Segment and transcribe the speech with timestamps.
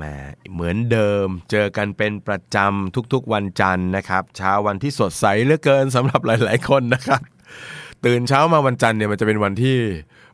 [0.00, 0.08] แหม
[0.52, 7.20] เหมือนเดิมเจอกันเป็นประจำทุกๆวันจันทร์นะครับเช้าวันที่สดใสเหลือเกินสำหรับหลาย ๆ คนนะครับ
[8.06, 9.78] ตื่นเช้ามาวันจันทร์เนี่ยมันจะเป็นวันที่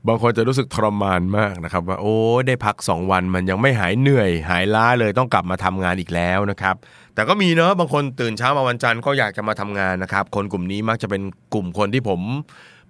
[0.09, 6.75] บางคนจะรู้สึกทรมานมากนะครับ ว่าโอ้ได้พัก 2 วันมันยังไม่หายเหนื่อย หายล้าเลยต้องกลับมาทำงานอีกแล้วนะครับ
[7.15, 11.23] แต่ก็มีเนาะบางคนตื่นเช้ามาวันจันทร์ก็อยากจะมาทำงานนะครับ คนกลุ่มนี้มักจะเป็น
[11.55, 12.21] กลุ่มคนที่ผม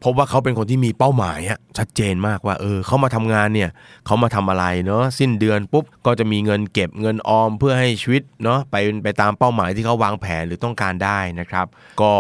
[0.07, 3.71] พบว่าเขาเป็นคนที่มีเป้าหมายอะชัดเจนมากว่าเออเขามาทำงานเนี่ย
[4.07, 11.67] เขามาทำอะไรเนาะสิ้นเดือนปุ๊บก็จะมีเงินเก็บเงินออมเพื่อให้ชีวิตเนาะไปไปตามเป้าหมายที่เขาวางแผนหรือต้องการได้นะครับ
[12.01, 12.13] ก็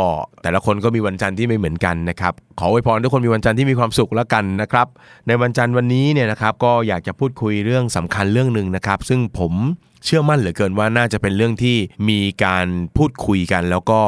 [0.42, 4.86] แต่ละคนก็มีวันจันทร์ที่ไม่เหมือนกันนะครับขออวยพรทุกคนมีวันจันทร์ที่มีความสุขแล้วกันนะครับ
[5.26, 9.52] ในวันจันทร์วันนี้เนี่ยนะครับก็อยากจะพูดคุยเรื่องสำคัญเรื่องหนึ่งนะครับ ซึ่งผม
[10.06, 11.76] เชื่อมั่นเหลือเกินว่าน่าจะเป็นเรื่องที่
[12.08, 14.00] มีการพูดคุยกัน แล้วก็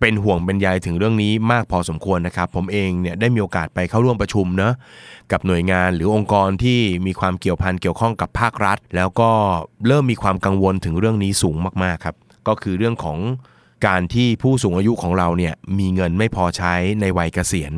[0.00, 4.72] เป็นห่วงเป็นใยถึงเรื่องนี้มากพอสมควรนะครับ ผมเองเนี่ยได้มีโอกาสไปเข้าร่วมประชุมเนะ
[5.32, 9.30] กับหน่วยงานหรือองค์กรที่มีความเกี่ยวพันเกี่ยวข้องกับภาครัฐ แล้วก็
[9.86, 12.16] เริ่มมีความกังวลถึงเรื่องนี้สูงมากๆครับ
[12.48, 13.18] ก็คือเรื่องของ
[13.86, 17.72] การที่ผู้สูงอายุของเราเนี่ยมีเงินไม่พอใช้ในวัยเกษียณ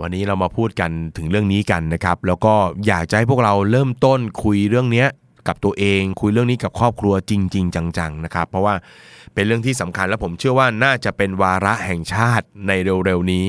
[0.00, 2.54] วันนี้เรามาพูดกันถึงเรื่องนี้กันนะครับ แล้วก็
[2.86, 5.08] อยากจะให้พวกเราเริ่มต้นคุยเรื่องเนี้ย
[5.48, 8.74] กับตัวเอง คุยเรื่องนี้กับครอบครัวจริง ๆ จังๆนะครับ เพราะว่า
[9.34, 12.72] เป็นเรื่องที่สำคัญและผมเชื่อว่าน่าจะเป็นวาระแห่งชาติใน
[13.04, 13.46] เร็วๆนี้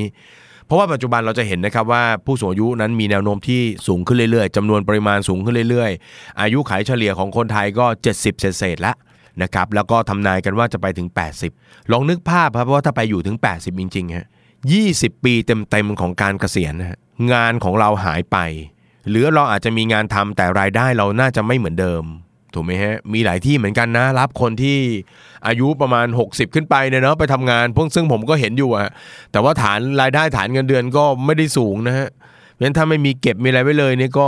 [0.66, 8.96] เพราะว่าปัจจุบันเราจะเห็นนะครับว่าผู้สูงอายุนั้นมีแนวโน้มที่สูงขึ้นเรื่อยๆจำนวนปริมาณสูงขึ้นเรื่อยๆ อายุขัยเฉลี่ยของคนไทยก็ 70 เศษๆแล้ว
[9.42, 11.08] นะครับแล้วก็ทำนายกันว่าจะไปถึง
[11.50, 14.28] 80 ลองนึกภาพครับว่าถ้าไปอยู่ถึง 80 จริงๆฮะ
[14.76, 16.74] 20 ปีเต็มๆของการเกษียณ
[17.34, 18.38] งานของเราหายไป
[19.10, 22.04] หรือเราอาจจะมีงานทำแต่รายได้เราน่าจะไม่เหมือนเดิม
[22.54, 24.78] ถูกไหมฮะ มีหลายที่เหมือนกันนะ รับคนที่
[25.48, 28.90] อายุประมาณ 60 ขึ้นไปเนี่ยเนาะไปทำงานพวกซึ่งผมก็เห็นอยู่อะ
[29.32, 32.08] แต่ว่าฐานรายได้ฐานเงินเดือนก็ไม่ได้สูงนะฮะ
[32.54, 34.28] เพราะฉะนั้นถ้าไม่มีเก็บมีอะไรไว้เลยเนี่ยก็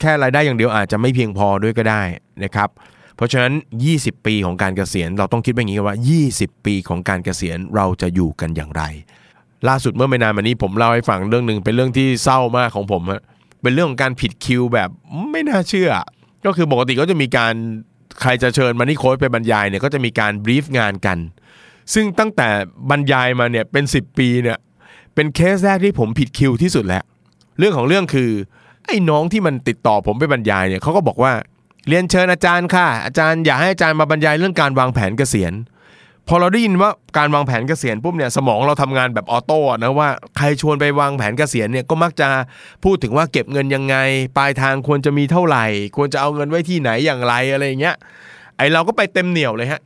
[0.00, 2.02] แค่รายได้อย่างเดียวอาจจะไม่เพียงพอด้วยก็ได้
[2.44, 2.68] นะครับ
[3.16, 3.52] เพราะฉะนั้น
[3.92, 5.96] 20 ปีของการเกษียณ เราต้องคิดแบบนี้ว่า
[6.30, 8.82] 20 ปีของการเกษียณเราจะอยู่กันอย่างไร
[9.68, 13.22] ล่าสุดเมื่อไม่นานมานี้ผมเล่าให้ฟังเรื่องหนึ่งเป็นเรื่องที่เศร้ามากของผมฮะ
[13.62, 14.88] เป็นเรื่องของการผิดคิวแบบ
[15.30, 15.90] ไม่น่าเชื่อ
[16.46, 17.54] ก็คือปกติก็จะมีการ
[18.20, 21.18] ใครจะเชิญมานี่โค้ชไปบรรยายเนี่ยก็จะมีการบรีฟงานกัน
[21.94, 22.48] ซึ่งตั้งแต่
[22.90, 24.58] บรรยายมาเนี่ยเป็น 10 ปีเนี่ย
[25.14, 27.04] เป็นเคสแรกที่ผมผิดคิวที่สุดแล้ว
[27.58, 28.30] เรื่องของเรื่องคือ
[28.86, 31.32] ไอ้น้องที่มันติดต่อผมไปบรรยายเนี่ยเขาก็บอกว่า
[31.88, 35.52] เรียนเชิญอาจารย์ค่ะ อาจารย์อยากให้อาจารย์มาบรรยายเรื่องการวางแผนเกษียณ
[36.30, 42.28] พอเราได้ยินว่าการวางแผนเกษียณปุ๊บเนี่ยสมองเราทำงานแบบออโต้นะว่าใครชวนไปวางแผนเกษียณเนี่ยก็มักจะ
[42.84, 43.96] พูดถึงว่าเก็บเงินยังไง
[44.36, 47.96] ปลายทางควรจะมีเท่าไหร่ ควรจะเอาเงินไว้ที่ไหนอย่างไรอะไรอย่างเงี้ย
[48.56, 49.80] ไอเราก็ไปเต็มเหนียวเลยฮะ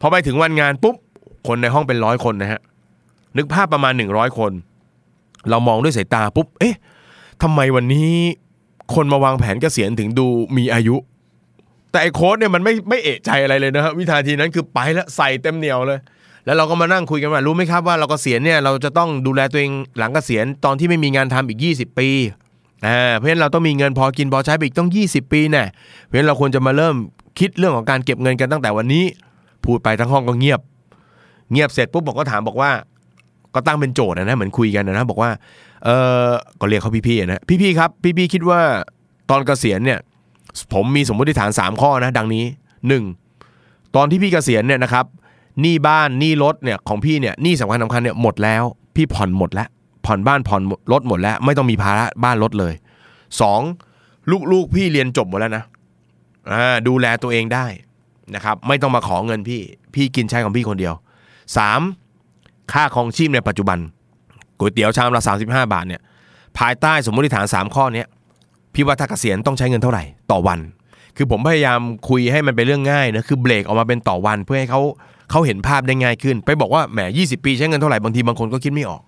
[0.00, 0.96] พอไปถึงวันงานปุ๊บ
[1.46, 2.60] คนในห้องเป็นร้อยคนนะฮะ
[3.36, 4.52] นึกภาพประมาณ 100 คน
[5.50, 6.76] เรามองด้วยสายตาปุ๊บเอ๊ะ
[7.42, 8.10] ทำไมวันนี้
[8.94, 10.26] คนมาวางแผนเกษียณถึงดู
[10.56, 10.96] มีอายุ
[11.96, 15.98] แต่ไอ้โค้ดเนี่ยมันไม่ไม่เอะใจอะไรเลยนะครับวินาทีนั้นคือไปแล้วใส่เต็มเหนียวเลย
[16.44, 22.08] แล้วเราก็มานั่งคุยกันว่ารู้ไหมครับว่าเรากเกษียณเนี่ยเราจะต้องดูแลตัวเองหลังเกษียณตอนที่ไม่มีงานทำอีก 20 ปี
[22.86, 25.64] อ่าเพราะฉะนั้นเราต้องมีเงินพอกินพอใช้ไปอีกต้อง 20 ปีแน่
[26.04, 26.96] เพราะฉะนั้นเราควรจะมาเริ่ม
[27.38, 29.04] คิดเรื่องของการเก็บเงินกันตั้งแต่วันนี้
[29.64, 30.60] พูดไปทั้งห้องก็เงียบ
[31.52, 32.70] เงียบเสร็จปุ๊บบอกก็ถามบอกว่า
[33.54, 35.30] ก็ตั้งเป็นโจทย์นะเหมือนคุยกันนะบอกว่า
[35.84, 35.88] เอ
[36.28, 36.30] อ
[36.60, 38.60] ก็เรียกเขาพี่ๆนะพี่ๆครับ พี่ๆคิดว่า
[39.30, 39.98] ตอนเกษียณเนี่ย
[40.72, 42.44] ผมมีสมมติฐาน 3 ข้อนะ ดังนี้
[43.20, 43.96] 1.
[43.96, 45.04] ตอนที่พี่เกษียณเนี่ยนะครับ
[45.60, 48.62] หนี้บ้านหนี้รถเนี่ยของพี่เนี่ยหนี้สำคัญสำคัญเนี่ยหมดแล้ว
[48.96, 49.68] พี่ผ่อนหมดแล้ว
[50.06, 50.62] ผ่อนบ้านผ่อน
[50.92, 52.74] รถหมดแล้ว ไม่ต้องมีภาระบ้านรถเลย
[53.52, 54.52] 2.
[54.52, 55.64] ลูกๆพี่เรียนจบหมดแล้วนะ
[56.88, 57.66] ดูแลตัวเองได้
[58.34, 59.60] นะครับไม่ต้องมาขอเงินพี่
[59.94, 60.94] พี่กินใช้ของพี่คนเดียว
[61.82, 62.72] 3.
[62.72, 63.78] ค่าของชีพในปัจจุบัน
[64.58, 66.02] ก๋วยเตี๋ยวชามละ35 บาทเนี่ย
[66.58, 68.06] ภายใต้สมมติฐาน 3 ข้อเนี้ย
[68.76, 70.58] พี่ว่าถ้าเกษียณต้องใช้เงินเท่าไหร่ต่อวัน
[71.16, 74.80] คือผมพยายามคุยให้มันเป็นเรื่องง่ายนะคือเบรกออกมาเป็นต่อวันเพื่อให้เขา
[75.30, 79.02] เขาเห็นภาพได้ง่ายขึ้น ไปบอกว่าแหม20 ปีใช้เงินเท่าไหร่บางทีบางคนก็คิดไม่ออก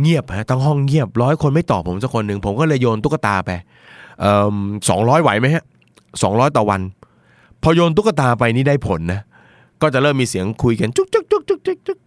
[0.00, 3.50] เงียบฮะทั้งห้องเงียบร้อยคนไม่ตอบผมสักคนหนึ่งผมก็เลยโยนตุ๊กตาไป
[4.88, 5.64] สองร้อยไหวไหมฮะ
[6.22, 6.80] สองร้อยต่อวัน
[7.62, 9.20] พอโยนตุ๊กตาไปนี่ได้ผลนะ
[9.82, 11.98] ก็จะเริ่มมีเสียงคุยกันจุกจุกจุกจุกจุกจุก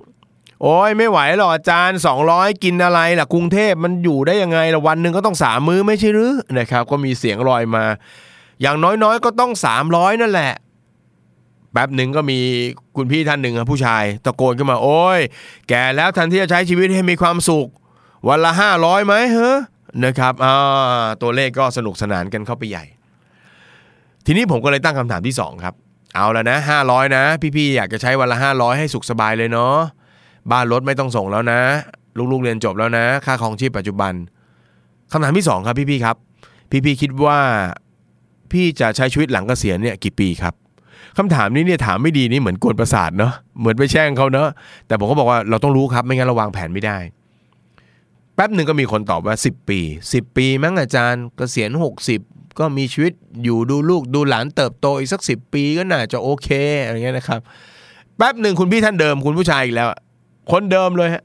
[0.63, 2.00] โอ้ยไม่ไหวหรอกอาจารย์
[2.31, 7.83] 200 กินอะไรล่ะกรุงเทพมันอยู่ได้ยังไงละวันหนึ่งก็ต้องสามมื้อไม่ใช่หรือนะครับ ก็มีเสียงลอยมา
[8.62, 9.51] อย่างน้อยๆ ก็ต้อง
[9.86, 10.54] 300 นั่นแหละ
[11.71, 12.39] แป๊บหนึ่งก็มี
[12.95, 15.19] คุณพี่ท่านหนึ่งครับผู้ชาย ตะโกนขึ้นมา โอ้ย
[15.69, 17.68] แก่แล้วทันที่จะใช้ชีวิตให้มีความสุข
[18.27, 19.54] วันละห้าร้อยไหมเฮ้
[20.06, 22.86] นะครับอ่าตัวเลขก็สนุกสนานกันเข้าไปใหญ่
[24.25, 25.74] ทีนี้ผมก็เลยตั้งคำถามที่สองครับ
[26.15, 27.24] เอาแล้วนะห้าร้อยนะ
[27.56, 29.77] พี่ๆอยากจะใช้วันละห้าร้อยให้สุขสบายเลยเนาะ
[30.51, 31.60] บ้านรถไม่ต้องส่งแล้วนะ
[32.31, 34.13] ลูกๆเรียนจบแล้วนะ ค่าครองชีพปัจจุบัน
[35.12, 36.16] คำถามที่สองครับพี่ๆครับ
[36.86, 37.40] พี่ๆคิดว่า
[38.51, 40.54] พี่จะใช้ชีวิตหลังเกษียณเนี่ยกี่ปีครับ
[41.18, 44.50] คำถามนี้เนี่ยถามไม่ดีนี่เหมือนกวนประสาทเนาะเหมือนไปแช่งเขาเนาะ
[44.88, 46.98] แต่ผมก็บอกว่าเราต้องรู้ครับไม่งั้นเราวางแผนไม่ได้
[48.36, 49.80] แป๊บหนึ่งก็มีคนตอบว่า 10 ปี
[50.10, 51.69] 10 ปีมั้งอาจารย์เกษียณ
[52.16, 53.13] 60 ก็มีชีวิต
[53.44, 56.50] อยู่ดูลูกดูหลานเติบโตอีกสัก 10 ปีก็น่าจะโอเค
[56.86, 57.39] อะไรเงี้ยนะครับ
[58.18, 59.89] แป๊บหนึ่งคุณพี่ท่านเดิมคุณผู้ชายอีกแล้ว
[60.51, 61.24] คนเดิมเลยฮะ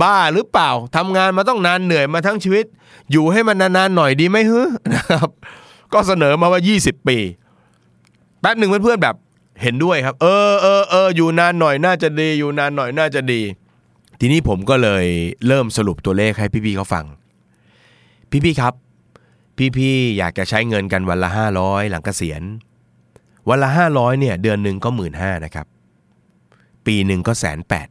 [0.00, 2.64] บ้าหรือเปล่าทำงานมาต้องนานเหนื่อยมาทั้งชีวิต
[3.12, 4.60] อยู่ให้มันนานๆหน่อยดีไหมฮึ
[4.94, 5.28] นะครับ
[5.92, 7.18] ก็เสนอมาว่า 20 ปี
[8.40, 9.16] แป๊บหนึ่งเพื่อนๆแบบ
[9.62, 13.40] เห็นด้วยครับ เออเออเอออยู่นานหน่อยน่าจะดี อยู่นานหน่อยน่าจะดี
[14.20, 15.06] ทีนี้ผมก็เลย
[15.46, 17.04] เริ่มสรุปตัวเลขให้พี่ๆเขาฟัง
[18.44, 18.74] พี่ๆครับ
[19.76, 21.30] พี่ๆอยากจะใช้เงินกันวันละ
[21.60, 22.42] 500 หลังเกษียณ
[23.48, 25.66] วันละ 500เนี่ยเดือนหนึ่งก็หมื่นห้านะครับ
[26.86, 27.88] ปีหนึ่งก็แสนแปด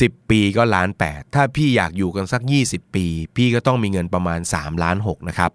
[0.00, 3.06] สิบปีก็ล้านแปดถ้าพี่อยากอยู่กันสัก 20 ปี
[3.36, 5.50] พี่ก็ต้องมีเงินประมาณ3ล้านหกนะครับ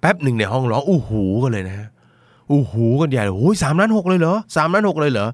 [0.00, 1.88] แป๊บหนึ่งในห้องร้องอู้หูกันเลยนะฮะ
[2.50, 5.28] อู้หูกันใหญ่เลยโอ้ยสามล้านหกเลยเหรอสามล้านหกเลยเหรอ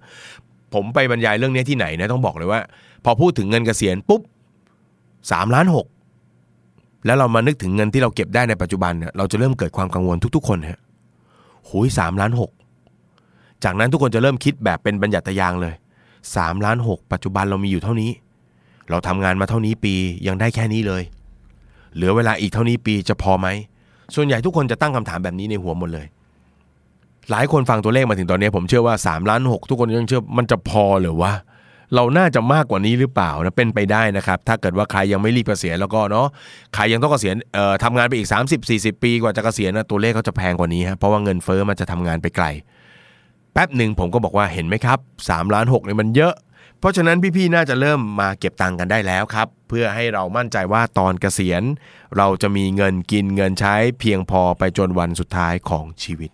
[0.75, 2.61] ผมไปบรรยายเรื่องนี้ที่ไหนนะต้องบอกเลยว่า
[3.05, 4.21] พอพูดถึงเงินเกษียณปุ๊บ
[5.33, 5.87] สามล้านหก
[7.07, 10.81] แล้วเรามานึกถึงเงินที่เราเก็บได้ในปัจจุบันเนี่ยเราจะเริ่มเกิดความกังวลทุกๆ คนฮะ
[11.69, 12.51] หูยสามล้านหก
[13.65, 15.75] จากนั้นทุกคนจะเริ่มคิดแบบเป็นบัญญัติยางเลย
[16.37, 18.11] สามล้านหกปัจจุบันเรามีอยู่เท่านี้
[18.91, 19.95] เราทำงานมาเท่านี้ปี
[20.27, 21.03] ยังได้แค่นี้เลย
[21.95, 23.49] เหลือเวลาอีกเท่านี้ปีจะพอไหม
[24.15, 26.07] ส่วนใหญ่ทุกคนจะตั้งคำถามแบบนี้ในหัวหมดเลย
[27.31, 31.33] หลายคนฟังตัวเลขมาถึงตอนนี้ ผมเชื่อว่า3ล้าน6ทุกคนยังเชื่อมันจะพอหรือวะ
[31.95, 36.27] เราน่าจะมากกว่านี้หรือเปล่านะเป็นไปได้นะครับ ถ้าเกิดว่าใครยังไม่รีบเกษียณแล้วก็เนาะ
[36.75, 38.29] ใครยังต้องเกษียณเอ่อทำงานไปอีก
[38.67, 42.47] 30-40 ปีกว่าจะเกษียณนะตัวเลขเขาจะแพงกว่านี้ฮะเพราะว่าเงินเฟ้อมันจะทำงานไปไกล
[43.53, 46.35] แป๊บหนึ่งผมก็บอกว่าเห็นไหมครับ3ล้าน6เนี่ยมันเยอะ
[46.79, 51.63] เพราะฉะนั้นพี่ๆน่าจะเริ่มมาเก็บตังค์กันได้แล้วครับ เพื่อให้เรามั่นใจว่าตอนเกษียณ
[52.17, 56.31] เราจะมีเงินกินเงินใช้เพียงพอไปจนวันสุดท้ายของชีวิต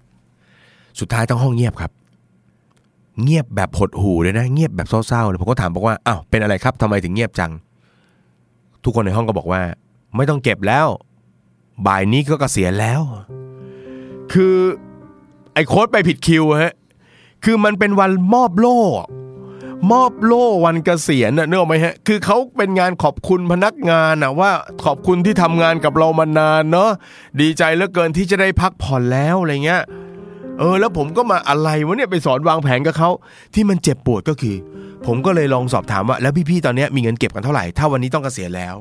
[1.01, 1.93] สุดท้ายต้องห้องเงียบครับ
[3.23, 7.53] เงียบแบบหดหูเลยนะ เงียบแบบเศร้าๆเลยผมก็ถามบอกว่าอ้าวเป็นอะไรครับทำไมถึงเงียบจัง
[8.85, 9.61] ทุกคนในห้องก็บอกว่า
[10.17, 10.87] ไม่ต้องเก็บแล้ว
[11.87, 13.01] บ่ายนี้ก็เกษียณแล้ว
[14.33, 14.55] คือ
[15.55, 16.75] ไอ้โค้ดไปผิดคิวฮะ
[17.48, 18.78] คือมันเป็นวันมอบโล่
[19.93, 24.50] มอบโล่วันเกษียณน่ะเนกออกไหมฮะ คือเขาเป็นงานขอบคุณพนักงานน่ะว่า
[24.84, 26.90] ขอบคุณที่ทำงานกับเรามานานเนาะ
[27.40, 29.82] ดีใจเหลือเกินที่จะได้พักผ่อนแล้วอะไรเงี้ย
[30.58, 33.10] เออแล้วผมก็มาอะไรวะเนี่ยไปสอนวางแผนกับเขา
[33.54, 34.56] ที่มันเจ็บปวดก็คือ
[35.06, 38.75] ผมก็เลยลองสอบถามว่า แล้วพี่ๆตอนนี้มีเงินเก็บกันเท่าไหร่ถ้าวันนี้ต้องเกษียณแล้ว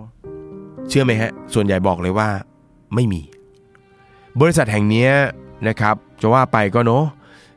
[0.90, 2.28] เชื่อไหมฮะ ส่วนใหญ่บอกเลยว่า
[2.96, 3.22] ไม่มี
[4.42, 5.08] บริษัทแห่งนี้
[5.68, 7.04] นะครับ จะว่าไปก็เนาะ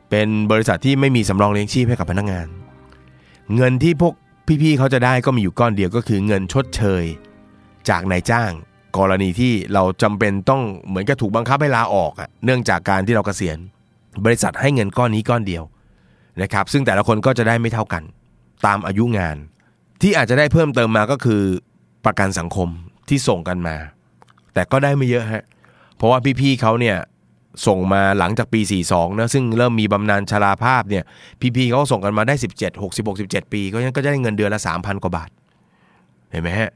[0.09, 2.47] เป็นบริษัทที่ไม่มีสำรองเลี้ยงชีพให้กับพนักงาน
[3.55, 4.13] เงินที่พวก
[4.61, 7.03] พี่ๆเขาจะได้ก็มีอยู่ก้อนเดียวก็คือเงินชดเชย
[7.89, 8.51] จากนายจ้าง
[8.97, 13.57] กรณีที่เราจำเป็นต้องเหมือนกับถูกบังคับให้ลาออกอะเนื่องจากการที่เราเกษียณ
[14.25, 15.63] บริษัทให้เงินก้อนนี้ก้อนเดียว
[16.41, 18.03] นะครับ ซึ่งแต่ละคนก็จะได้ไม่เท่ากัน
[18.65, 19.37] ตามอายุงาน
[20.01, 21.41] ที่อาจจะได้เพิ่มเติมมาก็คือ
[22.05, 22.69] ประกันสังคม
[23.09, 23.75] ที่ส่งกันมา
[24.53, 25.43] แต่ก็ได้ไม่เยอะฮะ
[25.97, 26.97] เพราะว่าพี่ๆเขาเนี่ย
[27.67, 31.03] ส่งมาหลังจากปี 42 นะ ซึ่งเริ่มมีบำนาญชราภาพเนี่ย
[31.55, 35.29] พี่ๆเขาก็ส่งกันมาได้ 17 66 17ปีก็ยังก็จะได้เงินเดือนละ 3,000 กว่าบาท
[36.31, 36.71] เห็นไหมฮะ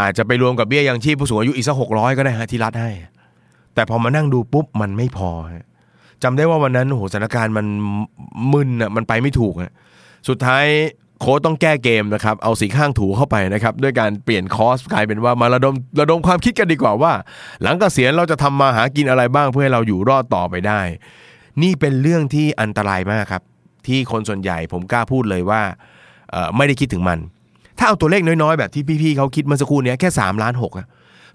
[0.00, 2.90] อาจจะไปรวมกับเบี้ยยังชีพผู้สูงอายุอีกสักหกร้อยก็ได้ฮะที่รัฐให้
[3.74, 5.30] แต่พอมานั่งดูปุ๊บมันไม่พอ
[6.22, 7.66] จำได้ว่าวันนั้นโหสถานการณ์มัน
[8.52, 9.72] มึนอะมันไปไม่ถูกฮะ
[10.28, 10.66] สุดท้าย
[11.22, 17.12] โค้ชต้องแก้เกมนะครับเอาสีข้างถูเข้าไปนะครับด้วยการเปลี่ยนคอสกลายเป็นว่ามาระดมระดมความคิดกันดีกว่าว่า
[17.62, 20.80] หลังเกษียณเราจะทำมาหากินอะไรบ้างเพื่อให้เราอยู่รอดต่อไปได้
[21.62, 23.42] นี่เป็นเรื่องที่อันตรายมากครับ
[23.86, 25.62] ที่คนส่วนใหญ่ผมกล้าพูดเลยว่า
[26.56, 27.18] ไม่ได้คิดถึงมัน
[27.78, 30.86] ถ้าเอาตัวเลขน้อยๆ แบบที่พี่ๆเขาคิดเมื่อสักครู่นี้แค่3ล้าน6อะ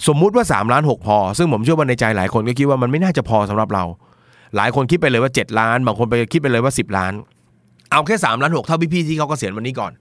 [0.07, 3.83] สมมุติว่า3ล้าน6พอ ซึ่งผมเชื่อว่าในใจหลายคนก็คิดว่ามันไม่น่าจะพอสำหรับเรา
[4.55, 7.13] หลายคนคิดไปเลยว่า 7 ล้าน บางคนไปคิดไปเลยว่า 10 ล้าน
[7.91, 9.91] เอาแค่3ล้าน6เท่าพี่ๆที่เขาเกษียณวันนี้ก่อน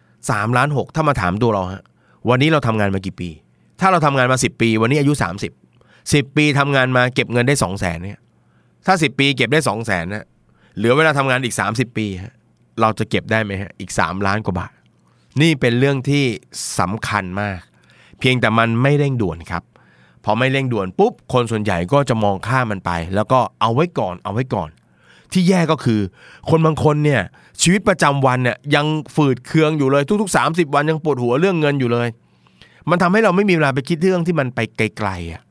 [0.00, 1.82] 3ล้าน6ถ้ามาถามตัวเราฮะ
[2.28, 3.30] วันนี้เราทำงานมากี่ปี
[3.80, 5.12] ถ้าเราทำงานมา 10 ปี วันนี้อายุ
[5.72, 8.18] 30 10 ปีทำงานมาเก็บเงินได้ 2 0 0แสนเนี่ย
[8.86, 10.24] ถ้า 10 ปีเก็บได้ 2 0 0แสนนะ
[10.76, 12.34] เหลือเวลาทำงานอีก 30 ปีฮะ
[12.80, 14.72] เราจะเก็บได้ไหมฮะอีก 3 ล้านกว่าบาท
[15.40, 16.24] นี่เป็นเรื่องที่
[16.78, 17.60] สำคัญมาก
[18.18, 19.62] เพียงแต่มันไม่เร่งด่วนครับ
[20.24, 24.70] พอไม่เร่งด่วนปุ๊บคนส่วนใหญ่ก็จะมองข้ามมันไป แล้วก็เอาไว้ก่อนเอาไว้ก่อน
[25.32, 26.00] ที่แย่ก็คือ
[26.50, 27.20] คนบางคนเนี่ย
[27.62, 32.08] ชีวิตประจำวันเนี่ยยังฝืดเคืองอยู่เลยทุก ๆ 30 วันยังปวดหัวเรื่องเงินอยู่เลย
[32.90, 35.42] มันทำให้เราไม่มีเวลาไปคิดเรื่องที่มันไปไกลๆอะ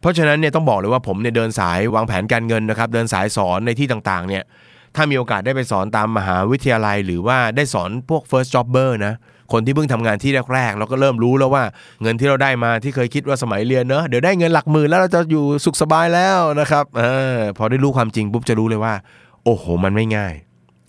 [0.00, 4.44] เพราะฉะนั้นเนี่ยต้องบอกเลยว่าผมเนี่ยเดินสายวางแผนการเงินนะครับ เดินสายสอนในที่ต่างๆเนี่ย
[4.96, 9.14] ถ้ามีโอกาสได้ไปสอนตามมหาวิทยาลัย หรือว่าได้สอนพวก first jobber นะ
[9.52, 11.64] คนที่เพิ่งทำงานที่แรกๆเราก็เริ่มรู้แล้วว่า
[12.02, 17.02] เงินที่เราได้มาที่เคยคิดว่าสมัยเรียนเนอะเดี๋ยวได้เงินหลักหมื่นแล้วเราจะอยู่สุขสบายแล้วนะครับอ
[17.58, 18.94] พอได้รู้ความจริงปุ๊บจะรู้เลยว่า
[19.44, 20.34] โอ้โห มันไม่ง่าย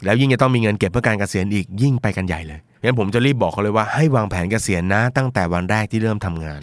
[0.05, 6.61] แล้วยิ่งจะต้องมีเงินเก็บเพื่อการเกษียณอีกยิ่งไปกันใหญ่เลยงั้นผมจะรีบบอกเขาเลยว่าให้วางแผนเกษียณนะ ตั้งแต่วันแรกที่เริ่มทำงาน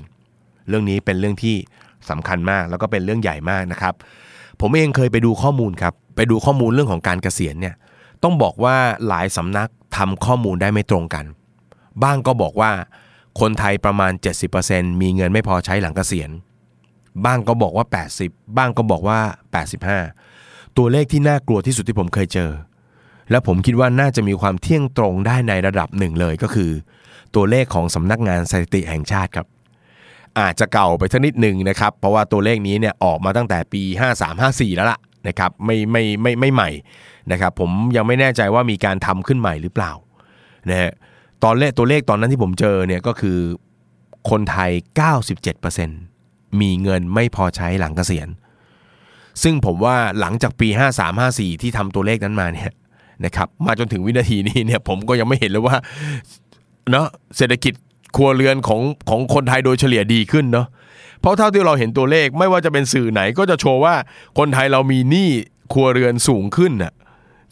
[0.68, 1.56] เรื่องนี้เป็นเรื่องที่
[2.10, 3.94] สำคัญมากแล้วก็เป็นเรื่องใหญ่มากนะครับ
[4.60, 7.74] ผมเองเคยไปดูข้อมูลครับ ไปดูข้อมูลเรื่องของการเกษียณเนี่ย
[8.22, 8.76] ต้องบอกว่า
[9.08, 11.24] หลายสำนักทำข้อมูลได้ไม่ตรงกัน
[12.02, 12.72] บ้างก็บอกว่า
[13.40, 14.12] คนไทยประมาณ
[14.56, 16.30] 70%มีเงินไม่พอใช้หลังเกษียณ
[17.24, 17.86] บ้างก็บอกว่า
[18.20, 19.18] 80 บ้างก็บอกว่า
[19.98, 22.50] 85 ตัวเลขที่น่ากลัวที่สุดที่ผมเคยเจอ
[23.30, 26.70] และผมคิดว่าน่าจะมีความเที่ยงตรงได้ในระดับหนึ่งเลยก็คือ
[27.34, 29.46] ตัวเลขของสำนักงานสถิติแห่งชาติครับ
[30.40, 33.82] อาจจะเก่าไปสักนิดหนึ่งนะครับ เพราะว่าตัวเลขนี้เนี่ยออกมาตั้งแต่ปี
[34.30, 34.98] 53-54 แล้วล่ะ
[35.28, 36.70] นะครับไม่ไม่ไม่ไม่ใหม่
[37.32, 39.92] นะครับผมยังไม่แน่ใจว่ามีการทำขึ้นใหม่หรือเปล่า
[40.70, 40.92] นะฮะ
[41.44, 43.38] ตอนเลขตัวเลขตอนนั้นที่ผมเจอเนี่ยก็คือ
[44.30, 44.70] คนไทย
[45.44, 48.28] 97%มีเงินไม่พอใช้หลังเกษียณ
[49.42, 50.68] ซึ่งผมว่าหลังจากปี
[51.14, 52.72] 53-54 ที่ทำตัวเลขนั้นมาเนี่ย
[53.24, 55.76] นะครับมาจนถึงวินาทีนี้เนี่ยผมก็ยังไม่เห็นเลยว่า
[56.90, 57.74] เนาะเศรษฐกิจ
[58.16, 60.66] ครัวเรือนของของคนไทยโดยเฉลี่ยดีขึ้นเนาะ
[61.20, 63.94] เพราะเท่าที่เราเห็นตัวเลขไม่ว่าจะเป็นสื่อไหนก็จะโชว์ว่า
[64.38, 65.30] คนไทยเรามีหนี้
[65.72, 66.92] ครัวเรือนสูงขึ้นน่ะ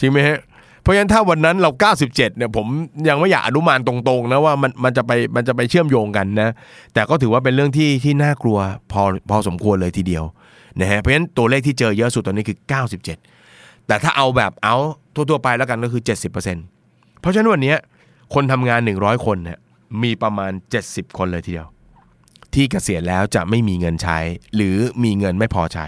[0.01, 0.39] จริงไหมฮะ
[0.85, 2.67] เพราะฉะนั้นถ้าวันนั้นเรา 97 เนี่ยผม
[3.09, 6.51] ยังไม่อยากอนุมานตรงๆนะว่ามันมันจะไปมันจะไปเชื่อมโยงกันนะ
[6.95, 8.59] แต่ก็ถือว่าเป็นเรื่องที่ที่น่ากลัว
[8.93, 10.25] พอพอสมควรเลยทีเดียว
[10.81, 12.59] นะฮะเพราะฉะนั้นตัวเลขที่เจอเยอะสุดตอนนี้คือ
[13.23, 14.77] 97 แต่ถ้าเอาแบบเอา
[15.15, 16.33] ทั่วๆไปแล้วกันก็คือ 70%
[17.21, 17.75] เพราะฉะนั้นวันนี้
[18.35, 19.59] คนทำงาน 100 คนเนี่ย
[20.03, 20.53] มีประมาณ
[20.85, 21.69] 70 คนเลยทีเดียว
[22.55, 24.19] ที่เกษียณแล้วจะไม่มีเงินใช้
[24.55, 25.87] หรือมีเงินไม่พอใช้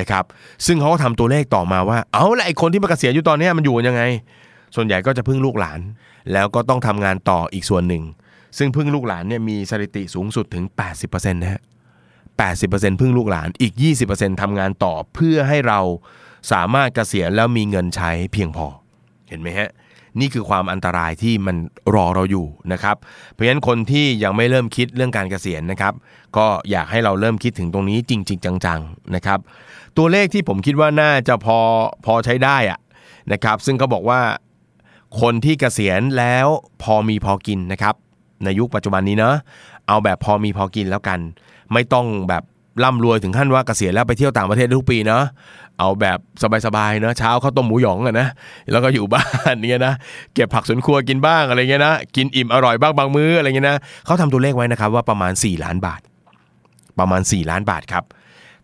[0.00, 0.24] นะครับ
[0.66, 4.02] ซึ่งเขาก็ทำตัวเลขต่อมาว่า เอาละไอคนที่มาเกษียณอยู่ตอนนี้มันอยู่ยังไง
[4.76, 5.80] ส่วนใหญ่ก็จะพึ่งลูกหลาน
[6.32, 8.02] แล้วก็ต้องทำงานต่ออีกส่วนหนึ่ง
[8.58, 10.64] ซึ่งพึ่งลูกหลานเนี่ยมีสถิติสูงสุดถึง
[10.98, 11.62] 80%นะฮะ
[12.50, 13.74] 80%พึ่งลูกหลานอีก
[14.08, 15.80] 20%ทำงานต่อเพื่อให้เรา
[16.52, 18.66] สามารถเกษียณแล้วมีเงินใช้เพียงพอ
[19.28, 19.70] เห็นไหมฮะ
[20.20, 21.56] นี่คือความอันตรายที่มัน
[21.94, 22.96] รอเราอยู่นะครับ
[23.32, 25.92] เพราะฉะนั้นคนที่ยังไม่เริ่มคิดเรื่องการเกษียณนะครับ
[26.36, 29.38] ก็อยากให้เราเริ่มคิดถึงตรงนี้จริง ๆ จังๆนะครับ
[29.96, 31.58] ตัวเลขที่ผมคิดว่าน่าจะพอ
[32.04, 32.78] พอใช้ได้อะ
[33.32, 34.20] นะครับ ซึ่งเขาบอกว่า
[35.20, 36.46] คนที่เกษียณแล้ว
[36.82, 37.94] พอมีพอกินนะครับ
[38.44, 39.34] ในยุคปัจจุบันนี้เนาะ
[39.88, 41.18] เอาแบบพอมีพอกินแล้วกัน
[41.72, 42.42] ไม่ต้องแบบ
[42.84, 45.24] ร่ำรวยถึงขั้นว่าเกษียณแล้วไปเที่ยวต่างประเทศทุกปีเนาะ
[45.78, 46.18] เอาแบบ
[46.66, 48.28] สบายๆเนาะเช้าข้าวต้มหมูหยองอะนะ
[48.70, 49.94] แล้วก็อยู่บ้านเนี่ยนะ
[50.34, 56.00] เก็บผักสวนครัวกินบ้างอะไรเงี้ยนะกินอิ่มอร่อยบ้างบางมื้ออะไรเงี้ยนะเขาทำตัวเลขไว้นะครับว่าประมาณ 4 ล้านบาท
[56.98, 58.04] ประมาณ 4 ล้านบาทครับ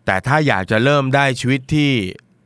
[0.09, 1.91] แต่ถ้าอยากจะเริ่มได้ชีวิตที่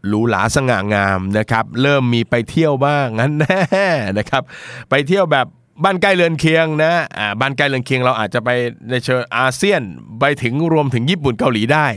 [0.08, 4.44] หรูหราสง่างามนะครับ เริ่มมีไปเที่ยวบ้างงั้นแน่นะครับ
[4.90, 5.48] ไปเที่ยวแบบ
[5.84, 8.50] บ้านใกล้เรือนเคียงนะอ่าบ้านใกล้เรือนเคียงเราอาจจะไป
[8.90, 9.82] ในเชิงอาเซียน
[10.20, 11.88] ไปถึงรวมถึงญี่ปุ่นเกาหลีได้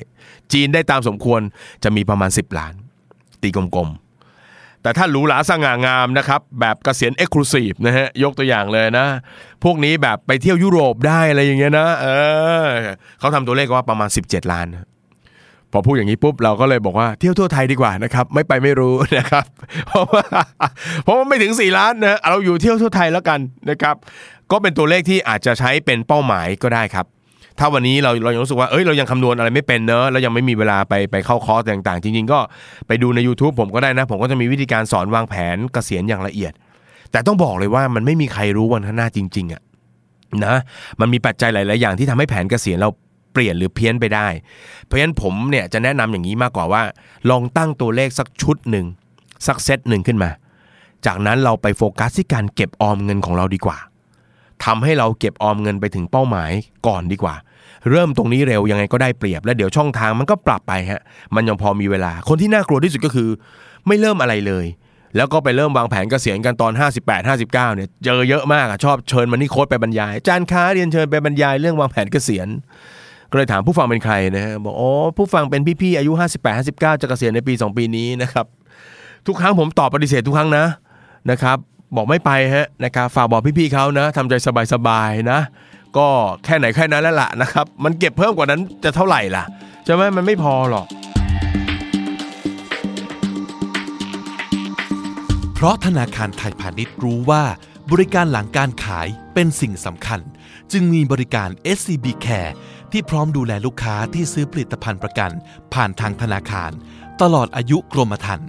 [0.53, 1.41] จีนได้ตามสมควร
[1.85, 2.75] จะมีประมาณ 10 ล้าน
[3.43, 9.07] ตีกลมๆ แต่ถ้าหรูหราสง่างามนะครับ แบบเกษียณเอ็กซ์คลูซีฟนะฮะยกตัวอย่างเลยนะ
[9.65, 12.07] พวกนี้แบบไปเที่ยวยุโรปได้อะไรอย่างเงี้ยนะเอ
[12.65, 12.69] อ
[13.19, 14.69] เขาทำตัวเลขว่าประมาณ 17 ล้าน
[15.73, 19.45] พอพูดอย่างนี้ปุ๊บเราก็เลยบอกว่าเที่ยวทั่วไทยดีกว่านะครับไม่ไปไม่รู้นะครับ
[19.89, 20.25] เพราะว่า
[21.05, 23.95] เพราะว่าไม่ถึง 4 ล้านนะเราอยู่เที่ยวทั่วไทยแล้วกันนะครับ
[24.51, 27.07] ก็เป็นตัวเลขที่อาจจะใช้เป็นเป้าหมายก็ได้ครับ
[27.59, 32.39] ถ้าวันนี้เราเรายังรู้สึกว่าเอ้ยเรายังคำนวณอะไรไม่เป็นเนอะแล้วยังไม่มีเวลาไปไปเข้าคอร์สต่างๆ จริง ๆ ก็
[32.87, 36.53] ไปดูใน YouTube ผมก็ได้นะ ผมก็จะมีวิธีการสอนวางแผนเกษียณอย่างละเอียด
[37.11, 39.63] แต่ต้องบอกเลยว่ามันไม่มีใครรู้วันข้างหน้าจริง ๆอะ
[40.45, 40.57] นะ
[41.01, 42.89] มันมีปัจจัยหลาย ๆ อย่างที่ทำให้แผนเกษียณเรา
[43.37, 44.29] ปลี่ยนหรือเพี้ยนไปได้
[44.85, 46.83] เพราะฉะนั้นผมเนี่ยจะแนะนำอย่างนี้มากกว่าว่า
[47.31, 48.87] ลองตั้งตัวเลขสักชุดหนึ่ง
[49.47, 50.31] สักเซตหนึ่งขึ้นมา
[51.07, 53.79] จากนั้นเราไปโฟกัสที่การเก็บออมเงินของเราดีกว่า
[54.65, 56.51] ทำให้เราเก็บออมเงินไปถึงเป้าหมาย
[56.87, 57.35] ก่อนดีกว่า
[57.91, 61.03] เริ่มตรงนี้เร็วยังไงก็ได้เปรียบ แล้วเดี๋ยวช่องทางมันก็ปรับไปฮะ
[61.35, 63.29] มันยังพอมีเวลา คนที่น่ากลัวที่สุดก็คือ
[63.87, 64.67] ไม่เริ่มอะไรเลย
[65.17, 72.49] แล้วก็ไปเริ่มวางแผนเกษียณกันตอน 58 59เนี่ยเจอเยอะมากอะชอบเชิญมันนี่โค้ดไปบรรยายอาจารย์ค้าเรียนเชิญไปบรรยายเรื่องวางแผนเกษียณ
[73.31, 78.47] ก็เลยถามผู้ฟังเป็นใครนะฮะบอกอ๋อผู้ฟังเป็นพี่ๆอายุ 58 59 จะเกษียณในปี 2 ปีนี้นะครับ
[79.27, 80.67] ทุกครั้งผมตอบปฏิเสธทุกครั้งนะ
[81.31, 81.59] นะครับ
[81.97, 84.35] บอกไม่ไปฮะนะครับฝากบอกพี่ๆเขานะทำใจ
[84.73, 85.41] สบายๆนะ
[85.97, 86.07] ก็
[86.45, 89.45] แค่ไหนแค่นั้นแล้วล่ะนะครับมันเก็บเพิ่มกว่านั้นจะเท่าไหร่ล่ะ
[89.85, 90.87] ใช่ไหมมันไม่พอหรอก
[95.55, 97.43] เพราะธนาคารไทยพาณิชย์รู้ว่า
[97.91, 100.21] บริการหลังการขายเป็นสิ่งสำคัญ
[100.73, 102.53] จึงมีบริการ SCB Care
[102.93, 105.31] ที่พร้อมดูแลลูกค้าที่ซื้อผลิตภัณฑ์ประกัน
[105.75, 106.71] ผ่านทางธนาคาร
[107.23, 108.49] ตลอดอายุกรมธรรม์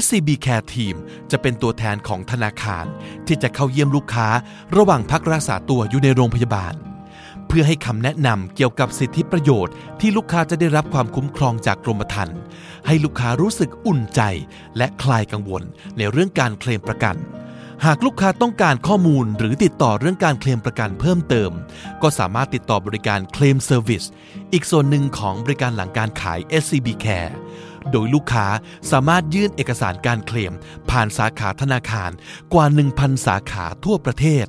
[0.00, 0.96] SCB Care Team
[1.30, 2.84] จะเป็นตัวแทนของธนาคาร
[3.26, 4.28] ที่จะเข้าเยี่ยมลูกค้า
[4.76, 6.74] ระหว่างพักรักษาตัวอยู่ในโรงพยาบาล
[7.46, 12.36] เพื่อให้คำแนะนำเกี่ยวกับสิทธิประโยชน์ ที่ลูกค้าจะได้รับความคุ้มครองจากกรมธรรม์
[12.86, 14.20] ให้ลูกค้ารู้สึกอุ่นใจ
[14.76, 15.62] และคลายกังวล
[15.98, 17.16] ในเรื่องการเคลมประกัน
[17.86, 21.50] หากลูกค้าต้องการข้อมูลหรือติดต่อเรื่องการเคลมประกันเพิ่มเติม
[22.02, 24.04] ก็สามารถติดต่อบริการเคลมเซอร์วิส
[24.52, 27.32] อีกส่วนหนึ่งของบริการหลังการขาย SCB Care
[27.90, 28.46] โดยลูกค้า
[28.90, 30.52] สามารถยื่นเอกสารการเคลม
[30.90, 32.10] ผ่านสาขาธนาคาร
[32.52, 32.66] กว่า
[32.96, 34.46] 1,000 สาขาทั่วประเทศ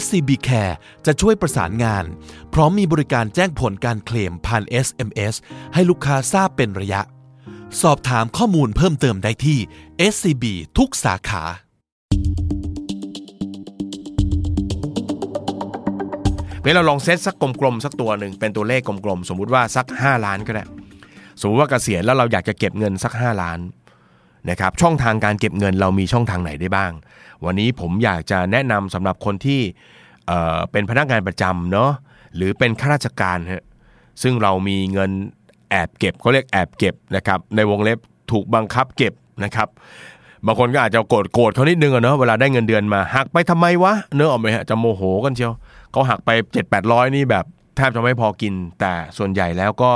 [0.00, 0.74] SCB Care
[1.06, 2.04] จะช่วยประสานงาน
[2.52, 5.34] พร้อมมีบริการแจ้งผลการเคลมผ่าน SMS
[5.74, 7.02] ให้ลูกค้าทราบเป็นระยะ
[7.82, 9.58] สอบถามข้อมูลเพิ่มเติมได้ที่
[10.12, 10.44] SCB
[10.78, 11.44] ทุกสาขา
[16.62, 20.64] เมื่อเราลองเซตสักกลมๆสักตัวหนึ่งเป็นตัวเลขกลมๆสมมุติว่าสัก 5 ล้านก็ได้
[21.40, 23.58] สมมติว่าเกษียณแล้วเราอยากจะเก็บเงินสัก 5 ล้าน
[24.50, 26.92] นะครับช่องทางการเก็บเงินเรามีช่องทางไหนได้บ้าง
[27.44, 29.60] วันนี้ผมอยากจะแนะนำสำหรับคนที่
[30.26, 31.90] เเป็นพนักงานประจำเนาะ
[32.36, 33.64] หรือเป็นข้าราชการฮะ
[34.22, 35.10] ซึ่งเรามีเงิน
[35.70, 37.98] แอบเก็บเขาเรียกแอบเก็บนะครับในวงเล็บ
[38.30, 39.12] ถูกบังคับเก็บ
[39.44, 39.68] นะครับ
[40.46, 45.52] บางคนก็อาจจะโกรธโกรธเขานิดนึงอะเนาะเวลาได้เงินเดือนมาหักไปทำไมวะเนื้อออกไหมฮะจะโมโหกันเชียว
[45.92, 47.44] เขาหักไป 7 8 0 0 นี่แบบ
[47.76, 49.92] แทบจะไม่พอกิน แต่ส่วนใหญ่แล้วก็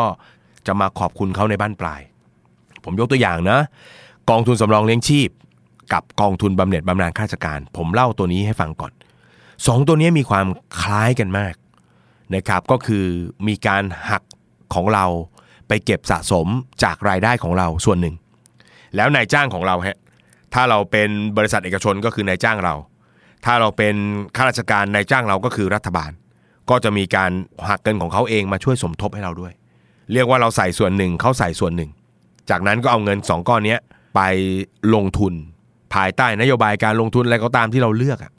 [0.66, 2.00] จะมาขอบคุณเขาในบ้านปลาย
[2.84, 3.58] ผมยกตัวอย่างนะ
[4.30, 5.28] กองทุนสำรองเลี้ยงชีพ
[5.92, 8.92] กับกองทุนบำเหน็จบำนาญข้าราชการ ผมเล่าตัวนี้ให้ฟังก่อน
[9.66, 10.46] สองตัวนี้มีความ
[10.80, 11.54] คล้ายกันมาก
[12.34, 13.04] นะครับก็คือ
[13.48, 14.22] มีการหัก
[14.74, 15.04] ของเรา
[15.68, 16.46] ไปเก็บสะสม
[16.82, 18.14] จากรายได้ของเราส่วนหนึ่ง
[18.96, 19.98] แล้วนายจ้างของเราฮะ
[20.54, 22.74] ถ้าเราเป็นบริษัทเอกชนก็คือนายจ้างเรา
[23.46, 23.94] ถ้าเราเป็น
[24.36, 26.10] ข้าราชการนายจ้างเราก็คือรัฐบาล
[26.70, 27.30] ก็จะมีการ
[27.68, 29.52] หักเงินของเขาเองมาช่วยสมทบให้เราด้วย
[30.12, 31.90] เรียกว่าเราใส่ส่วนหนึ่งเขาใส่ส่วนหนึ่ง
[32.50, 33.76] จากนั้นก็เอาเงิน 2 ก้อนนี้
[34.16, 34.20] ไป
[34.94, 35.32] ลงทุน
[35.94, 38.32] ภายใต้นโยบายการลงทุนอะไรก็ตามที่เราเลือกอะ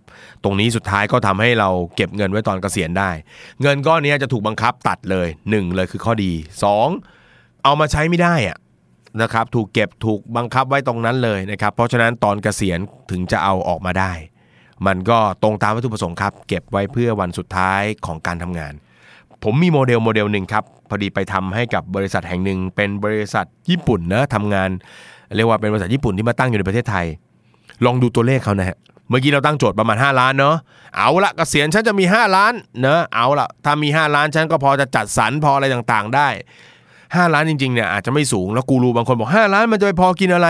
[0.43, 3.09] ตรงนี้สุดท้ายก็ทำให้เราเก็บเงินไว้ตอนเกษียณได้
[3.61, 6.31] เงินก้อนนี้จะถูกบังคับตัดเลยหนึ่งเลยคือข้อดี
[6.63, 6.87] สอง
[7.63, 8.57] เอามาใช้ไม่ได้อะ
[9.21, 12.79] นะครับถูกเก็บถูกบังคับไว้ตรงนั้นเลยนะครับเพราะฉะนั้นตอนเกษียณ
[13.11, 14.11] ถึงจะเอาออกมาได้
[14.85, 18.73] มันก็ตรงตามวัตถุประสงค์ครับ เก็บไว้เพื่อวันสุดท้ายของการทำงาน
[19.43, 24.69] ผมมีโมเดลโมเดลหนึ่งครับ พอดีไปทำให้กับบริษัทแห่งหนึ่ง เป็นบริษัทญี่ปุ่นนะทำงาน
[25.35, 27.05] เรียกว่าเป็นบริษัทญี่ปุ่นที่มาตั้งอยู่ในประเทศไทย
[27.85, 28.77] ลองดูตัวเลขเขานะฮะ
[29.09, 30.55] เมื่อกี้เราตั้งโจทย์ประมาณ 5 ล้านเนาะ
[30.97, 36.27] เอาละเกษียณฉันจะมี 5 ล้านเนอะเอาละถ้ามี 5 ล้านฉันก็พอจะจัดสรรพออะไรต่างๆ ได้
[36.81, 40.47] 5 ล้านจริงๆเนี่ยอาจจะไม่สูงแล้วกูรูบางคนบอก 5 ล้านมันจะไปพอกินอะไร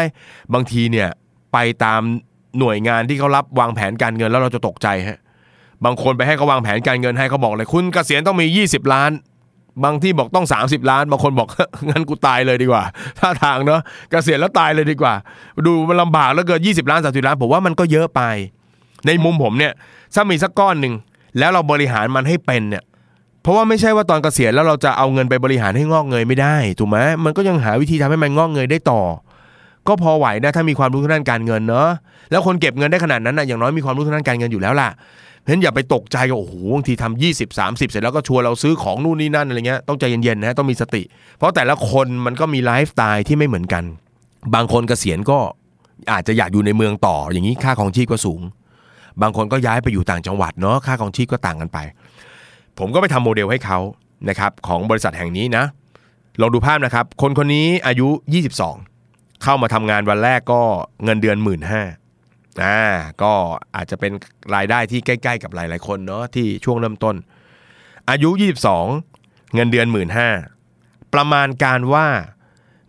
[0.53, 1.09] บางทีเนี่ย
[1.53, 2.01] ไปตาม
[2.59, 5.19] หน่วยงานที่เขารับวางแผนการเงินแล้วเราจะตกใจฮะ
[5.85, 9.11] บางคนไปให้เขาวางแผนการเงินให้เขาบอกเลยคุณเกษียณต้องมี 20 ล้าน
[9.83, 11.47] บางที่บอกต้อง 30 ล้าน บางคนบอก
[11.89, 12.83] งั้นกูตายเลยดีกว่า
[13.19, 13.81] ถ้าทางเนาะ
[14.11, 15.13] เกษียณแล้วตายเลยดีกว่า
[15.65, 18.21] ดูมันลำบากแล้วเกิน20 ล้าน30ล้านผมว่ามันก็เยอะไป
[19.05, 19.73] ในมุมผมเนี่ย
[20.15, 20.93] ถ้ามีสักก้อนหนึ่ง
[21.37, 22.83] แล้วเราบริหารมันให้เป็นเนี่ย
[23.41, 29.01] เพราะว่าไม่ใช่ว่าตอนเกษียณแล้วเราจะเอาเงินไปบริหารให้งอกเงยไม่ได้ถูกไหมมันก็ยังหาวิธีทำให้มันงอกเงยได้ต่อ
[29.87, 31.89] ก็พอไหวนะถ้ามีความรู้ทางด้านการเงินเนาะ
[32.31, 41.03] แล้วคนเก็บเงินได้ขนาดนั้นนะอย่างน้อยมีความรู้ทางด้านการเงินอยู่แล้วล่ะเพราะฉะนั้นอย่าไปตกใจกับโอ้โหบางทีทำยี่สิบสามสิบเสร็จแล้วก็ชวนเราซื้อของนู่นนี่นั่นอะไรเงี้ยต้องใจเย็นๆนะต้องมีสติ
[41.37, 43.83] เพราะแต่ละคนมันก็มีไลฟ์สไตล์ที่ไม่เหมือนกัน
[44.55, 45.37] บางคนเกษียณก็
[46.11, 48.41] อาจจะอยากอยู่ในเมืองต่ออย่างนี้ค่าของชีพก็สูง
[49.21, 51.77] บางคนก็ย้ายไปอยู่ต่างจังหวัดเนาะค่าของชีพก็ต่างกันไป
[52.79, 53.79] ผมก็ไปทำโมเดลให้เขา
[54.29, 55.63] นะครับของบริษัทแห่งนี้นะ
[56.41, 58.07] ลองดูภาพนะครับ คนคนนี้อายุ
[58.51, 58.96] 22
[59.43, 60.61] เข้ามาทำงานวันแรกก็
[61.03, 61.83] เงินเดือน1 5ื่นห้า
[62.63, 62.79] อ่า
[63.21, 63.33] ก็
[63.75, 64.11] อาจจะเป็น
[64.55, 67.15] รายได้ที่ใกล้ ๆ กับหลาย ๆ คนเนาะที่ช่วงเริ่มต้น
[68.09, 68.29] อายุ
[68.93, 70.29] 22 เงินเดือน1 5ื่นห้า
[71.13, 72.07] ประมาณการว่า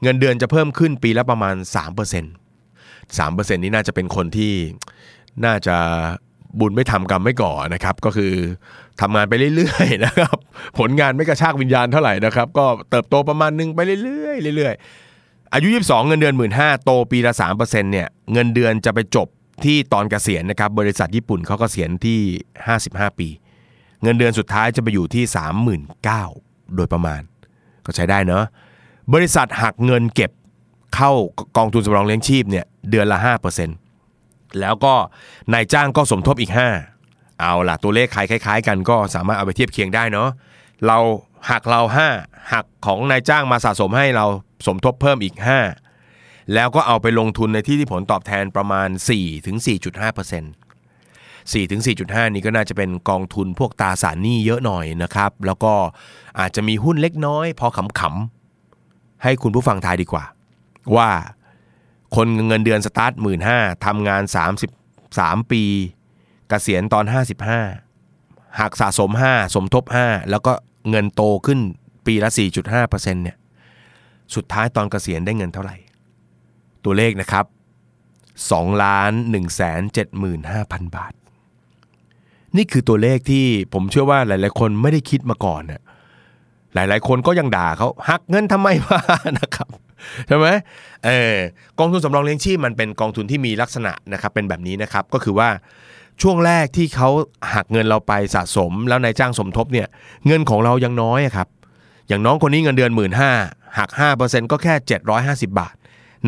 [0.02, 1.54] เงินเดือนจะเพิ่มขึ้นปีละประมาณ
[2.56, 4.52] 3% 3%นี่น่าจะเป็นคนที่
[5.44, 5.76] น่าจะ
[6.60, 8.32] บุญไม่ทำกรรมไม่ก่อนะครับ ก็คือ
[9.00, 10.36] ทำงานไปเรื่อยๆนะครับ
[10.78, 15.07] ผลงานไม่กระชากวิญญาณเท่าไหร่นะครับ ก็เติบโตประมาณนึงไปเรื่อยๆเรื่อยๆ
[15.54, 16.52] อายุ 22 เงินเดือน 1 5ื่น
[16.84, 19.28] โตปีละ3%เนี่ยเงินเดือนจะไปจบ
[19.64, 22.18] ที่ตอนเกษียณนะครับบริษัทญี่ปุ่นเขาเกษียณที่
[22.68, 23.28] 55 ปี
[24.02, 25.24] เงินเดือนสุดท้ายจะไปอยู่ที่
[26.00, 27.22] 39,000โดยประมาณ
[27.86, 28.44] ก็ใช้ได้เนาะ
[29.14, 30.30] บริษัทหักเงินเก็บ
[30.94, 31.12] เข้า
[31.56, 33.18] กองทุนสำรองเลี้ยงชีพเนี่ยเดือนละ
[33.88, 34.94] 5%แล้วก็
[35.52, 36.52] นายจ้างก็สมทบอีก
[36.96, 40.28] 5 เอาล่ะตัวเลขใครคล้ายๆ กันก็สามารถเอาไปเทียบเคียงได้เนาะ
[40.86, 40.98] เรา
[41.50, 41.80] หักเรา
[42.16, 44.26] 5 หักของนายจ้างมาสะสมให้เรา
[44.66, 45.34] สมทบเพิ่มอีก
[45.94, 49.56] 5 แล้วก็เอาไปลงทุนในที่ที่ผลตอบแทนประมาณ4ถึง
[50.74, 55.72] 4.5% 4ถึง4.5 นี่ก็น่าจะเป็นกองทุนพวกตราสารหนี้เยอะหน่อยนะครับ แล้วก็
[56.38, 60.24] อาจจะมีหุ้นเล็กน้อย พอขำๆ ให้คุณผู้ฟังทายดีกว่า
[60.96, 61.10] ว่า
[62.16, 64.22] คนเงินเดือนสตาร์ทหมื่นห้าทำงาน
[64.86, 67.04] 33 ปีกเกษียณตอน
[67.82, 70.52] 55หักสะสม 5 สมทบ 5 แล้วก็
[70.90, 71.60] เงินโตขึ้น
[72.06, 73.37] ปีละ 4.5%เนี่ย
[74.34, 75.76] สุดท้ายตอนเกษียณได้เงินเท่าไหร่
[76.84, 77.44] ตัวเลขนะครับ
[78.14, 79.80] 2ล้าน1แสน
[80.38, 81.12] 75,000 บาท
[82.56, 85.82] นี่คือตัวเลขที่ผมเชื่อว่าหลาย ๆ คนไม่ได้คิดมาก่อนน่ะ
[86.74, 89.00] หลาย ๆ คนก็ยังด่าเขาหักเงินทำไมวะ
[89.38, 89.68] นะครับ
[90.28, 90.48] ใช่ไหม
[91.04, 91.36] เออ
[91.78, 95.48] กองทุนสำรองเลี้ยงชีพมันเป็นกองทุนที่มีลักษณะนะครับเป็นแบบนี้นะครับก็คือว่า
[96.22, 97.08] ช่วงแรกที่เขา
[97.54, 99.86] หักเงินเราไปสะสม แล้วนายจ้างสมทบเนี่ย
[100.26, 101.48] เงินของเรายังน้อยอะครับ
[102.08, 103.12] อย่างน้องคนนี้เงินเดือน 1 5ื่น
[103.78, 103.90] หัก
[104.20, 104.74] 5%ก็แค่
[105.16, 105.74] 750 บาท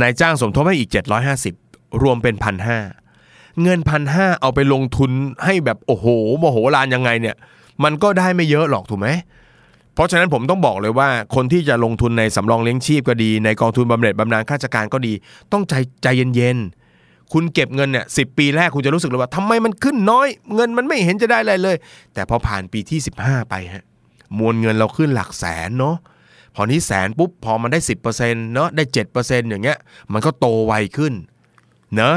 [0.01, 0.91] นายจ้างสมทบให้อีก
[1.47, 2.79] 750 รวมเป็นพันห้า
[3.63, 5.11] เงินพันห้าเอาไปลงทุน
[5.45, 6.07] ให้แบบโอ้โห
[6.39, 7.37] โมโหลานยังไงเนี่ย
[7.85, 9.09] มันก็ได้ไม่เยอะหรอกถูกไหม
[9.95, 15.13] เพราะฉะนั้นผมต้องบอกเลยว่าคนที่จะลงทุนในสำรองเลี้ยงชีพก็ดี ในกองทุนบำเหน็จบำนาญข้าราชการก็ดี
[15.53, 21.77] ต้องใจใจเย็นๆ คุณเก็บเงินเนี่ยสิปีแรกคุณจะรู้สึกเลยว่าทำไมมันขึ้นน้อย เงินมันไม่เห็นจะได้อะไรเลย
[22.15, 23.85] แต่พอผ่านปีที่ 15 ไปฮะ
[24.39, 25.97] มวลเงินเราขึ้นหลักแสนเนาะ
[26.55, 27.81] พอนี้แสนปุ๊บพอมันได้
[28.17, 28.85] 10%เนาะได้
[29.19, 29.79] 7%อย่างเงี้ย
[30.13, 31.15] มันก็โตไวขึ้น
[31.97, 32.15] เนาะ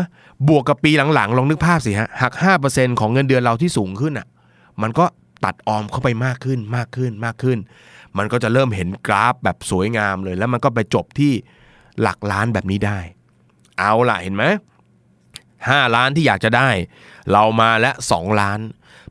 [0.48, 2.34] บวกกับปีหลังๆ ลองนึกภาพสิฮะหัก
[2.68, 4.28] 5%ของเงินเดือนเราที่สูงขึ้นอะ
[4.82, 5.06] มันก็
[5.46, 7.58] ตัดออมเข้าไปมากขึ้นมากขึ้นมากขึ้น
[8.18, 11.32] มันก็จะเริ่มเห็นกราฟแบบสวยงามเลย แล้วมันก็ไปจบที่
[12.02, 13.00] หลักล้านแบบนี้ได้
[13.80, 14.44] เอาล่ะเห็นไหม
[15.70, 16.70] ห้าล้านที่อยากจะได้
[17.32, 18.60] เรามาและสองล้าน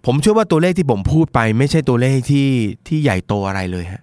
[0.06, 2.48] ผมเชื่อว่าตัวเลขที่ผมพูดไป ไม่ใช่ตัวเลขที่
[2.88, 4.02] ที่ใหญ่โตอะไรเลยฮะ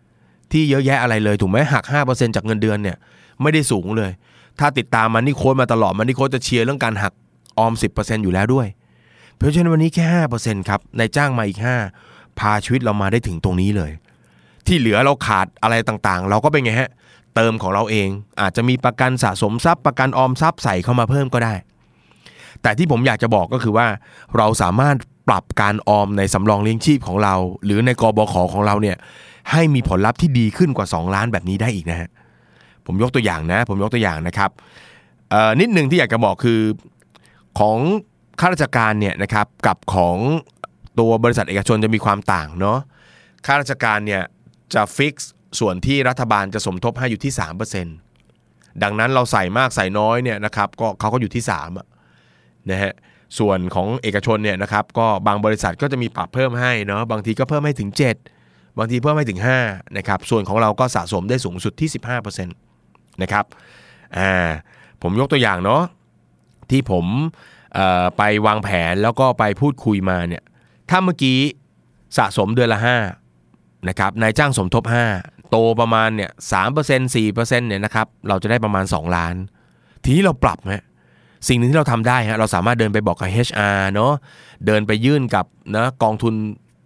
[0.52, 2.98] ที่เยอะแยะอะไรเลยถูกไหมหัก 5%จากเงินเดือนเนี่ย
[3.42, 4.12] ไม่ได้สูงเลย
[4.60, 7.14] ถ้าติดตามมันนี่โค้ดมาตลอดมันนี่โค้ดจะเชียร์เรื่องการหัก
[7.58, 8.68] ออม 10%อยู่แล้วด้วย
[9.38, 10.06] เพราะฉะนั้นวันนี้แค่
[10.40, 11.60] 5%ครับนายจ้างมาอีก
[12.00, 13.92] 5 พาชีวิตเรามาได้ถึงตรงนี้เลย
[14.68, 16.90] ที่เหลือเราขาดอะไรต่างๆ เราก็เป็นไงฮะ
[17.36, 18.10] เติมของเราเอง
[18.42, 21.54] อาจจะมีประกันสะสมทรัพย์ประกันออมทรัพย์ใส่เข้ามาเพิ่มก็ได้
[22.62, 23.88] แต่ที่ผมอยากจะบอกก็คือว่า
[24.38, 24.96] เราสามารถ
[25.30, 28.98] ปรับการออมในสำรองเลี้ยงชีพของเรา หรือในกบขของเราเนี่ย
[29.52, 32.10] ให้มีผลลัพธ์ที่ดีขึ้นกว่า 2 ล้านแบบนี้ได้อีกนะฮะ
[32.86, 34.50] ผมยกตัวอย่างนะ ผมยกตัวอย่างนะครับ
[35.60, 36.62] นิดหนึ่งที่อยากจะบอกคือ
[37.60, 37.78] ของ
[38.40, 40.18] ข้าราชการเนี่ยนะครับกับของ
[41.00, 42.80] ตัวบริษัทเอกชนจะมีความต่างเนาะ
[43.46, 44.24] ข้าราชการเนี่ย
[44.74, 47.34] จะฟิกซ์ส่วนที่รัฐบาลจะสมทบให้อยู่ที่
[48.08, 51.44] 3%ดังนั้นเราใส่มากใส่น้อยเนี่ยนะครับก็เขาก็อยู่ที่
[52.08, 52.94] 3นะฮะ
[53.38, 57.90] ส่วนของเอกชนเนี่ยนะครับก็บางบริษัทก็จะมีปรับเพิ่มให้เนาะบางทีก็เพิ่มให้ถึง
[58.34, 61.90] 7 บางทีเพิ่มให้ถึง5นะครับส่วนของเราก็สะสมได้สูงสุดที่
[62.36, 63.46] 15%นะครับ
[64.18, 64.32] อ่า
[65.02, 65.84] ผมยกตัวอย่างเนาะ
[66.70, 67.06] ที่ผม
[68.18, 70.44] ไปวางแผนแล้วก็ไปพูดคุยมาเนี่ย
[70.90, 71.40] ถ้าเมื่อกี้
[72.18, 72.80] สะสมเดือนละ
[73.36, 74.84] 5นะครับนายจ้างสมทบ
[75.18, 79.36] 5 โตประมาณเนี่ยสามเปอร์เซ็นต์สี่เปอร์เซ็นต์เนี่ยนะครับเราจะได้ประมาณ 2 ล้าน
[80.04, 80.84] ทีนี้เราปรับฮะ
[81.48, 84.12] สิ่งหนึ่งที่เราทำได้ฮะเราสามารถเดินไปบอกกับ HR เนาะ
[84.66, 86.34] เดินไปยื่นกับนะกองทุน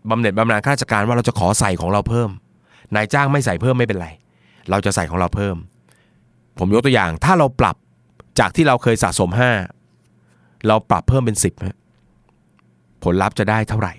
[0.10, 2.30] บำเหน็จบำนาญข้าราชการว่าเราจะขอใส่ของเราเพิ่ม
[2.96, 4.08] นายจ้างไม่ใส่เพิ่มไม่เป็นไร
[4.70, 5.56] เราจะใส่ของเราเพิ่ม
[6.60, 7.76] ผมยกตัวอย่างถ้าเราปรับ
[8.39, 9.30] จากที่เราเคยสะสม
[9.98, 11.78] 5 เราปรับเพิ่มเป็น 10ฮะ
[13.04, 13.94] ผลลัพธ์จะได้เท่าไหร่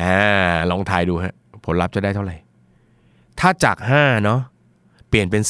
[0.00, 1.34] อ่าลองทายดูฮะ
[1.66, 2.36] ผลลัพธ์จะได้เท่าไหร่
[3.40, 4.40] ถ้าจาก5เนาะ
[5.08, 5.42] เปลี่ยนเป็น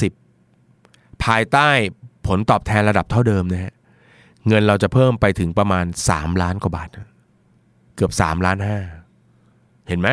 [0.58, 1.68] 10 ภายใต้
[2.26, 3.74] ผลตอบแทนระดับเท่าเดิมนะฮะ
[4.48, 6.88] เงินเราจะเพิ่มไปถึงประมาณ 3 ล้านกว่าบาท
[7.96, 8.78] เกือบ 3 ล้านห้า
[9.88, 10.10] เห็นไหม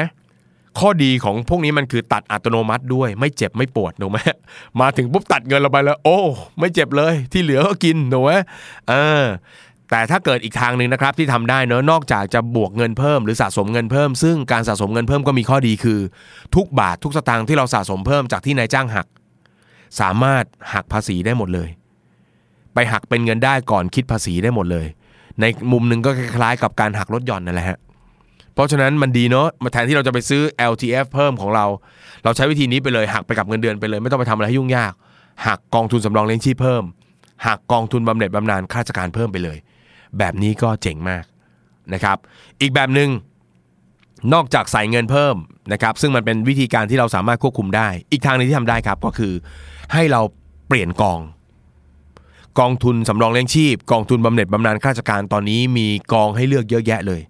[0.79, 4.19] ข้อดีของพวกนี้มันคือตัดอัตโนมัติด้วย ไม่เจ็บไม่ปวดถูกไหม
[4.81, 6.19] มาถึงปุ๊บตัดเงินเราไปแล้ว โอ้
[6.59, 8.31] ไม่เจ็บเลยที่เหลือก็กินถูกไหม
[8.89, 9.23] เออ
[9.89, 15.99] แต่ถ้าเกิดอีกทางหนึ่งนะครับที่ทำได้เนอะนอกจากจะบวกเงินเพิ่มหรือสะสมเงินเพิ่ม ซึ่งการสะสมเงินเพิ่มก็มีข้อดีคือ
[16.55, 19.07] ทุกบาททุกสตางค์ที่เราสะสมเพิ่มจากที่นายจ้างหัก
[19.99, 20.43] สามารถ
[20.73, 21.69] หักภาษีได้หมดเลย
[22.73, 24.85] ไปหักเป็นเงินได้ก่อนคิดภาษีได้หมดเลย
[25.41, 27.77] ในมุมหนึ่งก็คล้ายๆ กับการหักลดหย่อนนั่นแหละฮะ
[28.53, 31.65] เพราะฉะนั้นมันดีเนาะมาแทนที่เราจะไปซื้อ LTF เพิ่มของเรา
[32.23, 34.93] เราใช้วิธีนี้ไปเลยหักไปกับเงินเดือนไปเลย ไม่ต้องไปทำอะไรให้ยุ่งยาก
[35.47, 36.83] หักกองทุนสำรองเลี้ยงชีพเพิ่ม
[37.47, 39.57] หักกองทุนบำเหน็จบำนาญข้าราชการเพิ่มไปเลย
[40.17, 41.23] แบบนี้ก็เจ๋งมาก
[41.93, 42.17] นะครับ
[42.61, 43.09] อีกแบบหนึง่ง
[44.33, 45.35] นอกจากใส่เงินเพิ่ม
[45.73, 49.33] นะครับซึ่งมันเป็นวิธีการที่เราสามารถควบคุมได้ อีกทางนึงที่ทำได้ครับก็คือ
[49.93, 50.21] ให้เรา
[50.67, 51.19] เปลี่ยนกอง
[52.59, 57.21] กองทุนสำรองเลี้ยงชีพ กองทุนบำเหน็จบำนาญข้าราชการตอนนี้มีกองให้เลือกเยอะแยะเลย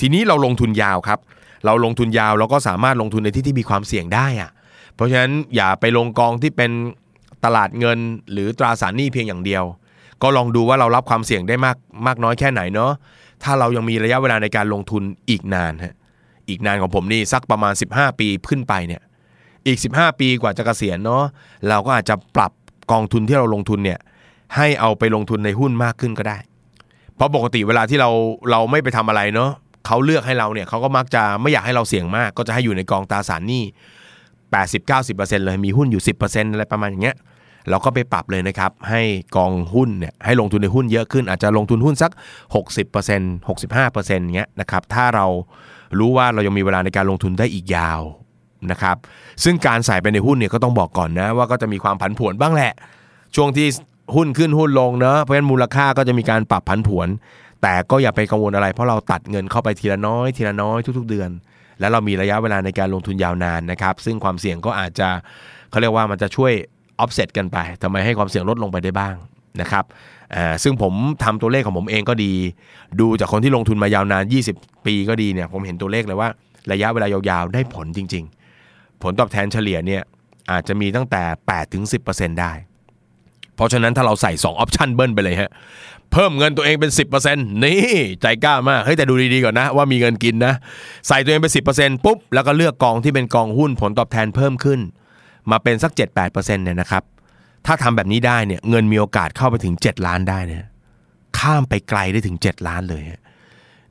[0.00, 1.18] ทีนี้เราลงทุนยาวครับ
[1.64, 4.50] เราลงทุนยาวเราก็สามารถลงทุนในที่ที่มีความเสี่ยงได้อะ
[4.94, 6.70] เพราะฉะนั้นอย่าไปลงกองที่เป็น
[7.44, 7.98] ตลาดเงิน
[8.32, 9.64] หรือตราสารหนี้เพียงอย่างเดียว
[10.22, 11.76] ก็ลองดูว่าเรารับความเสี่ยงได้มาก
[12.06, 12.92] มากน้อยแค่ไหนเนาะ
[13.42, 15.94] ถ้าเรายังมีระยะเวลาในการลงทุนอีกนานฮะ
[16.48, 19.02] อีกนานของผมนี่สักประมาณ 15 ปีขึ้นไปเนี่ย
[19.66, 21.22] อีก 15 ปีกว่าจะเกษียณเนาะ
[21.68, 22.52] เราก็อาจจะปรับ
[22.92, 23.98] กองทุนที่เราลงทุนเนี่ย
[24.56, 26.38] ให้เอาไปลงทุนในหุ้นมากขึ้นก็ได้
[27.16, 28.10] เพราะปกติเวลาที่เรา
[28.50, 29.50] เราไม่ไปทำอะไรเนาะ
[29.86, 33.64] เขาเลือกให้เราเนี่ยเขาก็มักจะไม่อยากให้เราเสี่ยงมาก ก็จะให้อยู่ในกองตราสารหนี้
[34.54, 37.16] 80-90%เลยมีหุ้นอยู่ 10%อะไรประมาณอย่างเงี้ย
[37.70, 39.02] เราก็ไปปรับเลยนะครับ ให้
[39.36, 42.12] กองหุ้นเนี่ยให้ลงทุนในหุ้นเยอะขึ้น อาจจะลงทุนหุ้นสัก
[42.76, 45.26] 60% 65%เงี้ยนะครับถ้าเรา
[45.98, 48.00] รู้ว่าเรายังมีเวลาในการลงทุนได้อีกยาว
[48.70, 48.96] นะครับ
[49.44, 52.72] ซึ่งการใส่ไปในหุ้นเนี่ยก็ต้องบอกก่อนนะว่าก็จะมีความผันผวนบ้างแหละ
[53.34, 53.66] ช่วงที่
[54.14, 57.08] หุ้นขึ้นหุ้นลงเนอะเพราะฉะนั้นมูลค่าก็จะมีการปรับผันผวน
[57.62, 61.30] แต่ก็อย่าไปกังวลอะไร เพราะเราตัดเงินเข้าไปทีละน้อยทีละน้อยทุก ๆ เดือน
[61.80, 65.08] แล้วเรามีระยะเวลาในการลงทุนยาวนานนะครับ ซึ่งความเสี่ยงก็อาจจะ
[65.70, 66.52] เขาเรียกว่ามันจะช่วย
[67.02, 69.14] offset กันไปทำไมให้ความเสี่ยงลดลงไปได้บ้าง
[69.60, 69.84] นะครับ
[70.62, 72.32] ซึ่งผมทำตัวเลขของผมเองก็ดี
[73.00, 76.28] ดูจากคนที่ลงทุนมายาวนาน 20 ปีก็ดีเนี่ยผมเห็นตัวเลขเลยว่า
[76.72, 78.24] ระยะเวลายาวๆ ได้ผลจริง
[78.62, 80.02] ๆ ผลตอบแทนเฉลี่ยเนี่ย
[80.50, 81.22] อาจจะมีตั้งแต่
[81.82, 82.52] 8-10%ได้
[83.56, 85.50] เพราะฉะนั้นถ้าเราใส่2ออปชันเบิ้ลไปเลยฮะ
[86.12, 86.90] เพิ่มเงินตัวเองเป็น
[87.26, 87.78] 10%นี่
[88.22, 90.54] ใจกล้ามากเฮ้ยแต่ดูดีๆก่อนนะ ว่ามีเงินกินนะ
[91.08, 94.80] ใส่ตัวเองเป็น10%ปุ๊บแล้วก็เลือกกองที่เป็นกองหุ้นผลตอบแทนเพิ่มขึ้น
[95.50, 97.02] มาเป็นสัก 7-8%เนี่ยนะครับ
[97.66, 100.64] ถ้าทำแบบนี้ได้เนี่ยเงินมีโอกาสเข้าไปถึง 7 ล้านได้เนี่ย
[101.38, 103.02] ข้ามไปไกลได้ถึง 7 ล้านเลย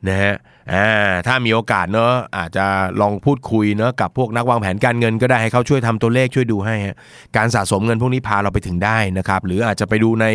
[0.07, 0.35] นะฮะ
[0.73, 0.87] อ่า
[1.27, 2.65] ถ้ามีโอกาสเนอะอาจจะ
[3.01, 6.97] ลองพูดคุยเนอะกับพวกนักวางแผนการเงินก็ได้ให้เขาช่วยทำตัวเลขช่วยดูให้ฮะ
[7.37, 10.25] การสะสมเงินพวกนี้พาเราไปถึงได้นะครับ หรืออาจจะไปดูใน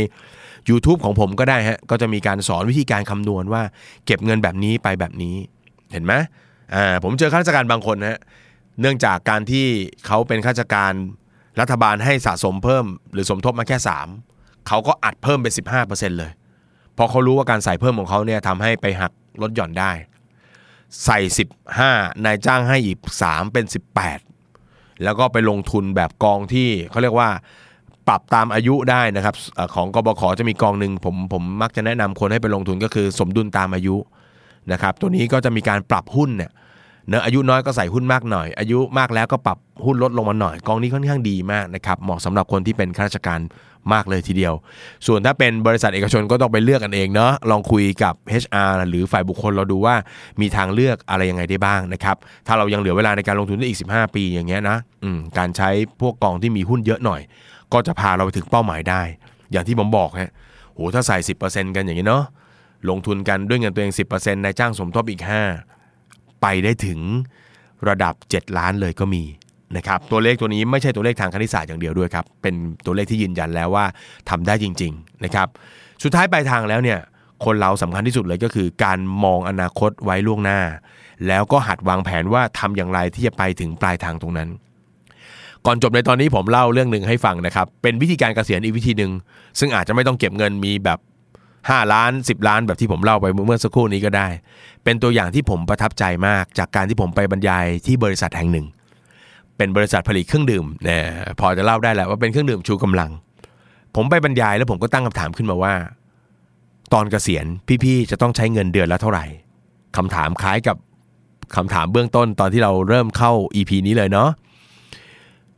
[0.70, 3.62] YouTube ของผมก็ได้ฮะก็จะมีการสอนวิธีการคำนวณว่า
[4.06, 5.36] เก็บเงินแบบนี้ไปแบบนี้
[5.92, 6.12] เห็นไหม
[6.74, 8.18] อ่าผมเจอข้าราชการบางคนฮะ
[8.80, 9.66] เนื่องจากการที่
[10.06, 10.92] เขาเป็นข้าราชการ
[11.60, 13.76] รัฐบาลให้สะสมเพิ่ม หรือสมทบมาแค่
[14.22, 15.52] 3เขาก็อัดเพิ่มเป็น
[15.86, 16.32] 15%เลย
[16.94, 19.12] เพราะเขารู้ว่าการใส่เพิ่มของเขาเนี่ยทำให้ไปหัก
[19.42, 19.90] ลดหย่อนได้
[21.04, 21.18] ใส่
[21.72, 23.64] 15 นายจ้างให้อีก 3 เป็น
[24.34, 27.30] 18 แล้วก็ไปลงทุนแบบกองที่เขาเรียกว่า
[28.08, 29.34] ปรับตามอายุได้นะครับ
[29.74, 33.96] ของกบขจะมีกองหนึ่งผมผมมักจะแนะนำคนให้ไปลงทุนก็คือสมดุลตามอายุ
[34.72, 36.50] นะครับตัวนี้ก็จะมีการปรับหุ้นเนี่ย
[37.08, 43.40] เนื้ออายุน้อยก็ใส่หุ้นมากหน่อย อายุมากแล้วก็ปรับหุ้นลดลงมาหน่อย กองนี้ค่อนข้างดีมากนะครับเหมาะสำหรับคนที่เป็นข้าราชการ
[43.92, 44.54] มากเลยทีเดียว
[45.06, 49.94] ส่วนถ้าเป็นบริษัทเอกชนก็ต้องไปเลือกกันเองเนาะลองคุยกับ HR หรือฝ่ายบุคคลเราดูว่า
[50.40, 54.78] มีทางเลือกอะไรยังไงได้บ้างนะครับถ้าเรายังเหลือเวลาในการลงทุนได้อีก 15 ปีอย่างเงี้ยนะ
[55.38, 55.70] การใช้
[56.00, 57.20] พวกกองที่มีหุ้นเยอะหน่อย
[57.72, 59.02] ก็จะพาเราไปถึงเป้าหมายได้
[59.52, 60.30] อย่างที่ผมบอกฮะ
[60.74, 62.24] โหถ้าใส่ 10%กันอย่างนี้เนาะ
[62.88, 65.22] ลงทุนกันด้วยเงินตัวเอง 10%นายจ้างสมทบอีก
[65.82, 67.00] 5 ไปได้ถึง
[67.88, 69.24] ระดับ 7 ล้านเลยก็มี
[69.76, 72.54] นะครับตัวเลขตัวนี้ไม่ใช่ตัวเลขทางคณิตศาสตร์อย่างเดียวด้วยครับเป็น
[72.86, 73.84] ตัวเลขที่ยืนยันแล้วว่า
[74.30, 75.48] ทำได้จริงๆนะครับ
[76.02, 76.98] สุดท้ายปลายทางแล้วเนี่ย
[77.44, 80.60] คนเราสำคัญที่สุดเลยก็คือ การมองอนาคตไว้ล่วงหน้า
[81.26, 84.48] แล้วก็หัดวางแผนว่าทำอย่างไรที่จะไปถึงปลายทางตรงนั้น
[85.66, 89.12] ก่อนจบในตอนนี้ผมเล่าเรื่องหนึ่งให้ฟังนะครับเป็นวิธีการเกษียณอีกวิธีหนึ่ง
[89.58, 90.98] ซึ่งอาจจะไม่ต้องเก็บเงินมีแบบ
[91.46, 94.28] 5 ล้าน 10 ล้านแบบที่ผมเล่าไปเมื่อสักครู่นี้ก็ได้
[94.84, 98.66] เป็นตัวอย่างที่ผมประทับใจมากจากการที่ผมไปบรรยายที่บริษัทแห่งหนึ่ง
[99.56, 100.98] เป็นบริษัทผลิตเครื่องดื่มนะ
[101.40, 103.10] พอจะเล่าได้แหละว่าเป็นเครื่องดื่มชูกำลัง
[103.94, 105.74] ผมไปบรรยายแล้วผมก็ตั้งคำถามขึ้นมาว่า
[106.92, 107.46] ตอนเกษียณ
[107.84, 109.24] พี่ๆจะต้องใช้เงินเดือนละเท่าไหร่
[109.96, 110.76] คำถามคล้ายกับ
[111.56, 114.30] คำถามเบื้องต้นตอนที่เราเริ่มเข้า EP นี้เลยเนาะ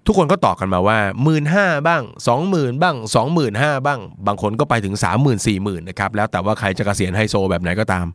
[0.07, 1.43] ทุกคนก็ตอบกันมาว่า1 5ื่น
[1.89, 2.03] บ้าง
[2.43, 2.97] 20,000 บ้าง
[3.37, 8.07] 25,000 บ้าง บางคนก็ไปถึง 30,000 40,000นะครับแล้วแต่ว่าใครจะเกษียณไฮโซแบบไหนก็ตาม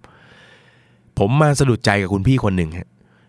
[1.19, 2.88] ผมมาสะดุดใจกับคุณพี่คนหนึ่งฮะ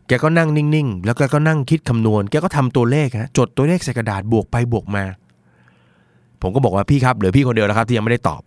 [0.08, 5.04] แกก็นั่งนิ่งๆ แล้วแกก็นั่งคิดคำนวณ แกก็ทำตัวเลขฮะจดตัวเลขใส่กระดาษบวกไปบวกมา
[6.42, 8.42] ผมก็บอกว่าพี่ครับเหลือพี่คนเดียวแล้วครับ ที่ยังไม่ได้ตอบ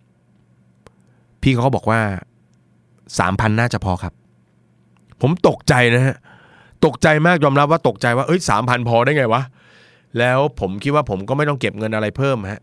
[1.42, 2.00] พี่เขาก็บอกว่า
[3.18, 4.12] สามพันน่าจะพอครับ
[5.20, 6.16] ผมตกใจนะฮะ
[6.84, 9.42] ตกใจมากยอมรับว่าตกใจว่าเอ้ยสามพันพอได้ไงวะ
[10.18, 12.60] แล้วผมคิดว่าผมก็ไม่ต้องเก็บเงินอะไรเพิ่มฮะ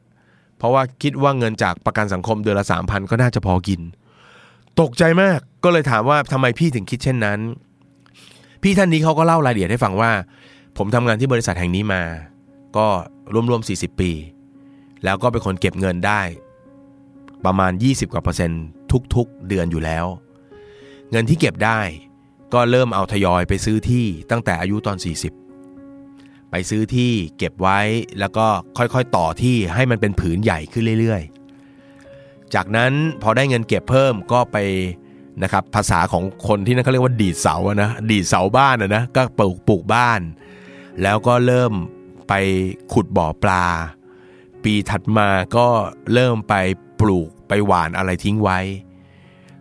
[0.58, 3.82] เพราะว่าคิดว่าเงินจากประกันสังคมเดือนละสามพันก็น่าจะพอกิน
[4.82, 7.40] ตกใจมากก็เลยถามว่าทำไมพี่ถึงคิดเช่นนั้น
[8.67, 10.12] พี่ท่านนี้เขาก็เล่ารายละเอียดให้ฟังว่า
[10.78, 12.04] ผมทำงานที่บริษัทแห่งนี้มา
[12.78, 12.88] ก็
[13.34, 14.12] รวมๆ40 ปี
[15.04, 16.21] แล้วก็เป็นคนเก็บเงินได้
[17.45, 18.63] ประมาณ 20กว่าเปอร์เซ็นต์
[19.15, 20.06] ทุกๆ เดือนอยู่แล้ว
[21.12, 21.80] เงินที่เก็บได้
[22.54, 24.97] ก็เริ่มเอาทยอยไปซื้อที่ตั้งแต่อายุตอน
[25.73, 27.80] 40 ไปซื้อที่เก็บไว้
[28.19, 28.47] แล้วก็
[28.78, 34.58] ค่อยๆต่อที่ให้มันเป็นผืนใหญ่ขึ้นเรื่อยๆ จากนั้นพอได้เงินเก็บเพิ่มก็ไป
[35.43, 40.21] นะครับภาษาของคนที่นั่นเขาเรียกว่าดีดเสาอะนะดีดเสาบ้านอะนะก็ปลูกปลูกบ้าน
[41.02, 41.74] แล้วก็เริ่ม
[42.28, 42.34] ไป
[42.93, 43.65] ขุดบ่อปลา
[44.63, 45.67] ปีถัดมาก็
[46.13, 46.54] เริ่มไป
[47.00, 48.60] ปลูกไปหวานอะไรทิ้งไว้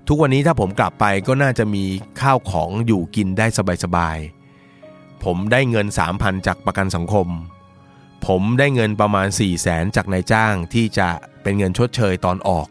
[0.09, 1.85] ทุกวันนี้ถ้าผมกลับไปก็น่าจะมี
[2.21, 3.47] ข้าวของอยู่กินได้
[3.85, 7.29] สบายๆผมได้เงิน 3,000 จากประกันสังคม
[8.27, 11.09] ผมได้เงินประมาณ 4 0 0แสนจากนายจ้างที่จะ
[11.43, 12.69] เป็นเงินชดเชยตอนออก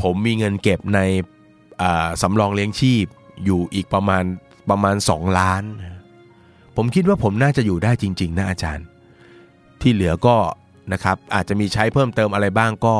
[0.00, 1.00] ผมมีเงินเก็บใน
[2.22, 3.04] สำรองเลี้ยงชีพ
[3.44, 4.24] อยู่อีกประมาณ
[4.70, 5.62] ประมาณ 2 ล้าน
[6.76, 8.86] ผมคิดว่าผมน่าจะอยู่ได้จริง ๆ นะอาจารย์
[9.80, 10.36] ที่เหลือก็
[10.92, 12.94] นะครับอาจจะมีใช้เพิ่มเติมอะไรบ้างก็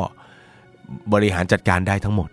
[1.13, 2.29] บริหารจัดการได้ทั้งหมด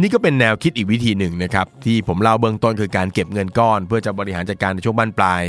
[0.00, 5.42] นี่ก็เป็นแนวคิดอีกวิธีหนึ่งนะครับ ที่ผมเล่าเบื้องต้นคือการเก็บเงินก้อน เพื่อจะบริหารจัดการในช่วงบ้านปลาย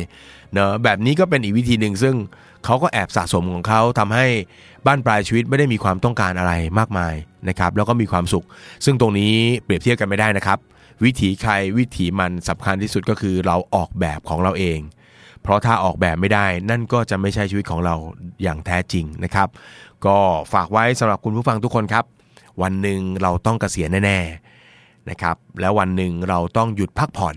[0.54, 2.15] เนอะแบบนี้ก็เป็นอีกวิธีหนึ่งซึ่ง
[2.65, 4.26] เขาก็แอบสะสมของเขาทำให้
[4.86, 7.15] บ้านปลายชีวิตไม่ได้มีความต้องการอะไรมากมาย
[7.49, 8.45] นะครับแล้วก็มีความสุข
[8.86, 10.60] ซึ่งตรงนี้เปรียบเทียบกันไม่ได้นะครับ
[11.04, 14.80] วิถีใครวิถีมันสำคัญที่สุดก็คือเราออกแบบของเราเอง
[15.41, 17.95] เพราะถ้าออกแบบไม่ได้นั่นก็จะไม่ใช่ชีวิตของเรา
[18.43, 19.47] อย่างแท้จริงนะครับ
[20.06, 20.17] ก็
[20.54, 22.06] ฝากไว้สำหรับคุณผู้ฟังทุกคนครับ
[22.62, 27.36] วันหนึ่งเราต้องเกษียณแน่ๆนะครับแล้ววันหนึ่งเราต้องหยุดพักผ่อน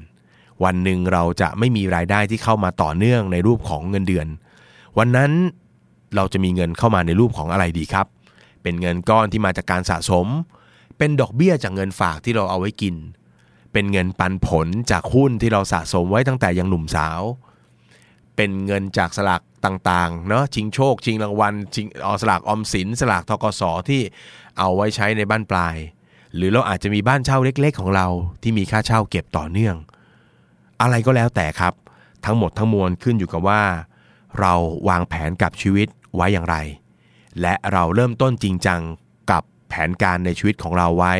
[0.65, 4.27] วันหนึ่งเราจะไม่มีรายได้ที่เข้ามาต่อเนื่องในรูปของเงินเดือน
[4.99, 5.33] วันนั้น
[6.17, 8.07] เราจะมีเงินเข้ามาในรูปของอะไรดีครับ
[8.63, 10.27] เป็นเงินก้อนที่มาจากการสะสม
[10.99, 12.95] เป็นดอกเบี้ยจากเงินฝากที่เราเอาไว้กิน
[13.73, 17.21] เป็นเงินปันผลจากหุ้นที่เราสะสมไว้ตั้งแต่ยังหนุ่มสาว
[18.37, 24.01] เป็นเงินจากสลากต่างๆ เนาะชิงโชค ชิงรางวัลชิงเอสลากออมสิน สลากทกสที่
[24.59, 25.77] เอาไว้ใช้ในบ้านปลาย
[26.35, 28.07] หรือเราอาจจะมีบ้านเช่าเล็ก ๆ ของเรา
[28.43, 29.77] ที่มีค่าเช่าเก็บต่อเนื่อง
[30.81, 31.75] อะไรก็แล้วแต่ครับ
[32.25, 33.63] ทั้งหมดทั้งมวลขึ้นอยู่กับว่า
[34.40, 34.55] เรา
[34.88, 36.57] วางแผนกับชีวิตไว้อย่างไร
[37.40, 38.81] และเราเริ่มต้นจริงจัง
[39.31, 41.14] กับแผนการในชีวิตของเราไว้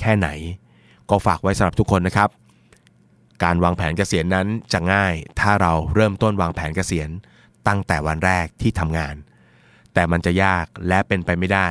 [0.00, 0.28] แค่ไหน
[1.10, 2.30] ก็ฝากไว้สำหรับทุกคนนะครับ
[3.44, 7.08] การวางแผนเกษียณนั้นจะง่าย ถ้าเราเริ่มต้นวางแผนเกษียณ
[7.68, 9.14] ตั้งแต่วันแรกที่ทำงาน
[9.94, 11.68] แต่มันจะยากและเป็นไปไม่ได้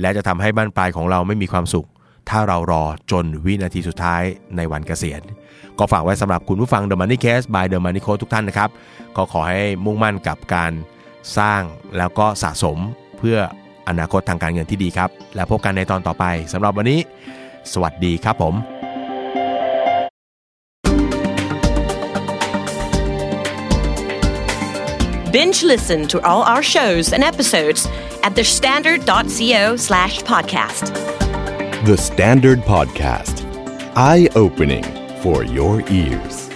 [0.00, 1.88] และจะทำให้บ้านปลายของเราไม่มีความสุข
[2.30, 4.22] ถ้าเรารอจนวินาทีสุดท้าย
[4.56, 5.22] ในวันเกษียณ
[5.78, 8.70] ก็ฝากไว้สำหรับคุณผู้ฟัง The Money Case by The Money Coach ทุกท่านนะครับ
[9.16, 10.72] ก็ขอให้มุ่งมั่นกับการ
[11.38, 11.62] สร้าง
[11.98, 12.78] แล้วก็สะสม
[13.18, 13.38] เพื่อ
[13.88, 17.00] อนาคตทางการเงินที่ดีครับ แล้วพบกันในตอนต่อไปสำหรับวันนี้
[17.72, 18.54] สวัสดีครับผม
[25.34, 27.80] Binge listen to all our shows and episodes
[28.26, 30.84] at thestandard.co slash podcast.
[31.84, 33.46] The Standard Podcast.
[33.96, 34.84] Eye opening
[35.22, 36.50] for your ears.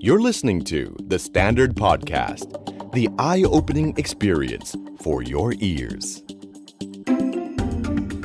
[0.00, 6.24] You're listening to The Standard Podcast, the eye opening experience for your ears.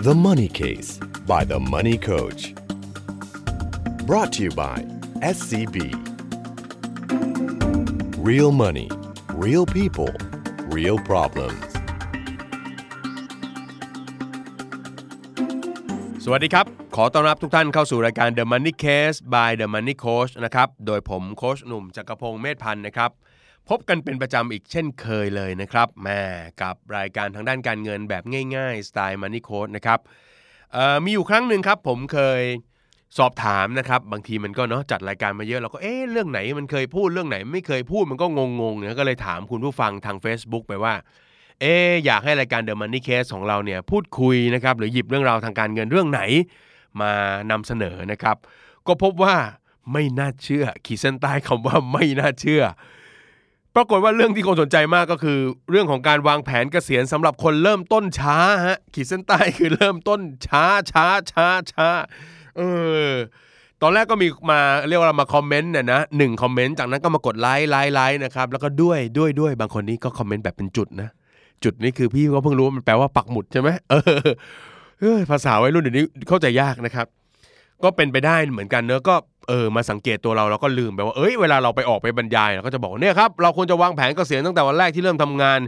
[0.02, 2.56] The Money Case by The Money Coach.
[4.08, 4.78] Brought to you by
[5.22, 6.05] SCB.
[8.34, 8.90] Real money,
[9.46, 10.14] real people,
[10.78, 11.68] real problems.
[16.24, 23.12] สวัสดีครับ ขอต้อนรับทุกท่านเข้าสู่รายการ The Money Case by The Money Coach นะครับ โดยผมโคชหนุ่มจักรพงศ์เมธพันธ์นะครับ
[23.70, 26.22] พบกันเป็นประจำอีกเช่นเคยเลยนะครับแม่
[26.62, 28.24] กับรายการทางด้านการเงินแบบ
[28.56, 30.00] ง่ายๆ สไตล์ Money Coach นะครับ
[31.04, 32.42] มีอยู่ครั้งหนึ่งครับผมเคย
[33.18, 40.94] สอบถามนะครับบางทีมันก็เนาะจัดรายการมาเยอะเราก็เอ๊ะเรื่องไหนมันเคยพูดเรื่องไหน ไม่เคยพูดมันก็งงๆเนี่ยก็เลยถามคุณผู้ฟังทาง Facebook ไปว่า
[41.62, 46.22] เอ๊อยากให้รายการ The Money Case ของเราเนี่ยพูดคุยนะครับหรือหยิบเรื่องราวทางการเงินเรื่องไหน
[47.02, 47.12] มา
[47.52, 48.38] นำเสนอนะครับ
[48.88, 49.36] ก็พบว่า
[49.94, 52.64] ไม่น่าเชื่อ ขีดเส้นใต้คำว่าไม่น่าเชื่อ
[53.76, 55.40] ปรากฏว่าเรื่องที่คนสนใจมากก็คือ
[55.72, 61.88] เรื่องของการวางแผนเกษียณสำหรับคนเริ่มต้นช้าฮะขีดเส้นใต้คือเริ่มต้นช้าช้าช้าช้า
[62.58, 62.62] เอ
[63.10, 63.12] อ
[63.82, 71.10] ตอนแรกก็มีมาเรียกว่ามาคอมเมนต์เนี่ยนะหนึ่งคอมเมนต์จากนั้นก็มากดไลค์ไลค์ไลค์นะครับแล้วก็ด้วยด้วยด้วยบางคนนี้ก็คอมเมนต์แบบเป็นจุดนะ
[71.64, 77.08] จุดนี้คือพี่ก็เพิ่งรู้ว่ามันแปลว่าปักหมุดใช่ไหมเออภาษาวัยรุ่นเดี๋ยวนี้เข้าใจยากนะครับ
[77.84, 79.16] ก็เป็นไปได้เหมือนกันเนอะก็
[79.50, 85.60] เออมาสังเกตตัวเราเราก็ลืมไปว่าเอ้ยเวลาเราไปออกไปบรรยายเราก็จะบอกเนี่ยครับเราควรจะวางแผนเกษียณตั้งแต่วันแรกที่เริ่มทำงาน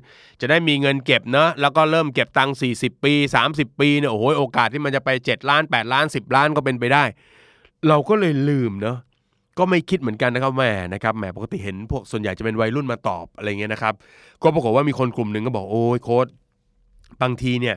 [0.41, 3.13] จะได้มีเงินเก็บเนอะแล้วก็เริ่มเก็บตังค์40 ปี
[3.47, 7.03] 30 ปีเนี่ยโอ้โหโอกาสที่มันจะไป 7 ล้าน 8 ล้าน 10 ล้านก็เป็นไปได้
[7.88, 8.97] เราก็เลยลืมเนอะ
[9.57, 10.63] ก็ไม่คิดเหมือนกันนะครับแหม
[10.93, 13.93] นะครับแหมปกติเห็นพวกส่วนใหญ่จะเป็นวัยรุ่นมาตอบอะไรเงี้ยนะครับ
[14.43, 16.28] ก็ปรากฏว่ามีคนกลุ่มหนึ่งก็บอกโอ้ยโค้ด
[17.21, 17.75] บางทีเนี่ย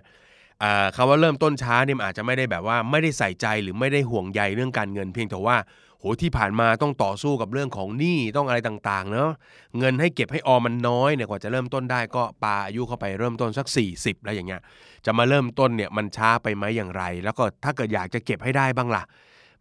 [0.63, 5.57] อ่าคำว่าเริ่มต้นช้าเนี่ยอาจจะไม่ได้แบบว่าไม่ได้ใส่ใจหรือไม่ได้ห่วงใยเรื่องการเงินเพียงแต่ว่า
[6.01, 9.31] โหที่ผ่านมาต้องต่อสู้กับเรื่องของหนี้ต้องอะไรต่างๆเนาะ
[9.79, 14.61] เงินให้เก็บให้ออมมันน้อยเนี่ยกว่าจะเริ่มต้นได้ก็ปาอายุเข้าไปเริ่มต้นสัก 40 แล้วอย่างเงี้ย
[15.05, 19.03] จะมาเริ่มต้นเนี่ยมันช้าไปไหมอย่างไร แล้วก็ถ้าเกิดอยากจะเก็บให้ได้บ้างล่ะ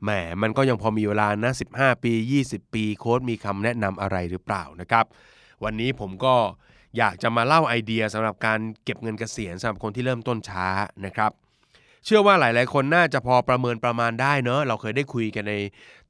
[0.03, 0.09] แหม
[0.41, 2.13] มันก็ยังพอมีเวลานะ 15 ปี
[2.45, 5.05] 20 ปีโค้ดมีคำแนะนำอะไรหรือเปล่านะครับ
[5.63, 6.35] วันนี้ผมก็
[6.97, 10.67] อยากจะมาเล่าไอเดียสำหรับการเก็บเงินเกษียณสำหรับคนที่เริ่มต้นช้า
[11.05, 11.31] นะครับ
[12.06, 15.54] เชื่อว่าหลาย ๆ คนน่าจะพอประเมินประมาณได้เนอะเราเคยได้คุยกันใน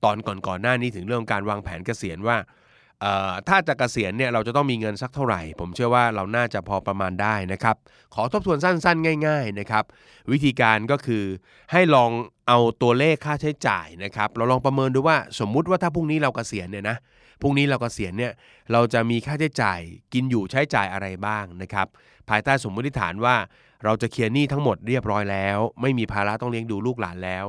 [0.03, 2.37] ตอนก่อนๆหน้านี้ถึงเรื่องการวางแผนเกษียณว่า
[3.49, 7.75] ถ้าจะเกษียณเนี่ยเราจะต้องมีเงินสักเท่าไหร่ ผมเชื่อว่าเราน่าจะพอประมาณได้นะครับ
[8.13, 9.83] ขอทบทวนสั้น ๆ ง่าย ๆ นะครับ
[10.31, 11.23] วิธีการก็คือ
[11.71, 12.11] ให้ลอง
[12.47, 16.97] เอาตัวเลขค่าใช้จ่ายนะครับ เราลองประเมินดูว่าสมมุติว่าถ้าพรุ่งนี้เราเกษียณเนี่ยนะ
[17.41, 18.33] พรุ่งนี้เราเกษียณเนี่ย
[18.71, 19.79] เราจะมีค่าใช้จ่าย
[20.13, 21.87] กินอยู่ใช้จ่ายอะไรบ้างนะครับ
[22.29, 23.35] ภายใต้สมมติฐานว่า
[23.83, 27.45] เราจะเคลียร์หนี้ทั้งหมดเรียบร้อยแล้ว ไม่มีภาระต้องเลี้ยงดูลูกหลานแล้ว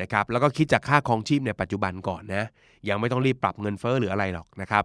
[0.00, 2.44] นะครับแล้วก็คิดจากค่าครองชีพในปัจจุบันก่อนนะ
[2.88, 4.84] ยังไม่ต้องรีบปรับเงินเฟ้อหรืออะไรหรอกนะครับ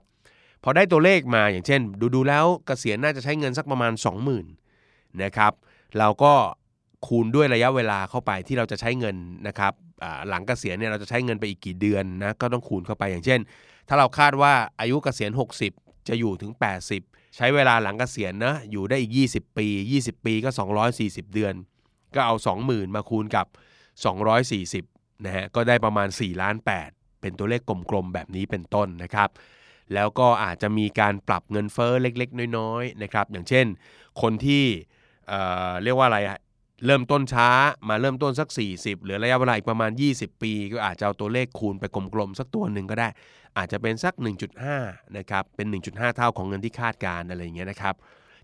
[0.64, 3.94] พอได้ตัวเลขมาอย่างเช่น ดูดูแล้วเกษียณน่าจะใช้เงินสักประมาณ
[4.58, 5.54] 20,000นะครับ
[6.00, 6.34] เราก็
[7.08, 9.16] คูณด้วยระยะเวลาเข้าไปที่เราจะใช้เงิน
[9.48, 9.74] นะครับ
[10.30, 13.40] หลังเกษียณเนี่ยเราจะใช้เงินไปอีกกี่เดือนนะก็ต้องคูณเข้าไปอย่างเช่น
[13.88, 15.32] ถ้าเราคาดว่าอายุเกษียณ
[15.70, 16.52] 60 จะอยู่ถึง
[16.86, 19.68] 80 ใช้เวลาหลังเกษียณนะอยู่ได้อีก 20 ปี
[20.00, 20.50] 20 ปีก็
[20.94, 21.54] 240 เดือน
[22.16, 23.48] ก็เอา 20,000 มาคูณกับ
[24.56, 26.56] 240นะฮะก็ได้ประมาณ4ล้าน
[26.90, 29.30] 8เป็นตัวเลขกลมๆแบบนี้เป็นต้นนะครับ
[29.94, 33.66] แล้วก็อาจจะมีการปรับเงินเฟ้อเล็กๆ น้อยๆนะครับอย่างเช่น
[34.22, 34.64] คนที่
[35.28, 36.20] เเรียกว่าอะไร
[36.86, 37.50] เริ่มต้นช้า
[37.88, 43.10] มาเริ่มต้นสัก 40เหลือระยะเวลาอีกประมาณ 20 ปี ก็อาจจะเอาตัวเลขคูณไปกลมๆ สักตัวหนึ่งก็ได้
[43.58, 44.14] อาจจะเป็นสัก
[44.66, 47.96] 1.5 นะครับ เป็น 1.5 เท่าของเงินที่คาดการณ์อะไรอย่างเงี้ยนะครับ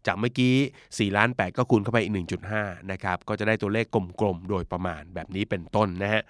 [0.06, 2.14] จากเมื่อกี้4ล้าน8ก็คูณเข้าไปอีก
[2.52, 3.86] 1.5 นะครับ ก็จะได้ตัวเลข
[4.22, 6.24] กลมๆ โดยประมาณแบบนี้เป็นต้นนะฮะ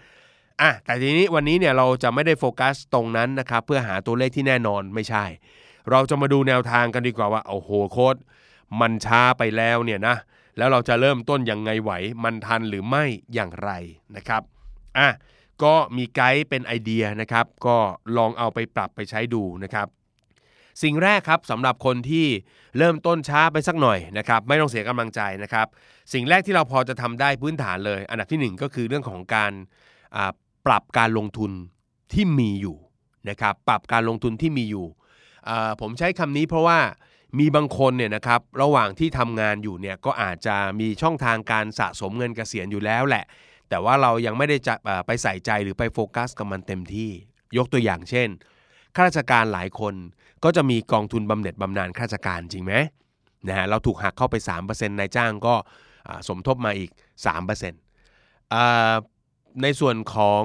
[0.62, 5.26] อะแต่ทีนี้วันนี้เนี่ยเราจะไม่ได้โฟกัสตรงนั้นนะครับเพื่อหาตัวเลขที่แน่นอนไม่ใช่
[5.92, 8.16] เราจะมาดูแนวทางกันดีกว่าว่าโอ้โหโค้ด
[8.82, 10.16] มันช้าไปแล้วเนี่ยนะ
[10.60, 11.92] แล้วเราจะเริ่มต้นยังไงไหว
[12.24, 13.04] มันทันหรือไม่
[13.34, 13.72] อย่างไร
[14.16, 14.42] นะครับ
[14.98, 15.10] อะ
[15.64, 17.78] ก็มีไกด์เป็นไอเดียนะครับ ก็
[18.18, 19.88] ลองเอาไปปรับไปใช้ดูนะครับ
[20.84, 22.28] สิ่งแรกครับสำหรับคนที่
[22.78, 25.68] เริ่มต้นช้าไปสักหน่อยนะครับ ไม่ต้องเสียกำลังใจนะครับ
[26.14, 29.52] สิ่งแรกที่เราพอจะทำได้พื้นฐานเลย อันดับที่หนึ่งก็คือเรื่องของการ
[30.66, 31.52] ปรับการลงทุน
[32.14, 32.78] ที่มีอยู่
[33.30, 34.88] นะครับ ปรับการลงทุนที่มีอยู่
[35.82, 36.80] ผมใช้คำนี้เพราะว่า
[37.38, 43.26] มีบางคนเนี่ยนะครับระหว่างที่ทำงานอยู่เนี่ยก็อาจจะมีช่องทางการสะสมเงินเกษียณอยู่แล้วแหละ
[43.70, 44.76] แต่ว่าเรายังไม่ได้จะ
[45.06, 47.12] ไปใส่ใจหรือไปโฟกัสกับมันเต็มที่
[47.58, 48.30] ยกตัวอย่างเช่น
[48.96, 49.96] ข้าราชการหลายคน
[50.44, 52.74] ก็จะมีกองทุนบำเหน็จบำนาญข้าราชการจริงไหม
[53.48, 54.36] นะฮะเราถูกหักเข้าไป
[54.68, 55.56] 3%นายจ้างก็
[56.28, 56.90] สมทบมาอีก
[57.72, 58.94] 3%อ่า
[59.62, 60.44] ในส่วนของ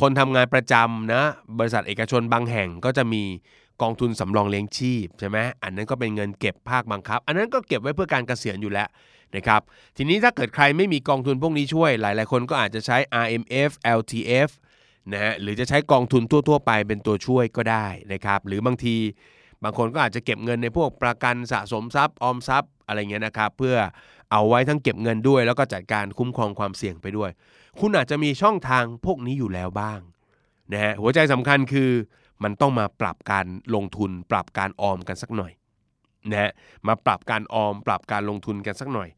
[0.00, 1.22] คนทำงานประจำนะ
[1.58, 3.22] บริษัทเอกชนบางแห่งก็จะมี
[3.82, 8.88] กองทุนสำรองเลี้ยงชีพใช่ไหมอันนั้นก็เป็นเงินเก็บภาคบังคับ อันนั้นก็เก็บไว้เพื่อการเกษียณอยู่แล้ว
[9.36, 9.60] นะครับ
[9.96, 14.50] ทีนี้ถ้าเกิดใครไม่มีกองทุนพวกนี้ช่วย หลาย ๆ คนก็อาจจะใช้ RMF LTF
[15.12, 18.96] นะฮะหรือจะใช้กองทุนทั่ว ๆ ไปเป็นตัวช่วยก็ได้นะครับหรือบางที
[19.64, 23.76] บางคนก็อาจจะเก็บเงินในพวกประกันสะสมทรัพย์ออมทรัพย์อะไรเงี้ยนะครับเพื่อ
[24.32, 27.30] เอาไว้ทั้งเก็บเงินด้วย แล้วก็จัดการคุ้มครองความเสี่ยงไปด้วย
[27.80, 30.00] คุณอาจจะมีช่องทางพวกนี้อยู่แล้วบ้าง
[30.72, 31.90] นะฮะหัวใจสำคัญคือ
[32.42, 35.52] มันต้องมาปรับการลงทุน ปรับการออมกันสักหน่อย
[36.30, 36.52] นะฮะ
[36.88, 39.08] มาปรับการออม ปรับการลงทุนกันสักหน่อย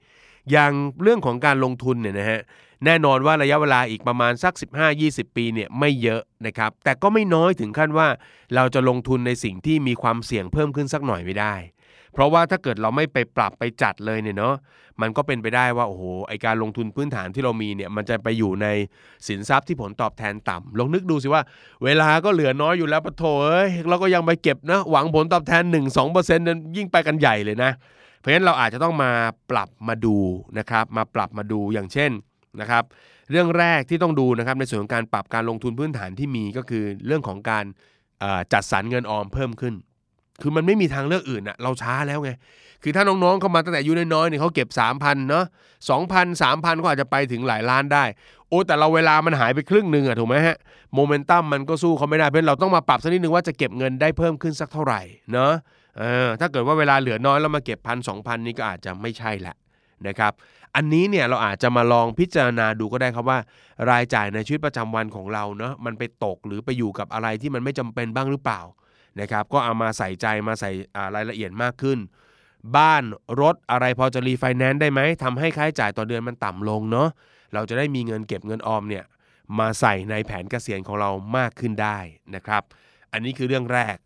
[0.50, 2.40] อย่างเรื่องของการลงทุนเนี่ยนะฮะ
[2.84, 4.54] แน่นอนว่าระยะเวลาอีกประมาณสัก
[4.94, 8.08] 15-20 ปีเนี่ยไม่เยอะนะครับแต่ก็ไม่น้อยถึงขั้นว่า
[8.54, 11.54] เราจะลงทุนในสิ่งที่มีความเสี่ยงเพิ่มขึ้นสักหน่อยไม่ได้
[12.12, 14.54] เพราะว่าถ้าเกิดเราไม่ไปปรับไปจัดเลยเนี่ยเนาะ
[15.00, 18.66] มันก็เป็นไปได้ว่าโอ้โหไอการลงทุนพื้นฐานที่เรามีเนี่ยมันจะไปอยู่ใน
[19.28, 21.42] สินทรัพย์ที่ผลตอบแทนต่ำลองนึกดูสิว่า
[21.84, 25.62] เวลาก็เหลือน้อยอยู่แล้วปะโถเอ้ยเราก็ยังไปเก็บนะหวังผลตอบแทน
[26.00, 27.70] 1-2%นั้นยิ่งไปกันใหญ่เลยนะ
[28.18, 29.10] เพราะฉะนั้นเราอาจจะต้องมา
[29.50, 30.16] ปรับมาดู
[30.58, 32.10] นะครับมาปรับมาดูอย่างเช่น
[32.60, 32.84] นะครับ
[33.30, 37.64] เรื่องแรกที่ต้องดูนะครับในส่วนของการปรับการลงทุนพื้นฐานที่มีก็คือเรื่องของการ
[38.52, 39.74] จัดสรรเงินออมเพิ่มขึ้น
[40.42, 42.30] คือมันไม่มีทางเลือกอื่นอะเราช้าแล้วไง
[42.82, 44.68] คือถ้าน้องๆเข้ามาตั้งแต่อายุน้อยๆเนี่ยเขาเก็บ
[44.98, 45.44] 3,000เนาะ
[45.88, 48.04] 2,000 3,000ก็อาจจะไปถึงหลายล้านได้
[48.48, 50.56] โอ้แต่เราเวลามันหายไปครึ่งหนึ่งอะถูกไหมฮะ
[50.94, 55.00] โมเมนตัมมันก็สู้เขาไม่ได้เพราะฉะนั้นเราต้องมาปรับสักนิดนึงว่าจะเก็บเงินได้เพิ่มขึ้นสักเท่าไหร่
[55.32, 55.52] เนาะ
[55.98, 59.54] เออถ้าเกิดว่าเวลาเหลือน้อยแล้วมาเก็บพันสองพันนี่ก็อาจจะไม่ใช่ละ
[60.06, 60.32] นะครับ
[60.76, 63.38] อันนี้เนี่ยเราอาจจะมาลองพิจารณาดูก็ได้ครับว่า
[63.90, 68.60] รายจ่ายในชีวิตประจำวันของเราเนาะมันไปตกหรือไปอยู่กับอะไรที่มันไม่จำเป็นบ้างหรือเปล่า
[69.20, 71.98] นะครับก็เอามาใส่ใจมาใส่ารายละเอียดมากขึ้น
[72.76, 73.02] บ้าน
[73.40, 77.08] รถอะไรพอจะรีไฟแนนซ์ได้ไหมทำให้ค่าใช้จ่ายต่อเดือนมันต่ำลงเนาะ
[77.54, 79.04] เราจะได้มีเงินเก็บเงินออมเนี่ย
[79.58, 81.98] มาใส่ในแผนเกษียณของเรามากขึ้นได้
[82.34, 82.62] นะครับ
[83.12, 83.96] อันนี้คือเรื่องแรก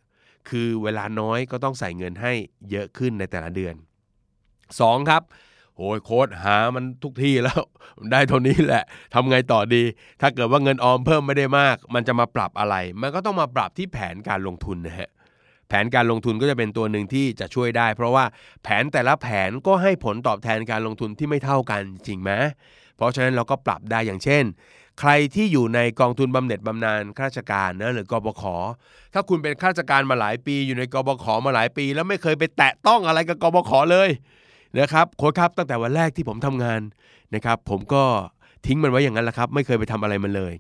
[0.51, 2.33] คือเวลาน้อยก็ต้องใส่เงินให้
[2.71, 3.75] เยอะขึ้นในแต่ละเดือน
[4.43, 5.11] 2.
[5.11, 5.23] ครับ
[5.77, 7.61] โอ้ยโคตรหามันทุกที่แล้ว
[8.13, 9.83] ได้เท่านี้แหละทำไงต่อดี
[10.21, 15.11] ถ้าเกิดว่าเงินออมเพิ่มไม่ได้มาก มันจะมาปรับอะไร มันก็ต้องมาปรับที่แผนการลงทุนนะฮะ
[15.69, 18.25] แผนการลงทุนก็จะเป็นตัวหนึ่งที่จะช่วยได้ เพราะว่า
[18.63, 22.31] แผนแต่ละแผนก็ให้ผลตอบแทนการลงทุนที่ไม่เท่ากันจริงไหม
[22.97, 24.45] เพราะฉะนั้นเราก็ปรับได้อย่างเช่น
[25.01, 28.43] ใครที่อยู่ในกองทุนบำเหน็จบำนาญข้าราชการนะหรือกบข
[29.15, 34.11] ถ้าคุณเป็นข้าราชการมาหลายปี อยู่ในกบขมาหลายปี แล้วไม่เคยไปแตะต้องอะไรกับกบขเลย
[34.81, 36.81] นะครับโค้ชครับตั้งแต่วันแรกที่ผมทำงาน
[37.35, 38.05] นะครับ ผมก็
[38.67, 40.55] ทิ้งมันไว้อย่างนั้นแหละครับ ไม่เคยไปทำอะไรมันเลย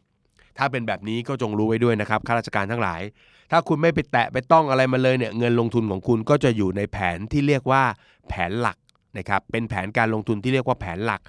[0.58, 3.02] ถ้าเป็นแบบนี้ก็จงรู้ไว้ด้วยนะครับข้าราชการทั้งหลาย
[3.50, 7.82] ถ้าคุณไม่ไปแตะไปต้องอะไรมาเลยเนี่ยเงินลงทุนของคุณก็จะอยู่ในแผนที่เรียกว่า
[8.28, 8.76] แผนหลัก
[9.18, 11.20] นะครับเป็นแผนการลงทุนที่เรียกว่าแผนหลัก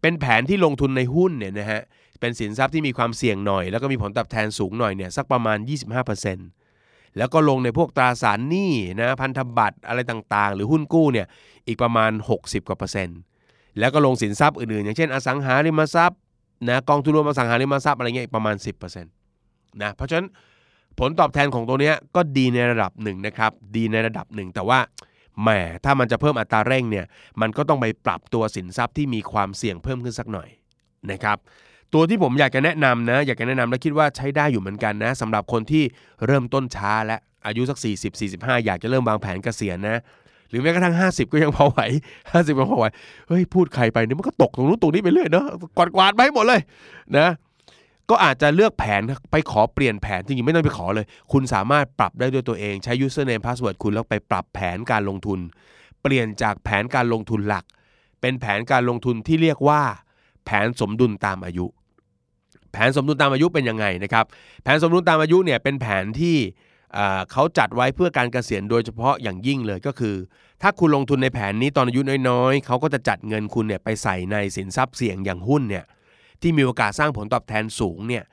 [0.00, 1.82] เป็นแผนที่ลงทุนในหุ้นเนี่ยนะฮะ
[2.20, 5.58] เป็นสินทรัพย์ที่มีความเสี่ยงหน่อย แล้วก็มีผลตอบแทนสูงหน่อยเนี่ยสักประมาณ
[6.10, 6.59] 25%
[7.18, 11.26] แล้วก็ลงในพวกตราสารหนี้นะพันธบัตรอะไรต่างๆ หรือหุ้นกู้เนี่ย
[11.66, 13.18] อีกประมาณ 60กว่าเปอร์เซ็นต์
[13.78, 16.18] แล้วก็ลงสินทรัพย์อื่นๆ อย่างเช่น อสังหาริมทรัพย์
[16.68, 20.28] นะกองทุนรวมอสังหาริมทรัพย์อะไรเงี้ยอีกประมาณ 10%นะเพราะฉะนั้น
[20.98, 24.78] ผลตอบแทนของตัวเนี้ยก็ดีในระดับหนึ่งนะครับดีในระดับหนึ่งแต่ว่า
[25.42, 25.48] แหม
[25.84, 27.06] ถ้ามันจะเพิ่มอัตราเร่งเนี่ย
[27.40, 30.48] มันก็ต้องไปปรับตัวสินทรัพย์ที่มีความเสี่ยงเพิ่มขึ้นสักหน่อย
[31.10, 31.38] นะครับ
[31.94, 35.84] ตัวที่ผมอยากจะแนะนำนะ อยากจะแนะนำและคิดว่าใช้ได้อยู่เหมือนกันนะสำหรับคนที่
[36.26, 37.16] เริ่มต้นช้าและ
[37.46, 40.00] อายุสัก 40 45 อยากจะเริ่มวางแผนเกษียณนะ
[40.48, 41.80] หรือแม้กระทั่ง 50 ก็ยังพอไหว
[42.22, 42.86] 50ก็พอไหว
[43.28, 46.60] เฮ้ยพูดใครไปเนี่ยมันก็ตกตรงนู้นตรงนี้ไปเรื่อยเนาะกวาดกวาดๆไปให้หมดเลย
[47.18, 47.28] นะ
[48.10, 49.00] ก็อาจจะเลือกแผน
[49.32, 55.38] ไปขอเปลี่ยนแผนจริงๆไม่ต้องไปขอเลย คุณสามารถปรับได้ด้วยตัวเองใช้ username password คุณแล้วไปปรับแผนการลงทุน
[56.02, 57.64] เปลี่ยนจากแผนการลงทุนหลัก
[58.20, 59.82] เป็นแผนการลงทุนที่เรียกว่า
[60.44, 61.66] แผนสมดุลตามอายุ
[62.72, 64.24] แผนสมดุลตามอายุเป็นยังไงนะครับ
[64.62, 66.38] แผนสมดุลตามอายุเนี่ยเป็นแผนที่
[67.32, 70.14] เขาจัดไว้เพื่อการเกษียณโดยเฉพาะอย่างยิ่งเลยก็คือ
[70.62, 75.84] ถ้าคุณลงทุนในแผนนี้ตอนอายุน้อยๆ เขาก็จะจัดเงินคุณเนี่ยไปใส่ในสินทรัพย์เสี่ยงอย่างหุ้นเนี่ย
[76.42, 78.24] ที่มีโอกาสสร้างผลตอบแทนสูงเนี่ย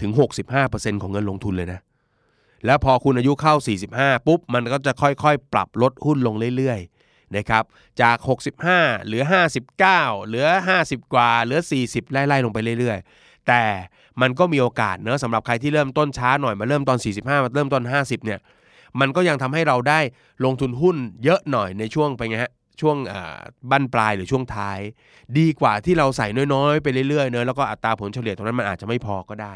[0.00, 0.10] ถึง
[0.56, 1.80] 65%ของเงินลงทุนเลยนะ
[2.66, 3.54] แล้วพอคุณอายุเข้า
[3.90, 7.64] 45 ปุ๊บ มันก็จะค่อยๆ ปรับลดหุ้นลงเรื่อยๆนะครับ
[8.00, 8.16] จาก
[8.62, 9.22] 65 เหลือ
[9.70, 10.46] 59 เหลือ
[10.80, 13.64] 50 กว่า เหลือ 40 ไล่ๆลงไปเรื่อยๆ แต่
[14.20, 18.40] มันก็มีโอกาสเนอะสำหรับใครที่เริ่มต้นช้าหน่อยมาเริ่มตอน 45มาเริ่มตอน 50เนี่ย
[19.00, 20.00] มันก็ยังทำให้เราได้
[20.44, 22.96] ลงทุนหุ้นเยอะหน่อยในช่วงไปไงฮะช่วง
[23.70, 24.78] บั้นปลายหรือช่วงท้าย
[25.38, 29.52] ดีกว่าที่เราใส่น้อยๆ ไปเรื่อยๆเนอะแล้วก็อัตราผลเฉลี่ยตรงนั้นมันอาจจะไม่พอก็ได้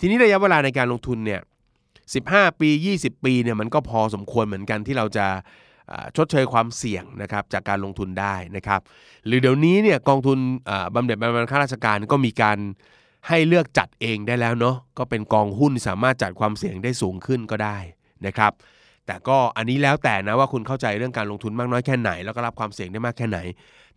[0.00, 1.40] ทีนี้ระยะเวลาในการลงทุนเนี่ย
[2.00, 2.70] 15 ปี
[3.00, 5.26] 20 ปีเนี่ยมันก็พอสมควรเหมือนกันที่เราจะ
[6.16, 8.80] ชดเชยความเสี่ยงนะครับจากการลงทุนได้นะครับ
[9.26, 10.38] หรือเดี๋ยวนี้เนี่ยกองทุน
[10.94, 12.58] บำเหน็จบำนาญข้าราชการก็มีการ
[13.28, 17.76] ให้เลือกจัดเองได้แล้วเนาะก็เป็นกองหุ้นสามารถจัดความเสี่ยงได้สูงขึ้นก็ได้
[18.26, 18.52] นะครับ
[19.06, 23.38] แต่ก็อันนี้แล้วแต่นะว่าคุณเข้าใจเรื่องการลงทุนมากน้อยแค่ไหน แล้วก็รับความเสี่ยงได้มากแค่ไหน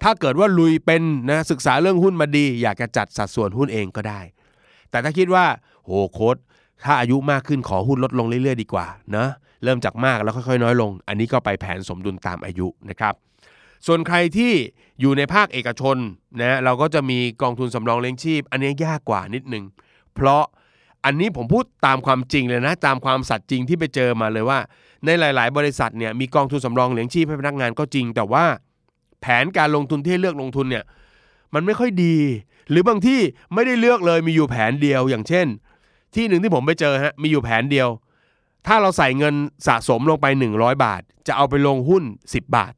[0.03, 4.19] ถ้าเกิดว่าลุยเป็นนะศึกษาเรื่องหุ้นมาดี อยากจะจัดสัดส่วนหุ้นเองก็ได้
[4.91, 5.45] แต่ถ้าคิดว่า
[5.85, 6.37] โหโค้ด
[6.85, 9.27] ถ้าอายุมากขึ้นขอหุ้นลดลงเรื่อยๆ ดีกว่านะ
[9.63, 13.13] เริ่มจากมากแล้วค่อยๆน้อยลง อันนี้ก็ไปแผนสมดุลตามอายุนะครับ
[13.85, 14.53] ส่วนใครที่
[15.01, 15.97] อยู่ในภาคเอกชน
[16.41, 19.63] นะเราก็จะมีกองทุนสำรองเลี้ยงชีพ อันนี้ยากกว่านิดนึง
[20.15, 20.43] เพราะ
[21.05, 24.59] อันนี้ผมพูดตามความจริงเลยนะ ตามความสัตย์จริงที่ไปเจอมาเลยว่า
[25.05, 28.45] ในหลาย ๆ บริษัทเนี่ยมีกองทุนสำรองเลี้ยงชีพให้พนักงานก็จริง แต่ว่า
[29.21, 30.83] แผนการลงทุนที่เลือกลงทุนเนี่ย
[31.53, 32.17] มันไม่ค่อยดี
[32.69, 33.19] หรือบางที่
[33.53, 35.47] ไม่ได้เลือกเลยมีอยู่แผนเดียวอย่างเช่น
[36.15, 37.89] ที่หนึ่งที่ผมไปเจอฮะมีอยู่แผนเดียว
[38.67, 39.35] ถ้าเราใส่เงิน
[39.67, 40.25] สะสมลงไป
[40.55, 42.73] 100 บาท จะเอาไปลงหุ้น 10 บาท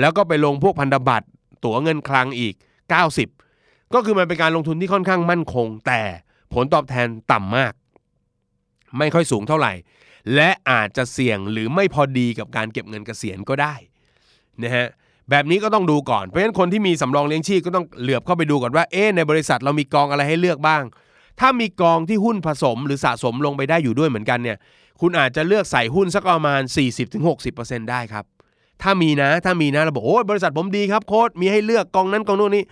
[0.00, 1.26] แล้วก็ไปลงพวกพันธบัตร
[1.64, 2.54] ตั๋วเงินคลังอีก
[3.24, 6.00] 90 ก็คือมันเป็นการลงทุนที่ค่อนข้างมั่นคง แต่
[6.54, 7.72] ผลตอบแทนต่ำมาก
[8.98, 9.72] ไม่ค่อยสูงเท่าไหร่
[10.34, 13.74] และอาจจะเสี่ยงหรือไม่พอดีกับการเก็บเงินเกษียณก็ได้
[14.62, 14.86] นะฮะ
[15.30, 20.82] แบบนี้ก็ต้องดูก่อน เพราะฉะนั้นคนที่มีสำรองเลี้ยงชีพก็ต้องเหลือบเข้าไปดูก่อนว่า เอ๊ในบริษัทเรามีกองอะไรให้เลือกบ้าง
[21.40, 24.56] ถ้ามีกองที่หุ้นผสมหรือสะสมลงไปได้อยู่ด้วยเหมือนกันเนี่ย
[25.00, 26.60] คุณอาจจะเลือกใส่หุ้นสักประมาณ
[27.26, 28.24] 40-60%ได้ครับ
[28.82, 32.64] ถ้ามีนะ ถ้ามีนะเราบอกโอ้บริษัทผมดีครับโค้ดมีให้เลือกกองนั้นกองโน้นนี่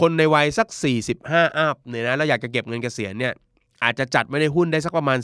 [0.00, 0.68] คนในวัยสัก
[1.12, 3.32] 45อัพเนี่ยนะแล้วอยากจะเก็บเงินเกษียณเนี่ย
[3.84, 5.18] อาจจะจัดไม่ได้หุ้นได้สักประมาณ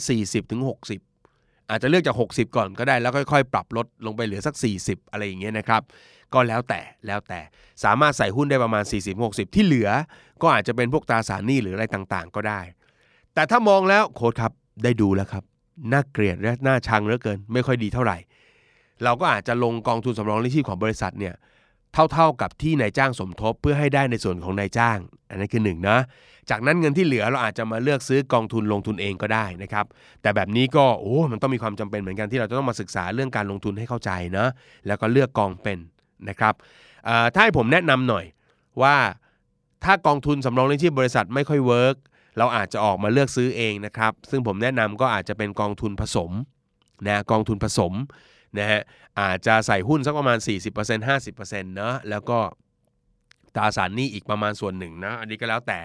[0.63, 5.81] 40-60 อาจจะเลือกจาก 60 ก่อนก็ได้แล้วค่อยๆ ปรับลดลงไปเหลือสัก 40 อะไรอย่างเงี้ยนะครับ
[6.33, 7.39] ก็แล้วแต่แล้วแต่
[7.83, 8.83] สามารถใส่หุ้นได้ประมาณ
[9.19, 9.89] 40-60 ที่เหลือ
[10.41, 12.61] ก็อาจจะเป็นพวกตราสารหนี้หรืออะไรต่างๆ ก็ได้
[13.33, 14.51] แต่ถ้ามองแล้วโค้ดครับ
[14.83, 15.43] ได้ดูแล้วครับ
[15.91, 18.17] น่าเกลียดและน่าชังเหลือเกิน ไม่ค่อยดีเท่าไหร่
[19.03, 21.35] เราก็อาจจะลงกองทุนสำรองเลี้ยงชีพของบริษัทเนี่ย
[21.93, 24.97] เท่าๆกับที่นายจ้างสมทบเพื่อให้ได้ในส่วนของนายจ้าง
[25.29, 25.97] อันนั้นคือหนึ่งนะ
[26.49, 29.85] จากนั้นเงินที่เหลือเราอาจจะมาเลือกซื้อกองทุนลงทุนเองก็ได้นะครับ
[30.21, 34.47] แต่แบบนี้ก็โอ้มันต้องมีความจำเป็นเหมือนกันที่เราจะต้องมาศึกษาเรื่องการลงทุนให้เข้าใจนะ
[34.87, 35.79] แล้วก็เลือกกองเป็น
[36.29, 36.53] นะครับ
[37.33, 38.25] ถ้าให้ผมแนะนำหน่อย
[38.81, 38.95] ว่า
[39.83, 41.95] ถ้ากองทุนสำรองเลี้ยงชีพบริษัทไม่ค่อย work
[42.37, 46.31] เราอาจจะออกมาเลือกซื้อเองนะครับ ซึ่งผมแนะนำก็อาจจะเป็นกองทุนผสม
[47.07, 47.93] นะกองทุนผสม
[48.57, 48.81] นะฮะ
[49.19, 52.39] อาจจะใส่หุ้นสักประมาณ 40% 50%เนอะแล้วก็
[53.55, 55.79] ตราสารหนี้อีกประมาณส่วนหนึ่งนะอันนี้ก็แล้วแต่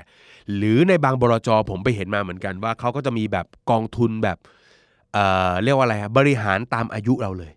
[0.57, 4.39] หรือในบางบลจผมไปเห็นมาเหมือนกันว่าเขาก็จะมีแบบกองทุนแบบ
[5.13, 7.53] เอ่อเรียกว่าอะไรฮะบริหารตามอายุเราเลย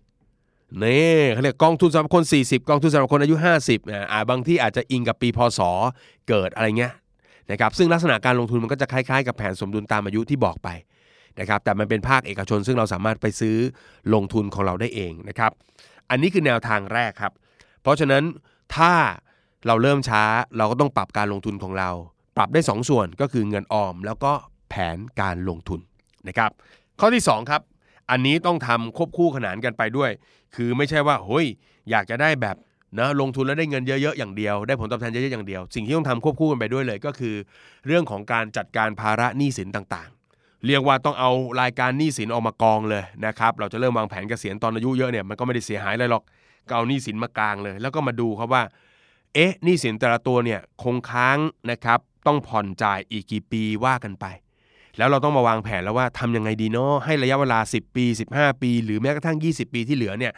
[0.82, 3.34] นี่เขาเรียกกองทุนสำหรับคน 40 กองทุนสำหรับคนอายุ
[3.64, 5.60] 50อ่าบางที่อาจจะอิงกับปีพศ
[6.28, 6.92] เกิดอะไรเงี้ย
[7.50, 10.68] นะครับซึ่งลักษณะการลงทุนมันก็จะคล้ายๆ กับแผนสมดุลตามอายุที่บอกไป
[11.40, 13.56] นะครับแต่มันเป็นภาคเอกชน ซึ่งเราสามารถไปซื้อ
[14.14, 15.52] ลงทุนของเราได้เองนะครับ
[16.10, 17.32] อันนี้คือแนวทางแรกครับ
[17.82, 18.24] เพราะฉะนั้น
[18.76, 18.92] ถ้า
[19.66, 20.22] เราเริ่มช้า
[20.56, 21.90] เราก็ต้องปรับการลงทุนของเรา
[22.36, 24.32] ปรับได้ 2ส่วนก็คือเงินออม แล้วก็
[24.70, 25.80] แผนการลงทุน
[26.28, 26.50] นะครับ
[27.00, 27.62] ข้อที่ 2 ครับ
[28.10, 30.10] อันนี้ต้องทำควบคู่ขนานกันไปด้วย
[30.56, 31.46] คือไม่ใช่ว่าเฮ้ย
[31.90, 32.56] อยากจะได้แบบ
[32.98, 37.34] นะลงทุนแล้วได้เงินเยอะๆอย่างเดียว ได้ผลตอบแทนเยอะๆอย่างเดียว สิ่งที่ต้องทำควบคู่กันไปด้วยเลย ก็คือ
[37.86, 40.19] เรื่องของการจัดการภาระหนี้สินต่างๆ
[40.66, 41.30] เรียกว่าต้องเอา
[41.60, 46.22] รายการหนี้สินออกมากองเลยนะครับเราจะเริ่มวางแผนเกษียณตอนอายุเยอะเนี่ยมันก็ไม่ได้เสียหายอะไรหรอก
[46.68, 48.62] ก็เอาหนี้สินมากลางเลย แล้วก็มาดูครับว่า
[49.34, 51.38] เอ๊ะหนี้สินแต่ละตัวเนี่ยคงค้าง
[51.70, 54.26] นะครับต้องผ่อนจ่ายอีกกี่ปีว่ากันไป
[54.98, 58.04] แล้วเราต้องมาวางแผนแล้วว่าทำยังไงดีเนาะให้ระยะเวลา 10 ปี
[58.34, 60.32] 15 ปี หรือแม้กระทั่ง 20 ปีที่เหลือเนี่ย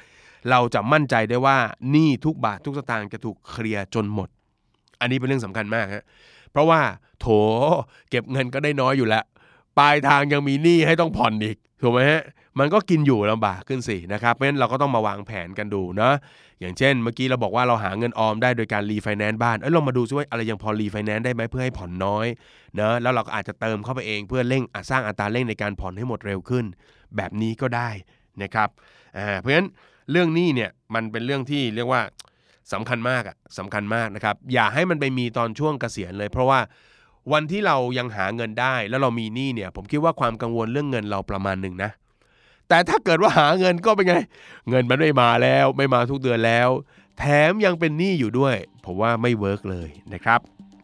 [0.50, 1.56] เราจะมั่นใจได้ว่า
[1.90, 4.28] หนี้ทุกบาททุกสตางค์จะถูกเคลียร์จนหมด
[5.00, 6.04] อันนี้เป็นเรื่องสำคัญมากฮะ
[6.50, 6.80] เพราะว่า
[7.20, 7.26] โถ
[8.10, 9.24] เก็บเงินก็ได้น้อยอยู่แล้ว
[9.78, 12.22] ปลายทางยังมีหนี้ให้ต้องผ่อนอีกถูกไหมฮะ
[12.58, 16.12] มันก็กินอยู่ลำบากขึ้นสินะครับเพราะฉะนั้นเราก็ต้องมาวางแผนกันดูนะ
[16.60, 22.26] อย่างเช่น เมื่อกี้เราบอกว่าเราหาเงินออมได้โดยการรีไฟแนนซ์บ้านเอ้ยลองมาดูซิว่าอะไรยังพอรีไฟแนนซ์ได้ไหมเพื่อให้ผ่อนน้อย
[22.76, 26.64] เนะแล้วเราก็อาจจะเติมเข้าไปเองเพื่อเร่งสร้างอัตราเร่งในการผ่อนให้หมดเร็วขึ้น
[27.16, 27.88] แบบนี้ก็ได้
[28.42, 28.68] นะครับ
[29.40, 29.68] เพราะฉะนั้น
[30.10, 32.02] เรื่องหนี้เนี่ยมันเป็นเรื่องที่เรียกว่า
[32.72, 36.60] สำคัญมากอะสำคัญมากนะครับอย่าให้มันไปมีตอนช่วงเกษียณเลย เพราะว่า
[37.32, 41.90] วันที่เรายังหาเงินได้แล้วเรามีหนี้เนี่ย ผมคิดว่าความกังวลเรื่องเงินเราประมาณหนึ่งนะ
[42.68, 44.14] แต่ถ้าเกิดว่าหาเงินก็เป็นไง
[44.68, 46.68] เงินมันไม่มาแล้วไม่มาทุกเดือนแล้ว
[47.18, 50.40] แถมยังเป็นหนี้อยู่ด้วย ผมว่าไม่ work เลยนะครับ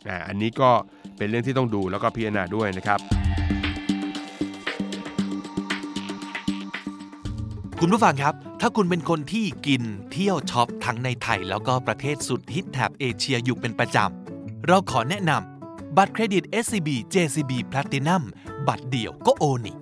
[0.09, 0.71] อ่าอันนี้ก็
[1.17, 2.99] เป็นเรื่องที่ต้องดูแล้วก็พิจารณาด้วยนะครับ
[7.81, 9.83] คุณผู้ฟังครับ ถ้าคุณเป็นคนที่กิน
[10.13, 15.58] เที่ยวช็อปทั้งในไทย แล้วก็ประเทศสุดฮิตแถบเอเชียอยู่เป็นประจำ เราขอแนะนำ
[15.97, 18.23] บัตรเครดิต SCB JCB Platinum
[18.69, 19.77] บัตรเดียวก็โอนี่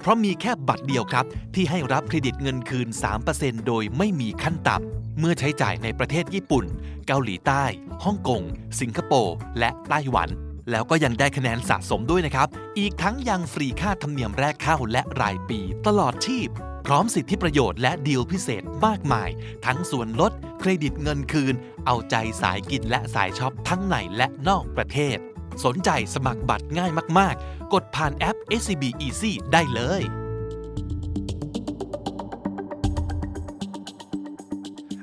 [0.00, 2.88] เพราะมีแค่บัตรเดียวครับ ที่ให้รับเครดิตเงินคืน
[3.26, 6.64] 3%โดยไม่มีขั้นต่ำเมื่อใช้จ่ายในประเทศญี่ปุ่น
[7.06, 7.64] เกาหลีใต้
[8.04, 8.42] ฮ่องกง
[8.80, 10.28] สิงคโปร์ และไต้หวัน
[10.70, 12.48] แล้วก็ยังได้คะแนนสะสมด้วยนะครับ
[12.78, 16.48] อีกทั้งยังฟรีค่าธรรมเนียมแรกเข้าและรายปีตลอดชีพ
[16.86, 19.28] พร้อมสิทธิประโยชน์และดีลพิเศษมากมาย
[19.66, 21.54] ทั้งส่วนลด เครดิตเงินคืน
[21.86, 25.18] เอาใจสายกินและสายช็อปทั้งในและนอกประเทศ
[25.64, 30.02] สนใจสมัครบัตรง่ายมาก ๆ กดผ่านแอป SCB Easy ได้เลย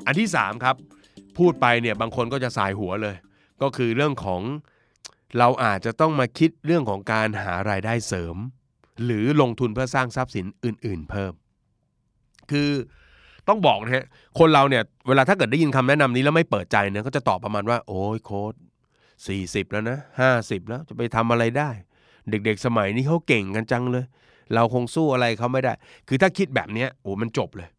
[0.05, 0.75] อันที่ 3 ครับ
[1.37, 3.15] พูดไปเนี่ยบางคนก็จะสายหัวเลย
[3.61, 4.41] ก็คือเรื่องของ
[5.39, 8.35] เราอาจจะต้องมาคิดเรื่องของการหารายได้เสริม
[9.05, 11.33] หรือลงทุนเพื่อสร้างทรัพย์สินอื่น ๆ เพิ่ม
[12.51, 12.69] คือ
[13.47, 14.05] ต้องบอกนะฮะ
[14.39, 18.53] คนเราเนี่ยเวลาถ้าเกิดได้ยินคำแนะนำนี้แล้วไม่เปิดใจเนี่ยก็จะตอบประมาณว่า โอ้ยโค้ด
[19.27, 19.97] 40 แล้วนะ
[20.33, 21.69] 50 แล้วจะไปทำอะไรได้
[22.29, 24.05] เด็กๆสมัยนี้เขาเก่งกันจังเลย
[24.53, 25.73] เราคงสู้อะไรเขาไม่ได้
[26.07, 27.69] คือถ้าคิดแบบเนี้ยโอ้มันจบเลย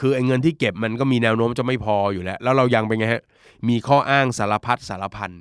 [0.00, 3.22] คือไอ้เงินที่เก็บมันก็มีแนวโน้มจะไม่พออยู่แล้ว แล้วเรายังเป็นไงฮะ
[3.68, 5.32] มีข้ออ้างสารพัดสารพัน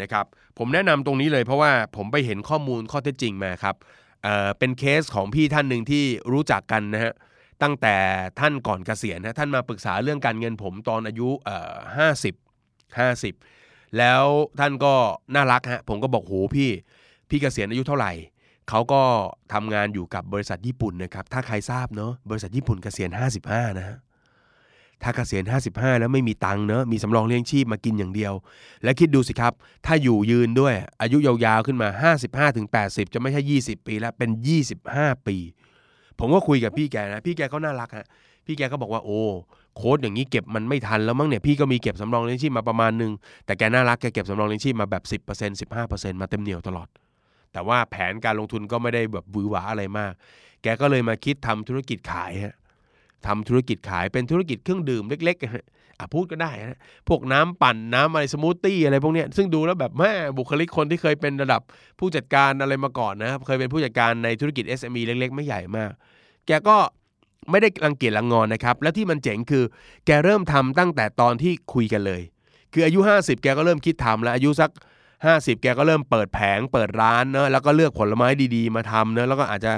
[0.00, 0.24] นะครับ
[0.58, 3.74] ผมแนะนำตรงนี้เลยเพราะว่าผมไปเห็นข้อมูลข้อเท็จจริงมาครับ
[4.22, 7.12] เอ่อเป็นเคสของพี่ท่านหนึ่งที่รู้จักกันนะฮะ
[7.62, 7.96] ตั้งแต่
[8.40, 12.34] ท่านก่อนเกษียณนะท่านมาปรึกษาเรื่องการเงินผมตอนอายุเอ่อห้าสิบ
[12.98, 13.34] ห้าสิบ
[13.98, 14.22] แล้ว
[14.58, 14.94] ท่านก็
[15.34, 16.70] น่ารักฮะผมก็บอกโหพี่
[17.28, 18.12] พี่เกษียณอายุเท่าไหร่
[18.68, 19.02] เขาก็
[19.52, 23.10] ทำงานอยู่กับบริษัทญี่ปุ่นนะครับ ถ้าใครทราบเนาะบริษัทญี่ปุ่นเกษียณ
[23.44, 23.98] 55 นะฮะ
[25.02, 28.32] ถ้าเกษียณ 55 แล้วไม่มีตังค์เนาะมีสำรองเลี้ยงชีพมากินอย่างเดียว
[28.84, 29.52] และคิดดูสิครับ
[29.86, 31.88] ถ้าอยู่ยืนด้วยอายุยาวๆขึ้นมา
[32.22, 34.30] 55ถึง80 จะไม่ใช่ 20 ปีแล้ว เป็น
[34.78, 35.36] 25 ปี
[36.18, 38.06] ผมก็คุยกับพี่แกนะ พี่แกก็น่ารักฮะ
[38.46, 39.22] พี่แกก็บอกว่าโอ้
[39.76, 43.12] โค้ดอย่างนี้เก็บมันไม่ทันแล้วมั้งเนี่ยพี่ก็มีเก็บสำรองเลี้ยงชีพมาประมาณนึง
[43.46, 46.88] แต่แกน่ารักแกเก็บสำรองเลี้ยงชีพมาแบบ 10% 15%มาเต็มเหนียวตลอด
[47.52, 50.12] แต่ว่าแผนการลงทุนก็ไม่ได้แบบวือหวาอะไรมาก
[50.62, 52.54] แกก็เลยมาคิดทำธุรกิจขายฮะ
[53.26, 55.44] ทำธุรกิจขายเป็นธุรกิจเครื่องดื่มเล็กๆ
[55.98, 61.62] อะพูดก็ได้ฮะพวกน้ำปั่นน้ำอะไรสมูทตี้อะไรพวกเนี้ยซึ่งดูแล้วแบบแม่บุคลิกคนที่เคยเป็นระดับ
[61.98, 65.90] ผู้จัดการอะไรมาก่อนนะครับเคยเป็นผู้จัดการในธุรกิจ SME เล็ก ๆ ไม่ใหญ่มาก
[66.46, 66.76] แกก็
[67.50, 69.64] ไม่ได้รังเกียจรังงอนนะครับ แล้วที่มันเจ๋งคือ
[70.06, 72.22] แกเริ่มทำตั้งแต่ตอนที่คุยกันเลย
[72.72, 74.70] คืออายุ 50 แกก็เริ่มคิดทำแล้วอายุสัก
[75.16, 79.72] 50 แกก็เริ่มเปิดแผงเปิดร้านเนอะแล้วก็เลือกผลไม้ดีๆ มาทำเนอะแล้วก็อาจจะ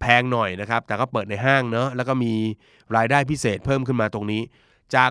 [0.00, 2.32] แพงหน่อยนะครับ แต่ก็เปิดในห้างเนอะแล้วก็มี
[2.96, 4.42] รายได้พิเศษเพิ่มขึ้นมาตรงนี้
[4.94, 5.10] จาก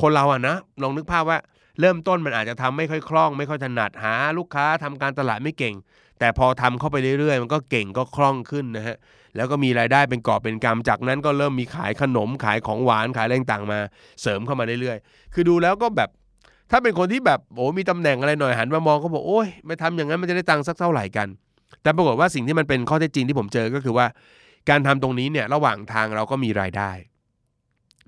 [0.00, 1.38] คนเราอะนะลองนึกภาพว่า
[1.80, 5.74] เริ่มต้นมันอาจจะทำไม่ค่อยคล่อง ไม่ค่อยถนัดหาลูกค้าทำการตลาดไม่เก่ง
[6.18, 8.96] แต่พอทำเข้าไปเรื่อยๆ มันก็เก่งก็คล่องขึ้นนะฮะ
[9.36, 13.78] แล้วก็มีรายได้เป็นกอบเป็นกำจากนั้นก็เริ่มมีขายขนมขายของหวานขายอะไรต่างมา
[14.22, 16.10] เสริมเข้ามาเรื่อยๆ คือดูแล้วก็แบบ
[16.70, 21.28] ถ้าเป็นคนที่แบบโอ้มีตำแหน่งอะไรหน่อยหันมามองก็บอกโอ้ยไม่ทำอย่างนั้นมันจะได้ตังค์สักเท่าไหร่กัน
[21.82, 24.06] แต่ปรากฏว่าสิ่งที่มันเป็นข้อเท็จจริงที่ผมเจอก็คือว่า
[24.70, 26.90] การทำตรงนี้เนี่ยระหว่างทางเราก็มีรายได้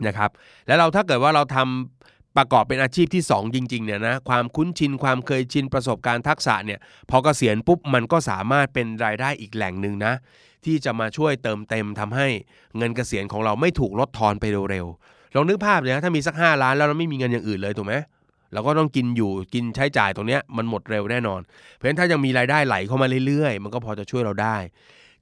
[0.06, 0.30] นะครับ
[0.66, 10.12] แล้วเราถ้าเกิดว่าเราทำประกอบเป็นอาชีพที่ 2 จริงๆเนี่ยนะความคุ้นชินความเคยชินประสบการณ์ทักษะเนี่ยพอเกษียณปุ๊บมันก็สามารถเป็นรายได้อีกแหล่งหนึ่งนะ
[10.66, 12.26] ที่จะมาช่วยเติมเต็มทำให้
[12.78, 17.94] เงินเกษียณของเราไม่ถูกลดทอนไปเร็วๆลองนึกภาพเลยนะถ้ามีสัก 5 ล้านแล้วเราไม่มีเงินอย่างอื่นเลยถูกไหม
[18.52, 21.40] เราก็ต้องกินอยู่กินใช้จ่ายตรงเนี้ยมันหมดเร็วแน่นอน
[21.74, 24.56] เพราะฉะนั้นถ้ายังมีรายได้ไหลเข้ามาเรื่อยๆ มันก็พอจะช่วยเราได้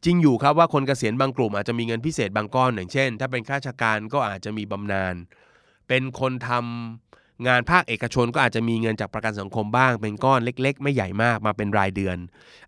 [0.04, 5.14] จริงอยู่ครับว่าคนเกษียณบางกลุ่มอาจจะมีเงินพิเศษบางก้อนอย่างเช่น ถ้าเป็นข้าราชการก็อาจจะมีบำนาญ
[5.88, 7.11] เป็นคนทำ
[7.48, 12.16] งานภาคเอกชนก็อาจจะมีเงินจากประกันสังคมบ้าง เป็นก้อนเล็ก ๆ ไม่ใหญ่มากมาเป็นรายเดือน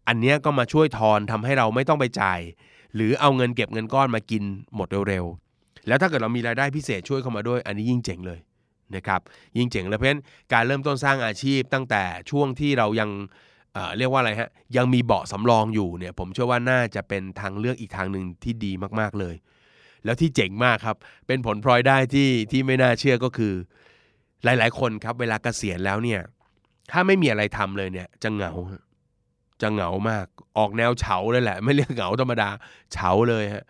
[0.08, 2.40] อันนี้ก็มาช่วยทอนทำให้เราไม่ต้องไปจ่าย
[2.94, 4.42] หรือเอาเงินเก็บเงินก้อนมากิน
[4.74, 8.38] หมดเร็วๆแล้วถ้าเกิดเรามีรายได้พิเศษช่วยเข้ามาด้วย อันนี้ยิ่งเจ๋งเลย
[8.96, 9.20] นะครับ
[9.58, 10.22] ยิ่งเจ๋งเลยเพราะฉะนั้น
[10.52, 13.10] การเริ่มต้นสร้างอาชีพตั้งแต่ช่วงที่เรายัง
[13.74, 19.34] เเรียกว่าอะไรฮะยังมีเบาะสำรองอยู่เนี่ยผมเชื่อว่าน่าจะเป็นทางเลือกอีกทางหนึ่งที่ดีมากๆเลย
[20.04, 20.96] แล้วที่เจ๋งมากครับ
[21.26, 23.54] เป็นผลพลอยได้ที่ที่ไม่น่าเชื่อก็คือ
[24.44, 26.20] หลาย ๆ คนครับเวลาเกษียณแล้วเนี่ย
[26.90, 28.52] ถ้าไม่มีอะไรทำเลยเนี่ย จะเหงา
[29.62, 30.26] จะเหงามาก
[30.58, 32.48] ออกแนวเฉาเลยแหละ ไม่เรียกเหงาธรรมดา
[32.92, 33.64] เฉาเลยฮะ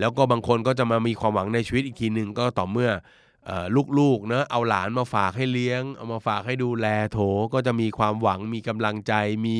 [0.00, 2.90] แล้วก็บางคนก็จะมามีความหวังในชีวิตอีกทีหนึ่งก็ต่อเมื่อ
[3.48, 3.50] อ
[3.98, 7.18] ลูกๆเนะเอาหลานมาฝากให้เลี้ยง เอามาฝากให้ดูแลโถ
[7.54, 9.12] ก็จะมีความหวังมีกำลังใจ
[9.46, 9.58] มี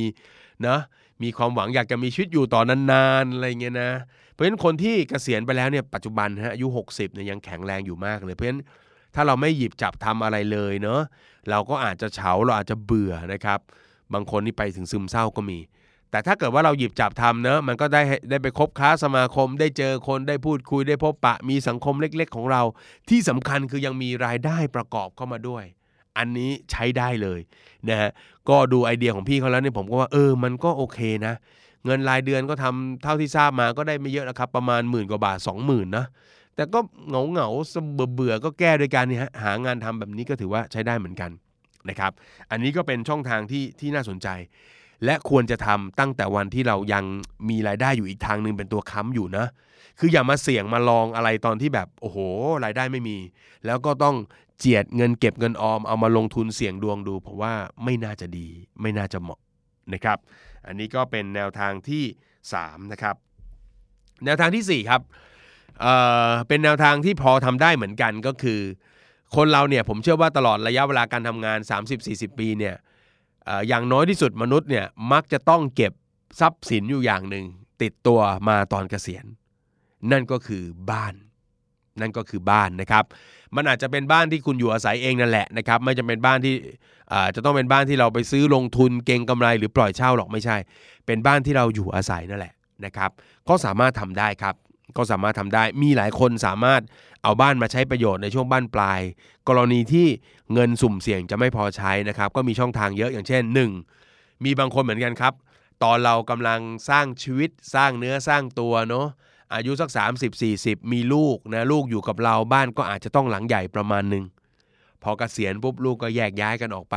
[0.66, 0.78] นะ
[1.22, 3.90] มีความหวังอยากจะมีชีวิตอยู่ต่อนานๆอะไรเงี้ยนะ
[4.30, 8.62] เพราะฉะนั้นคนที่เกษียณไปแล้วเนี่ยปัจจุบันฮะอายุ 60เนี่ยยังแข็งแรงอยู่มากเลยเพราะฉะนั้น
[9.14, 11.00] ถ้าเราไม่หยิบจับทำอะไรเลยเนาะ
[11.50, 13.60] เราก็อาจจะเฉาเราอาจจะเบื่อนะครับ
[14.12, 15.58] บางคนนี่ไปถึงซึมเศร้าก็มี
[16.10, 22.62] แต่ถ้าเกิดว่าเราหยิบจับทำเนอะมันก็ได้ได้ไปคบค้าสมาคม ได้เจอคนได้พูดคุยได้พบปะ มีสังคมเล็ก ๆ ของเรา
[23.08, 25.64] ที่สำคัญคือยังมีรายได้ประกอบเข้ามาด้วย
[26.18, 27.40] อันนี้ใช้ได้เลย
[27.88, 28.10] นะฮะ
[28.48, 31.34] ก็ดูไอเดียของพี่เขาแล้วเนี่ยผมก็ว่าเออมันก็โอเคนะ
[31.84, 36.06] เงินรายเดือนก็ทำเท่าที่ทราบมาก็ได้ไม่เยอะนะครับ ประมาณหมื่นกว่าบาท 20,000นะ
[36.57, 36.78] แต่ก็
[37.09, 37.48] เหงาเหงา
[37.94, 39.07] เบื่อเบื่อก็แก้โดยการ
[39.42, 41.30] หางานทำแบบนี้ก็ถือว่าใช้ได้เหมือนกัน
[41.88, 42.12] นะครับ
[42.50, 44.28] อันนี้ก็เป็นช่องทางที่ที่น่าสนใจ
[45.05, 47.05] และควรจะทำตั้งแต่วันที่เรายัง
[47.48, 49.46] มีรายได้อยู่อีกทางหนึ่งเป็นตัวค้ำอยู่นะ
[49.98, 52.18] คืออย่ามาเสี่ยงมาลองอะไรตอนที่แบบโอ้โห
[52.64, 53.18] รายได้ไม่มี
[53.66, 54.16] แล้วก็ต้อง
[54.59, 57.52] เจียดเงินเก็บเงินออมเอามาลงทุนเสี่ยงดวงดูเพราะว่า
[57.84, 58.46] ไม่น่าจะดี
[58.80, 59.40] ไม่น่าจะเหมาะ
[59.92, 60.18] นะครับ
[60.66, 62.05] อันนี้ก็เป็นแนวทางที่
[62.48, 63.16] 3นะครับ
[64.24, 65.00] แนวทางทีสี่4ครับ
[65.80, 65.94] เอ่
[66.28, 68.60] อเป็นแนวทางที่พอทำได้เหมือนกันก็คือ
[69.36, 71.58] คนเราเนี่ยผมเชื่อว่าตลอดระยะเวลาการทำงาน
[71.98, 72.74] 30-40 ปีเนี่ย
[73.68, 75.92] อย่างน้อยที่สุดมนุษย์เนี่ยมักจะต้องเก็บ
[76.40, 77.44] ทรัพย์สินอยู่อย่างหนึ่ง
[77.82, 79.24] ติดตัวมาตอนเกษียณ
[80.12, 81.14] นั่นก็คือบ้าน
[82.00, 83.04] นั่นก็คือบ้านนะครับ
[83.56, 86.54] มันอาจจะเป็นบ้านที่คุณอยู่อาศัยเองนั่นแหละนะครับ ไม่จำเป็นบ้านที่
[87.34, 90.56] จะต้องเป็นบ้านที่เราไปซื้อลงทุนเก็งกำไรหรือปล่อยเช่าหรอกไม่ใช่
[91.06, 92.54] เป็นบ้านที่เราอยู่อาศัยนั่นแหละ
[92.84, 93.10] นะครับ
[93.48, 94.54] ก็สามารถทำได้ครับ
[94.97, 96.82] ก็สามารถทำได้ มีหลายคนสามารถ
[97.22, 99.01] เอาบ้านมาใช้ประโยชน์ในช่วงบ้านปลาย
[99.49, 100.07] กรณีที่
[100.53, 103.42] เงินสุ่มเสี่ยงจะไม่พอใช้นะครับ ก็มีช่องทางเยอะอย่างเช่น
[103.95, 104.45] 1.
[104.45, 105.34] มีบางคนเหมือนกันครับ
[105.84, 109.07] ตอนเรากำลังสร้างชีวิตสร้างเนื้อสร้างตัวเนาะ
[109.55, 114.24] อายุสัก 30 40 มีลูกนะลูกอยู่กับเราบ้านก็อาจจะต้องหลังใหญ่ประมาณหนึ่ง
[115.03, 116.97] พอเกษียณปุ๊บลูกก็แยกย้ายกันออกไป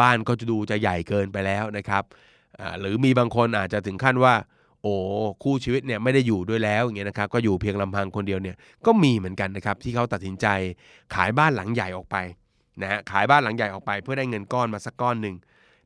[0.00, 2.04] บ้านก็จะดูจะใหญ่เกินไปแล้วนะครับ
[2.80, 4.34] หรือมีบางคนอาจจะถึงขั้นว่า
[4.82, 4.94] โอ้
[5.42, 8.56] คู่ชีวิตเนี่ยไม่ได้อยู่ด้วยแล้วอย่างเงี้ยนะครับก็อยู่เพียงลำพังคนเดียวเนี่ย
[8.86, 10.46] ก็มีเหมือนกันนะครับที่เขาตัดสินใจ
[11.14, 12.16] ขายบ้านหลังใหญ่ออกไป
[12.82, 15.34] นะฮะขายบ้านหลังใหญ่ออกไป เพื่อได้เงินก้อนมาสักก้อนหนึ่ง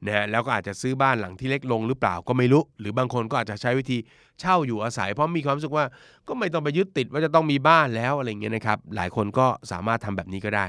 [0.07, 3.99] นะฮะแล้วก็อาจจะซื้อบ้านหลังที่เล็กลงหรือเปล่าก็ไม่รู้ หรือบางคนก็อาจจะใช้วิธี
[4.41, 5.85] เช่าอยู่อาศัย เพราะมีความรู้สึกว่า
[6.29, 10.67] ก็ไม่ต้องไปยึดติดว่าจะต้องมีบ้านแล้วอะไรเงี้ยนะครับหลายคนก็สามารถทำแบบนี้ก็ได้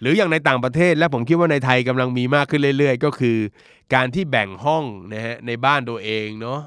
[0.00, 3.38] หรืออย่างในต่างประเทศและผมคิดว่าในไทยกำลังมีมากขึ้นเรื่อย ๆ ก็คือ
[3.94, 6.60] การที่แบ่งห้องนะฮะในบ้านตัวเองเนาะ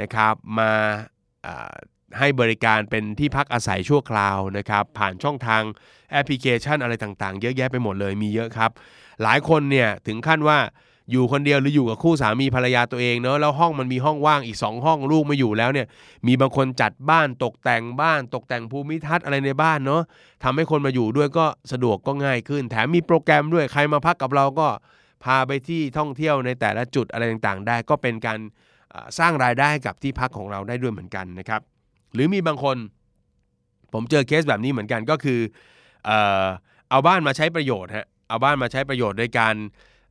[0.00, 0.72] นะครับมา
[2.18, 5.62] ให้บริการเป็นที่พักอาศัยชั่วคราวนะครับผ่านช่องทาง
[6.10, 8.70] แอปพลิเคชันอะไรต่างๆ เยอะแยะไปหมดเลยมีเยอะครับ
[9.22, 10.58] หลายคนเนี่ยถึงขั้นว่า
[11.10, 15.86] อยู่คนเดียวหรืออยู่กับคู่สามีภรรยาตัวเองเนอะแล้วห้องมันมีห้องว่างอีก 2 ห้องลูกไม่อยู่แล้วเนี่ย
[16.26, 20.02] มีบางคนจัดบ้านตกแต่งบ้าน ตกแต่งภูมิทัศน์อะไรในบ้านเนาะ
[20.42, 24.68] ทำให้คนมาอยู่ด้วยก็สะดวกก็ง่ายขึ้น แถมมีโปรแกรมด้วยใครมาพักกับเราก็
[25.24, 28.38] พาไปที่ท่องเที่ยวในแต่ละจุดอะไรต่างๆ ได้ก็เป็นการ
[29.18, 31.60] สร้างรายได้กับที่พักของเราได้ด้วยเหมือนกันนะครับ
[32.14, 32.76] หรือมีบางคน
[33.92, 35.40] ผมเจอเคสแบบนี้เหมือนกันก็คือ
[36.04, 36.10] เอ
[36.44, 36.46] อ
[36.90, 39.54] เอาบ้านมาใช้ประโยชน์ฮะเอาบ้านมาใช้ประโยชน์โดยการ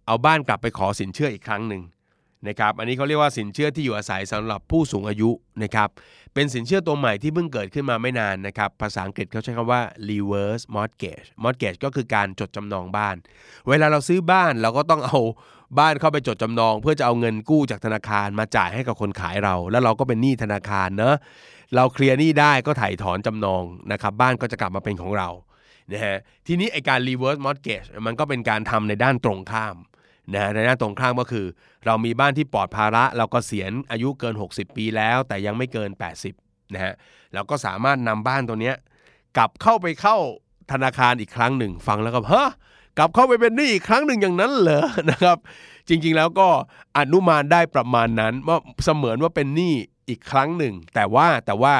[0.07, 1.81] เอาบ้านกลับไปขอสินเชื่ออีกครั้งหนึ่ง
[2.47, 5.29] นะครับ อันนี้เขาเรียกว่าสินเชื่อที่อยู่อาศัยสำหรับผู้สูงอายุ
[5.63, 5.89] นะครับ
[6.33, 13.15] เป็นสินเชื่อตัวใหม่ที่เพิ่งเกิดขึ้นมาไม่นานนะครับ ภาษาอังกฤษเขาใช้คำว่า reverse mortgage mortgage ก็คือการจดจำนองบ้าน
[13.67, 15.19] เวลาเราซื้อบ้านเราก็ต้องเอา
[15.79, 21.15] บ้านเข้าไปจดจำนอง เพื่อจะเอาเงินกู้จากธนาคารมาจ่ายให้กับคนขายเรา แล้วเราก็เป็นหนี้ธนาคารเนอะ
[21.75, 25.29] เราเคลียร์หนี้ได้ก็ถ่ายถอนจำนองนะครับบ้านก็จะกลับมาเป็นของเรา
[25.91, 26.17] นะฮะ
[26.47, 29.75] ทีนี้ไอการ reverse mortgage มันก็เป็นการทำในด้านตรงข้าม
[30.33, 31.45] นะในด้านตรงข้ามก็คือ
[31.85, 35.89] เรามีบ้านที่ปลอดภาระเราก็เสียณอายุเกิน 60 ปีแล้ว แต่ยังไม่เกิน
[36.31, 36.93] 80นะฮะ
[37.33, 38.75] เราก็สามารถนำบ้านตัวเนี้ย
[39.37, 40.17] กลับเข้าไปเข้า
[40.71, 42.49] ธนาคารอีกครั้งหนึ่งฟังแล้วก็ฮะ
[42.97, 45.37] กลับเข้าไปเป็นหนี้อีกครั้งหนึ่งอย่างนั้นเหรอนะครับ
[45.89, 46.47] จริงๆแล้วก็
[46.97, 49.73] อนุมานได้ประมาณนั้นว่าเสมือนว่าเป็นหนี้
[50.09, 51.73] อีกครั้งหนึ่ง แต่ว่าแต่ว่า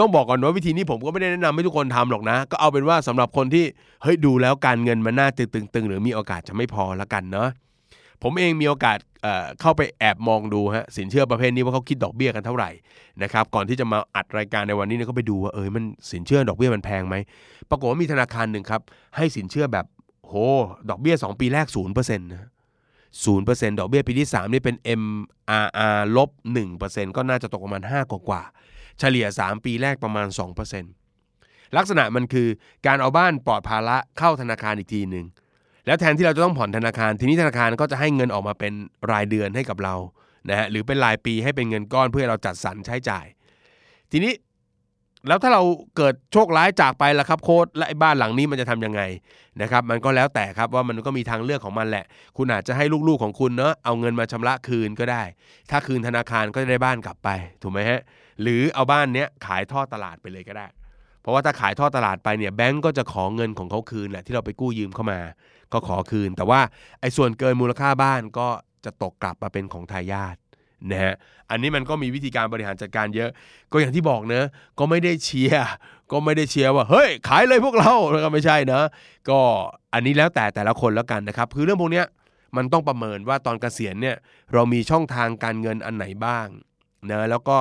[0.00, 3.64] ต้องบอกก่อนว่าวิธีนี้ผมก็ไม่ได้แนะนำให้ทุกคนทำหรอกนะ ก็เอาเป็นว่าสำหรับคนที่
[4.02, 7.48] เฮ้ยดูแล้วการเงินมันน่าตึงๆหรือมีโอกาสจะไม่พอละกันเนาะ
[8.22, 12.70] ผมเองมีโอกาสเเข้าไปแอบมองดูฮะสินเชื่อประเภทนี้ว่าเขาคิดดอกเบี้ยกันเท่าไหร่
[13.22, 17.16] นะครับก่อนที่จะมาอัดรายการในวันนี้เนี่ยก็ไปดูว่าเออมันสินเชื่อดอกเบี้ยมันแพงไหม
[17.70, 18.80] ปรากฏว่ามีธนาคารหนึ่งครับ
[19.16, 19.86] ให้สินเชื่อแบบ
[20.26, 20.32] โห
[20.90, 22.48] ดอกเบี้ย 2 ปีแรก0%นย์เปอร์เซ็นต์นะ
[23.24, 26.30] ศูนย์เปอร์เซ็นต์ดอกเบี้ยปีที่ 3 นี่เป็น MRR ลบ
[26.72, 28.42] 1%ก็น่าจะตกประมาณ 5 กว่ากว่า
[29.00, 30.26] เฉลี่ย 3 ปีแรกประมาณ
[31.02, 32.48] 2%ลักษณะมันคือ
[32.86, 35.26] การเอาบ้านปลอดภาระเข้าธนาคารอีกทีหนึ่ง
[35.86, 38.72] แล้วแทนที่เราจะต้องผ่อนธนาคาร ทีนี้ธนาคารก็จะให้เงินออกมาเป็น
[39.12, 39.94] รายเดือนให้กับเรา
[40.48, 43.26] นะฮะหรือเป็นรายปีให้เป็นเงินก้อนเพื่อเราจัดสรรใช้จ่าย
[44.12, 44.32] ทีนี้
[45.28, 45.62] แล้วถ้าเรา
[45.96, 49.02] เกิดโชคร้ายจากไปล่ะครับโค้ดและไอ้บ้านหลังนี้มันจะทํำยังไง
[49.62, 52.04] นะครับมันก็แล้วแต่ครับว่ามันก็มีทางเลือกของมันแหละ
[52.36, 55.22] คุณอาจจะให้ลูกๆของคุณเนาะเอาเงินมาชำระคืนก็ได้
[55.70, 57.28] ถ้าคืนธนาคารก็จะได้บ้านกลับไป
[57.62, 58.00] ถูกไหมฮะ
[58.42, 60.66] หรือเอาบ้านเนี้ยขายท่อตลาดไปเลยก็ได้
[61.20, 65.20] เพราะว่าถ้าขายท่อตลาดไปเนี่ยแบงก์ก็จะขอเงินของเขาคืนแหละที่เราไปกู้ยืมเข้ามา
[65.72, 66.60] ก็ขอคืน แต่ว่า
[67.00, 68.48] ไอ้ส่วนเกินมูลค่าบ้านก็
[68.84, 70.36] จะตกกลับมาเป็นของทายาท
[70.90, 71.14] นะฮะ
[71.50, 73.30] อันนี้มันก็มีวิธีการบริหารจัดการเยอะ
[73.72, 74.46] ก็อย่างที่บอกเนะ
[74.78, 75.66] ก็ไม่ได้เชียร์
[76.12, 78.82] ก็ไม่ได้เชียร์ว่าเฮ้ยขายเลยพวกเราแล้วก็ไม่ใช่นะ
[79.30, 79.40] ก็
[79.94, 82.02] อันนี้แล้วแต่แต่ละคนแล้วกันนะครับ คือเรื่องพวกนี้
[82.56, 84.16] มันต้องประเมินว่าตอนเกษียณเนี่ย
[84.52, 86.46] เรามีช่องทางการเงินอันไหนบ้าง
[87.10, 87.58] นะแล้วก็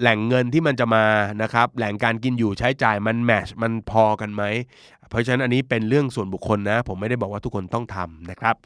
[0.00, 1.04] แหล่งเงินที่มันจะมา
[1.42, 4.42] นะครับ แหล่งการกินอยู่ใช้จ่ายมันแมชมันพอกันไหม
[5.08, 8.56] เพราะฉะนั้นอันนี้เป็นเรื่องส่วนบุคคลนะ ผมไม่ได้บอกว่าทุกคนต้องทำนะครับ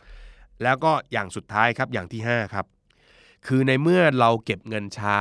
[0.63, 2.67] แล้วก็อย่างสุดท้ายครับอย่างที่ 5 ครับ
[3.47, 5.19] คือในเมื่อเราเก็บเงินช้า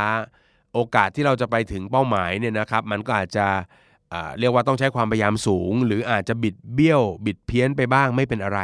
[0.73, 3.47] โอกาสที่เราจะไปถึงเป้าหมายเนี่ยนะครับ มันก็อาจจะ
[4.39, 8.59] เรียกว่าต้องใช้ความพยายามสูง หรืออาจจะบิดเบี้ยว บิดเพี้ยนไปบ้างไม่เป็นอะไร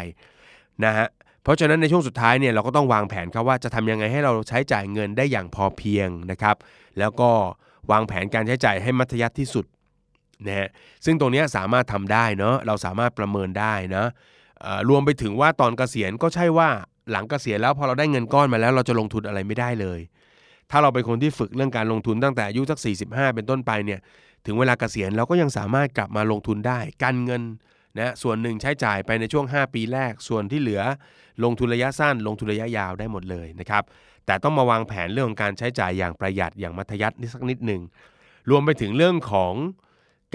[0.86, 1.07] นะฮะ
[1.47, 6.55] เพราะฉะนั้นในช่วงสุดท้ายเนี่ยเราก็ต้องวางแผนครับว่าจะทำยังไงให้เราใช้จ่ายเงินได้อย่างพอเพียงนะครับ
[6.99, 7.29] แล้วก็
[7.91, 9.65] วางแผนการใช้จ่ายให้มัธยัติที่สุด
[10.47, 10.69] นะฮะ
[11.05, 14.05] ซึ่งตรงนี้สามารถทำได้เนาะเราสามารถประเมินได้นะ
[14.89, 16.69] รวมไปถึงว่าตอนเกษียณก็ใช่ว่า
[17.11, 19.99] หลังเกษียณแล้วพอเราได้เงินก้อนมาแล้วเราจะลงทุนอะไรไม่ได้เลย
[20.71, 22.79] ถ้าเราเป็นคนที่ฝึกเรื่องการลงทุนตั้งแต่อายุสัก
[23.09, 23.99] 45 เป็นต้นไปเนี่ย
[24.45, 27.41] ถึงเวลาเกษียณเราก็ยังสามารถกลับมาลงทุนได้ การเงิน
[27.99, 30.81] นะส่วนหนึ่งใช้จ่ายไปในช่วง 5 ปีแรก ส่วนที่เหลือ
[31.43, 33.83] ลงทุนระยะสั้น ลงทุนระยะยาวได้หมดเลยนะครับ
[34.25, 37.81] แต่ต้องมาวางแผนเรื่องของการใช้จ่ายอย่างประหยัดอย่างมัธยัตินิดสักนิดหนึ่ง
[38.49, 39.53] รวมไปถึงเรื่องของ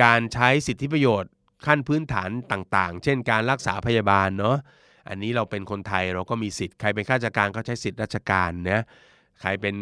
[0.02, 1.30] การใช้สิทธิประโยชน์
[1.66, 4.56] ขั้นพื้นฐานต่างๆ เช่น การรักษาพยาบาลเนาะ
[5.08, 8.82] อันนี้เราเป็นคนไทยเราก็มีสิทธิ์ใครเป็นข้าราชการก็ใช้สิทธิราชการนะ
[9.40, 9.74] ใครเป็น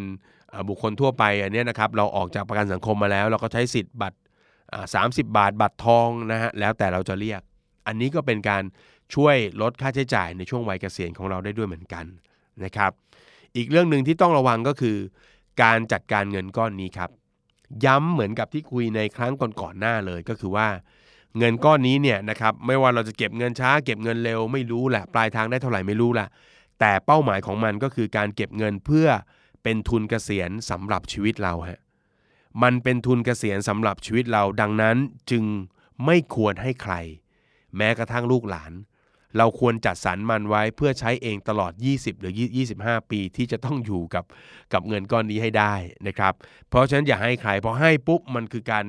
[0.68, 4.18] บุคคลทั่วไปอันนี้นะครับเราออกจากประกันสังคมมาแล้ว เราก็ใช้สิทธิ์บัตร
[4.94, 7.40] สามสิบบาท บัตรทองนะฮะแล้วแต่เราจะเรียก
[7.90, 8.62] อันนี้ก็เป็นการ
[9.14, 12.04] ช่วยลดค่าใช้จ่ายในช่วงวัยเกษียณของเราได้ด้วยเหมือนกัน
[12.64, 12.92] นะครับ
[13.56, 14.96] อีกเรื่องหนึ่งที่ต้องระวังก็คือ
[15.62, 17.10] การจัดการเงินก้อนนี้ครับ
[17.84, 20.68] ย้ำเหมือนกับที่คุยในครั้งก่อนๆหน้าเลยก็คือว่า
[21.38, 26.26] เงินก้อนนี้เนี่ยนะครับไม่ว่าเราจะเก็บเงินช้า เก็บเงินเร็วไม่รู้แหละปลายทางได้เท่าไหร่ไม่รู้ละ
[26.80, 29.08] แต่เป้าหมายของมันก็คือการเก็บเงินเพื่อ
[29.62, 31.80] เป็นทุนเกษียณสำหรับชีวิตเราฮะ
[32.62, 34.96] มันเป็นทุนเกษียณสำหรับชีวิตเราดังนั้น
[35.30, 35.44] จึง
[36.06, 36.94] ไม่ควรให้ใคร
[37.76, 38.72] แม้กระทั่งลูกหลาน
[39.38, 42.34] เราควรจัดสรรมันไว้เพื่อใช้เองตลอด 20 หรือ
[42.72, 44.24] 25 ปีที่จะต้องอยู่กับ
[44.72, 45.74] กับเงินก้อนนี้ให้ได้
[46.08, 46.32] นะครับ
[46.68, 48.84] เพราะฉะนั้นอย่าให้ใครพอให้ปุ๊บมันคือการ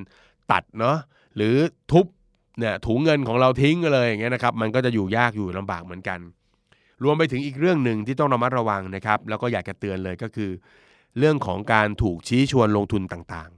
[0.51, 0.97] ตัดเนาะ
[1.35, 1.55] หรือ
[1.91, 2.05] ทุบ
[2.59, 6.19] เนี่ยถุงเงินของเราทิ้งเลยอย่างเงี้ยนะครับ มันก็จะอยู่ยากอยู่ลำบากเหมือนกัน
[7.03, 10.51] รวมไปถึงอีกเรื่องหนึ่งที่ต้องระมัดระวังนะครับ แล้วก็อยากจะเตือนเลยก็คือ
[11.17, 13.49] เรื่องของการถูกชี้ชวนลงทุนต่าง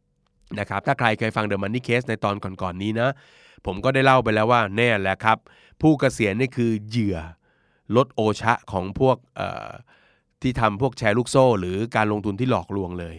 [0.00, 3.10] ๆนะครับถ้าใครเคยฟัง The Money Case ในตอนก่อนๆนี้นะ
[3.66, 5.38] ผมก็ได้เล่าไปแล้วว่าแน่แหละครับ
[5.80, 7.18] ผู้เกษียณนี่คือเหยื่อ
[7.96, 9.16] ลดโอชะของพวก
[10.42, 13.16] ที่ทำพวกแชร์ลูกโซ่ หรือการลงทุนที่หลอกลวงเลย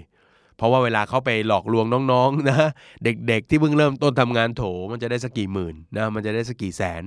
[0.58, 2.70] เพราะว่าเวลาเขาไปหลอกลวงน้องๆนะ
[3.04, 7.04] เด็กๆ ที่เพิ่งเริ่มต้นทำงานโถมันจะได้สักกี่หมื่นนะมันจะได้สักกี่แสน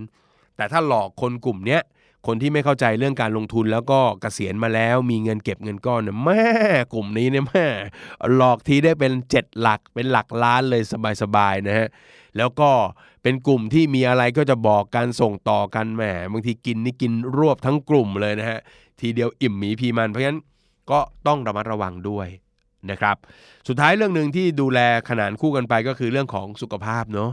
[0.56, 1.82] แต่ถ้าหลอกคนกลุ่มเนี้ย
[2.26, 6.44] คนที่ไม่เข้าใจเรื่องการลงทุนแล้วก็เกษียณมาแล้วมีเงินเก็บเงินก้อนเนี่ยแม่
[6.94, 7.66] กลุ่มนี้เนี่ยแม่
[8.36, 10.82] หลอกทีได้เป็นเจ็ดหลักเป็นหลักล้านเลย
[11.22, 11.88] สบายๆนะฮะ
[12.36, 12.70] แล้วก็
[13.22, 16.02] เป็นกลุ่มที่มีอะไรก็จะบอกการส่งต่อกันแหม
[16.32, 18.60] บางทีกินนี่กินรวบทั้งกลุ่มเลยนะฮะ
[19.00, 20.40] ทีเดียวอิ่มหมีพีมันเพราะฉะนั้น
[20.90, 22.28] ก็ต้องระมัดระวังด้วย
[22.90, 23.16] นะครับ
[23.68, 27.30] สุดท้ายเรื่องหนึ่งที่ดูแลขนานคู่กันไปก็คือเรื่องของสุขภาพเนาะ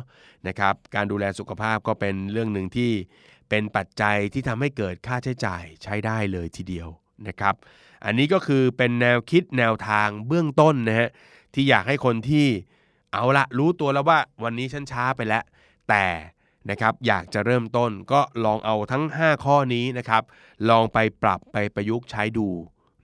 [0.48, 2.92] นะครับ การดูแลสุขภาพก็เป็นเรื่องหนึ่งที่
[3.50, 6.88] เป็นปัจจัยที่ทำให้เกิดค่าใช้จ่ายใช้ได้เลยทีเดียว
[7.28, 7.56] นะครับ
[8.06, 11.10] อันนี้ก็คือเป็นแนวคิดแนวทางเบื้องต้นนะฮะ
[11.54, 12.48] ที่อยากให้คนที่
[13.16, 15.44] เอาละรู้ตัวแล้วว่าวันนี้ฉันช้าไปแล้ว
[15.90, 16.06] แต่
[16.70, 20.24] นะครับอยากจะเริ่มต้นก็ลองเอาทั้ง 5 ข้อนี้นะครับ
[20.70, 22.48] ลองไปปรับไปประยุกต์ใช้ดู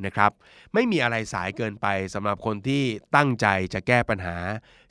[0.05, 0.31] นะครับ
[0.73, 2.83] ไม่มีอะไรสายเกินไปสำหรับคนที่
[3.15, 4.35] ตั้งใจจะแก้ปัญหา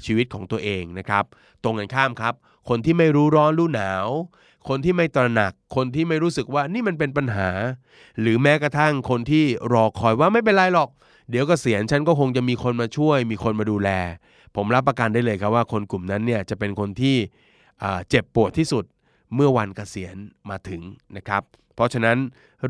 [0.04, 1.24] ชีวิตของตัวเองนะครับ
[1.62, 2.34] ตรงกันข้ามครับ
[2.68, 4.06] คนที่ไม่รู้ร้อนรู้หนาว
[4.68, 7.48] คนที่ไม่ตระหนัก คนที่ไม่รู้สึกว่านี่มันเป็นปัญหา
[8.20, 10.90] หรือแม้กระทั่งคนที่รอคอยว่าไม่เป็นไรหรอก
[11.30, 13.90] เดี๋ยวกเกษียณฉันก็คงจะมีคนมาช่วย มีคนมาดูแล
[14.56, 17.16] ผมรับประกันได้เลยครับว่าคนกลุ่มนั้นเนี่ยจะเป็นคนที่
[18.08, 18.84] เจ็บปวดที่สุด
[19.34, 20.16] เมื่อวันเกษียณ
[20.50, 20.82] มาถึง
[21.16, 21.42] นะครับ
[21.74, 22.18] เพราะฉะนั้น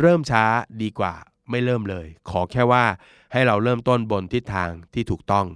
[0.00, 0.44] เริ่มช้า
[0.82, 1.14] ดีกว่า
[1.50, 2.84] ไม่เริ่มเลย ขอแค่ว่า
[3.32, 5.46] ให้เราเริ่มต้นบนทิศทางที่ถูกต้อง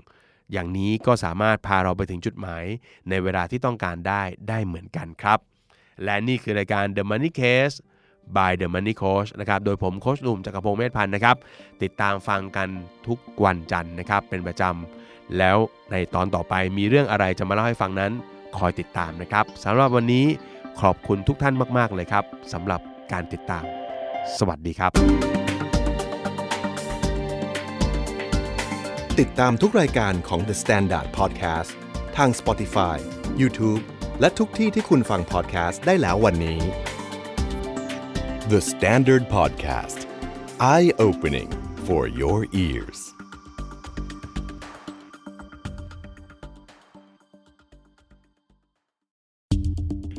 [0.52, 2.64] อย่างนี้ก็สามารถพาเราไปถึงจุดหมาย
[3.08, 5.38] ในเวลาที่ต้องการได้ได้เหมือนกันครับ
[6.04, 7.76] และนี่คือรายการ The Money Case
[8.36, 11.36] by The Money Coach นะครับ โดยผมโคชหนุ่มจักรพงศ์เมธพันธ์นะครับ
[11.82, 12.68] ติดตามฟังกัน
[13.06, 15.03] ทุกวันจันทร์นะครับ เป็นประจำ
[15.38, 15.58] แล้ว
[15.90, 18.12] ในตอนต่อไปมีเรื่องอะไรจะมาเล่าให้ฟังนั้น
[18.56, 20.26] คอยติดตามนะครับสำหรับวันนี้
[20.80, 22.80] ขอบคุณทุกท่านมาก ๆ เลยครับสำหรับ
[23.12, 23.64] การติดตาม
[24.38, 24.92] สวัสดีครับ
[29.20, 31.72] ติดตามทุกรายการของ The Standard Podcast
[32.16, 32.96] ทาง Spotify,
[33.40, 33.82] YouTube
[34.20, 36.60] และทุกที่ที่คุณฟัง podcast ได้แล้ววันนี้
[38.52, 39.98] The Standard Podcast
[40.74, 41.50] Eye Opening
[41.86, 43.13] for your ears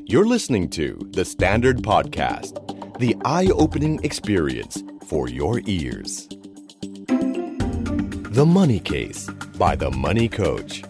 [0.07, 0.87] You're listening to
[1.19, 2.53] The Standard Podcast
[2.99, 6.29] the eye-opening experience for your ears
[8.41, 9.21] The Money Case
[9.59, 10.85] by The Money Coach.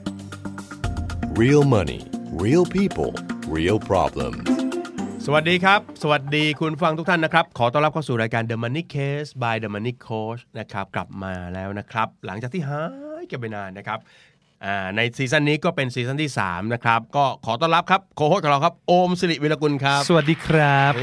[1.42, 2.00] Real money,
[2.46, 3.12] real people,
[3.56, 4.46] real problems.
[5.26, 12.84] สวัสดีครับ สวัสดีคุณฟังทุกท่านนะครับ ขอต้อนรับเข้าสู่รายการ The Money Case by The Money Coach นะครับ กลับมาแล้วนะครับ หลังจากที่หา
[13.22, 14.33] ยกันไปนานนะครับอ่า
[14.95, 20.93] ในซีซั่นนี้ก็เป็นซีซั่นที่ 3 นะครับ ก็ขอต้อนรับครับโคโฮสของเราครับ โอมสิริวิรกุลครับ สวัสดีครับ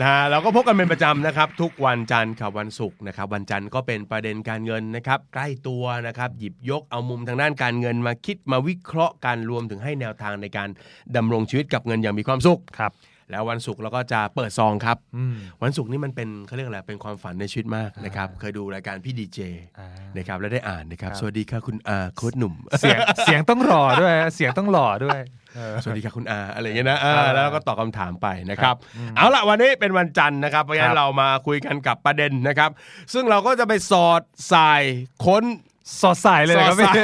[0.00, 10.68] นะฮะเราก็พบกันเป็นประจำนะครับ ทุกวันจันทร์กับวันศุกร์นะครับ วันจันทร์ก็เป็นประเด็นการเงินนะครับ ใกล้ตัวนะครับ หยิบยกเอามุมทางด้านการเงินมาคิดมาวิเคราะห์กันรวมถึงให้แนวทางในการ
[11.16, 12.92] ดำรงชีวิตกับเงินอย่างมีความสุขครับ
[13.30, 19.38] แล้ววันศุกร์เราก็จะเปิดซองครับอืมวันศุกร์นี่มันเป็นเขาเรียกอะไรเป็นความฝันในชีวิตมากนะครับเคยดูรายการพี่ดีเจ
[19.78, 25.20] อ่านะครับแล้วได้อ่านนะครับครับ สวัสดีค่ะคุณอาโค้ดหนุ่ม เสียงเสียงต้องหล่อด้วย เสียงต้องหล่อด้วย
[25.54, 28.74] เออสวัสดีค่ะคุณอาอะไรอย่างเงี้ยนะอ่าครับแล้วก็ตอบคำถามไปนะครับ
[29.16, 32.70] เอาละวันนี้เป็นวันจันทร์นะครับเพราะฉะนั้ครันบเรามาคุยกันกับประเด็นนะครับ
[33.12, 34.22] ซึ่งเราก็จะไปสอด
[34.52, 34.82] สาย
[35.26, 35.44] ค้น
[36.02, 37.02] สดใสเลยนะครับสอดพี่ใส่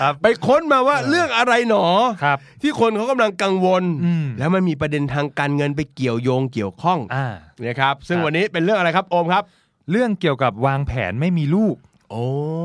[0.00, 1.84] ครับ ไปค้นมาว่าเรื่องอะไรหนอ
[2.24, 7.26] ครับ ที่คนเขากำลังกังวล อืม แล้วมันมีประเด็นทางการเงินไปเกี่ยวโยงเกี่ยวข้องอ่า
[7.66, 9.42] นะครับ ซึ่งครับ วันนี้เป็นเรื่องอะไรครับโอมครับ
[9.90, 11.76] เรื่องเกี่ยวกับวางแผนไม่มีลูก
[12.10, 12.22] โอ้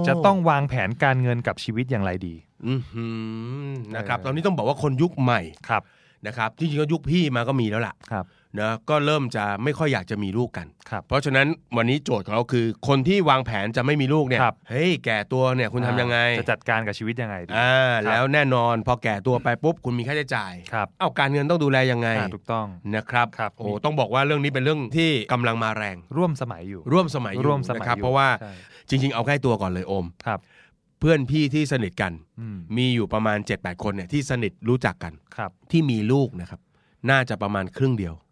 [0.07, 2.35] จะต้องวางแผนการเงินกับชีวิตอย่างไรดี
[2.67, 3.07] อือหื
[3.65, 5.81] อนะครับเออตอนนี้ต้องบอกว่าคนยุคใหม่ครับ
[6.27, 8.25] นะครับจริงๆก็ยุคพี่มาก็มีแล้วล่ะ ครับ
[8.59, 11.47] นะก็เริ่มจะไม่ค่อยอยากจะมีลูกกันครับเพราะฉะนั้น
[11.77, 28.51] วันนี้โจทย์ของเราคือ คนที่วางแผนจะไม่มีลูกเนี่ยครับเฮ้ยแก่ตัวเนี่ยคุณทำยังไง จะจัดการกับชีวิตยังไงดีอ่าครับแล้วแน่นอนพอแก่ตัวไปปุ๊บคุณมีค่าใช้จ่ายครับเอาการเงินต้องดูแลยังไงอ่าถูกต้องนะครับครับโอ้ต้องบอกว่าเรื่องนี้เป็นเรื่องที่กำลังมาแรง ร่วมสมัยอยู่ ร่วมสมัยอยู่ร่วมสมัยนะครับอยู่เพราะว่าใช่
[28.89, 30.39] จริง ๆ เอาใกล้ตัวก่อนเลยโอมครับ
[30.99, 36.59] เพื่อนพี่ที่สนิทกันอืมมีอยู่ประมาณ7-8คนเนี่ยที่สนิทรู้จักกันครับที่มีลูกนะครับ
[37.09, 38.30] น่าจะประมาณครึ่งเดียวอ่า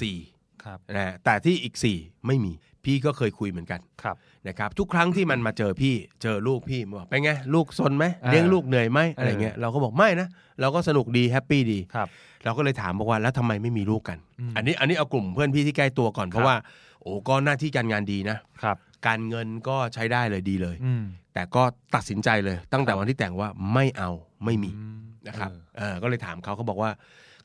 [0.00, 0.16] สี่
[0.64, 1.96] ครับนะฮะแต่ที่อีกสี่
[2.26, 2.52] ไม่มี
[2.84, 4.16] พี่ก็เคยคุยเหมือนกันครับ
[4.48, 10.28] นะครับ ทุกครั้งที่มันมาเจอพี่เจอลูกพี่บอกเป็นไง ลูกซนไหมอ่าเลี้ยงลูกเหนื่อยไหมอะไรเงี้ยเออเราก็บอกไม่นะ
[10.60, 12.08] เราก็สนุกดีแฮปปี้ดีครับ
[12.44, 16.56] เราก็เลยถามบอกว่าแล้วทำไมไม่มีลูกกันอืมอันนี้อันนี้เอากลุ่มเพื่อนพี่ที่ใกล้ตัวก่อนเพราะว่า
[17.02, 18.76] โอ้ก็หน้าที่การงานดีนะครับ
[19.06, 21.62] การเงินก็ใช้ได้เลยดีเลยอืมแต่ก็
[21.94, 24.10] ตัดสินใจเลย ตั้งแต่วันที่แต่งว่าไม่เอา
[24.44, 24.98] ไม่มีอืม
[25.28, 26.90] นะครับเออเออก็เลยถามเขาเขาบอกว่า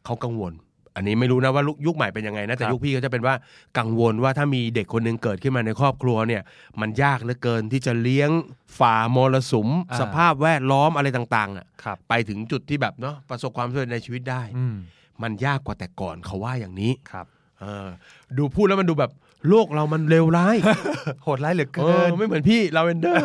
[0.06, 0.54] เขากังวล
[1.00, 3.36] อันนี้ไม่รู้นะว่าลุยุคใหม่เป็นยังไงนะแต่ครับยุคพี่ก็จะเป็นว่า
[3.78, 6.42] กังวลว่าถ้ามีเด็กคนหนึ่งเกิดขึ้นมาในครอบครัวเนี่ย
[6.82, 8.30] มันยากเหลือเกินที่จะเลี้ยง
[8.80, 14.76] ฝ่ามรสุมอ่าสภาพแวดล้อมอะไรต่างๆน่ะครับไปถึงจุดที่แบบเนาะประสบความสำเร็จในชีวิตได้อืม
[15.22, 17.26] มันยากกว่าแต่ก่อนเขาว่าอย่างนี้ครับ
[17.62, 17.88] เออ
[18.38, 19.12] ดูพูดแล้วมันดูแบบ
[19.50, 20.56] โลกเรามันเลวร้าย
[21.24, 23.24] โหดร้ายเหลือเอเกิอนไม่เหมือนพี่ลาเวนเดอร์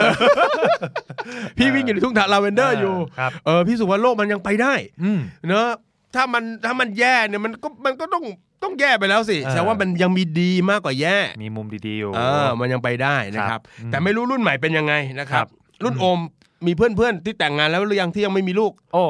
[1.58, 5.68] พี่วิ่งอยู่ในทุ่งทางลาเวนเดอร์อยู่ครับเออพี่สุว่าโลกมันยังไปได้อืมเนอะ
[6.14, 8.24] ถ้ามันถ้ามันแย่เนี่ยมันก็มันก็ต้อง
[8.62, 15.48] ต้องแย่ไปแล้วสิเออแต่ว่ามันยังมีดีมากกว่าแย่ มีมุมดีๆอยู่เออมันยังไปได้นะครับอืมแต่ไม่รู้รุ่นใหม่เป็นยังไงนะครัครับบ
[15.84, 16.18] รุ่นโอม
[16.66, 19.04] มีเพื่อนๆที่แต่งงานแล้วหรือยังที่ยังไม่มีลูก โอ้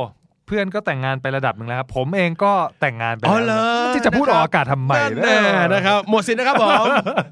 [0.47, 5.39] เพื่อนก็แต่งงานไประดับหนึ่งแล้วครับ ผมเองก็แต่งงานไปอ๋อแล้วเหรอที่จะพูดออกอากาศทำไมนั่นแน่
[5.75, 6.87] นะครับหมดสินนะครับผม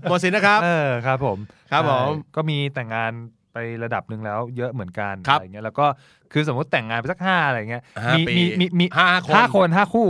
[0.09, 1.39] หมดสินนะครับเออครับผม
[1.73, 3.13] ครับผมใช่ก็มีแต่งงาน
[3.53, 5.87] ไประดับหนึ่งแล้วเยอะเหมือนกันครับอะไรเงี้ยแล้วก็
[6.33, 10.09] คือสมมติแต่งงานไปสักห้าอะไรเงี้ยห้ามีปีมีมีมีห้าคนห้าคนห้าคู่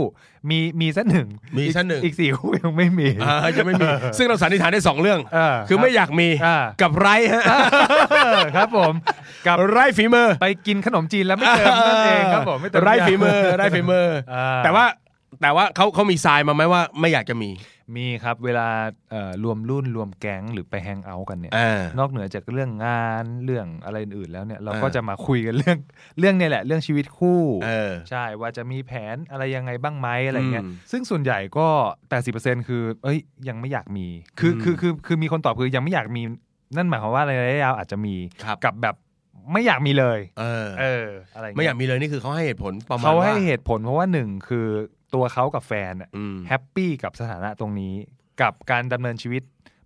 [0.49, 1.27] มีมีสักหนึ่ง
[1.57, 3.85] มีสักหนึ่งอีกสี่คู่ยังไม่มีอ่าจะไม่มี
[4.17, 7.43] ซึ่งเราสันนิษฐานได้สองเรื่องเออคือไม่อยากมีอ่ากับไร้ฮะ
[8.55, 8.93] ครับผม
[9.47, 14.85] กับไร้ฝีมือไปกินขนมจีนแล้วไม่เติมนั่นเองครับผมไม่เติมไร้ฝีมือไร้ฝีมืออ่าแต่ว่า
[15.41, 17.49] แต่ว่าเขาเขามีทรายมาไหมว่าไม่อยากจะมี
[17.95, 18.67] มีครับเวลา
[19.11, 25.77] เอ่อรวมรุ่นรวมแก๊งหรือไปแฮงเอาท์กันเนี่ย อ่านอกเหนือจากเรื่องงานเรื่องอะไรอื่นๆแล้วเนี่ยเราเออก็จะมาคุยกันเรื่อง
[26.19, 31.67] เรื่องเนี่ยแหละเรื่องชีวิตคู่ เออ ใช่ว่าจะมีแผนอะไรยังไงบ้างไหมอะไรเงี้ยอืมซึ่งส่วนใหญ่ก็
[32.17, 34.07] 80%คือ เอ้ยยังไม่อยากมี
[34.39, 36.23] คืออม คือคือคือมีคนตอบคือยังไม่อยากมี
[36.75, 38.95] นั่นหมายความว่าในระยะยาวอาจจะมีครับกับแบบ
[39.51, 44.67] ไม่อยากมีเลย เออ เอออะไรเงี้ยไม่อยากมีเลยนี่คือเขาให้เหตุผลประมาณเขาให้ว่เหตุผลเพราะว่าหนึ่งคือ
[45.13, 47.95] ตัวเขากับแฟนอะอืม happy กับสถานะตรงนี้
[48.41, 49.43] กับการดำเนินชีวิต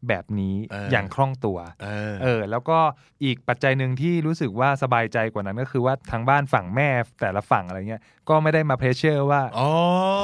[0.07, 2.77] แบบนี้เออออย่างคล่องตัวเออเออแล้วก็
[3.23, 6.89] อีกปัจจัยหนึ่งที่รู้สึกว่าสบายใจกว่านั้นก็คือว่าทางบ้านฝั่งแม่
[7.21, 9.69] แต่ละฝั่งอะไรเงี้ยก็ไม่ได้มา pressure ว่าอ๋อ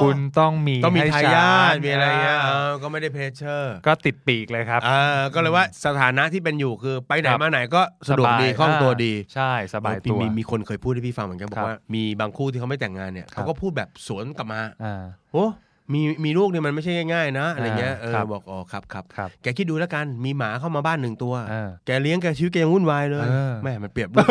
[0.02, 15.46] คุณต้องมีต้องมีให้ทาฉันยาทมีอะไรเงี้ยอ่าเออก็ไม่ได้เพรสเชอร์ ก็ติดปีกเลยครับอ่าก็เลยว่าสถานะที่เป็นอยู่คือไปไหนครับมาไหนก็สะดวกดีบายคล่องตัวดีาใช่สบายตัวมีมีคนเคยพูดให้พี่ฟังเหมือนกันบอครักบว่ามีบางคู่ที่เขาไม่แต่งงานเนี่ยครับเขาก็พูดแบบสวนกลับมาอ่าโอ้
[15.92, 24.26] มีมีลูกเนี่ยมันไม่ใช่ง่ายๆนะอะไรเงี้ยอ่าเออครับบอกอ๋อครับครับครับแกคิดดูแล้วกันมีหมาเข้ามาบ้านหนึ่งตัวอ่าแกเลี้ยงแกชีวิตแกยังวุ่นวายเลยเออแม่มันเปรียบลูก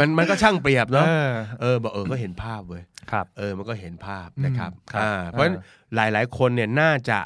[0.00, 7.18] มันมันก็ช่างเปรียบเนาะเออเออบอกเออก็เห็นภาพเว้ยครับเออมันก็เห็นภาพนะครับอืมครับอ่าเพราะฉะนั้นอ่หลายๆคนเนี่ยน่าจะ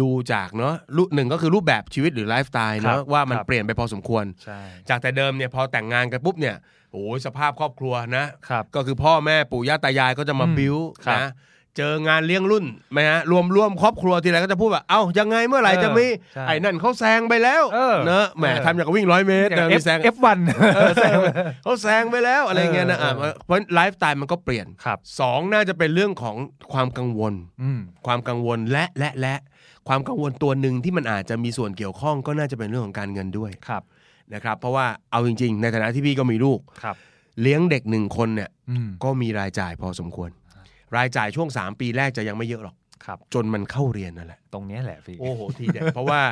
[0.00, 6.56] ดูจากเนาะรูปหนึ่งก็คือรูปแบบชีวิตหรือไลฟ์สไตล์ครัเนาะบว่ามันครับเปลี่ยนไปพอสมควรใช่จากแต่เดิมเนี่ยพอแต่งงานกันปุ๊บเนี่ย
[6.92, 11.28] โอ้ยสภาพครอบครัวนะครับก็คือพ่อแม่ปู่ย่าตายายก็จะมาอืมบิ้วครับนะ
[11.76, 20.38] เจองานเลี้ยงรุ่นไหมฮะรวมรวมครอบครัวทีไรก็จะพูดว่าเอ้ายังไงเมื่อไหร่เออจะมีใช่ไอ้นั่นเขาแซงไปแล้วเออเนอะแหมเออทำอย่างกับวิ่งร้อยเมตรอย่างนะมีแซง F F1
[20.76, 21.26] เออแซงไป
[21.62, 26.36] เขาแซงไปแล้วอะไรเงี้ยนะเอออะเออเพราะไลฟ์สไตล์มันก็เปลี่ยนครับสองน่าจะเป็นเรื่องของ
[26.72, 29.34] ความกังวลอืมความกังวลและและและ
[29.88, 33.82] ความกังวลตัวหนึ่งที่มันอาจจะมีส่วนเกี่ยวข้องก็น่าจะเป็นเรื่องของการเงินด้วยครับ
[34.34, 36.96] นะครับ เพราะว่าเอาจริง ๆ ในฐานะที่พี่ก็มีลูกครับ
[37.42, 40.30] เลี้ยงเด็กหนึ่งคนเนี่ยอืมก็มีรายจ่ายพอสมควร
[40.96, 46.22] รายจ่ายช่วง 3 ปีแรกจะยังไม่เยอะหรอกครับ จนมันเข้าเรียนนั่นแหละ ตรงเนี้ยแหละพี่ โอ้โหทีเด็ดเพราะว่า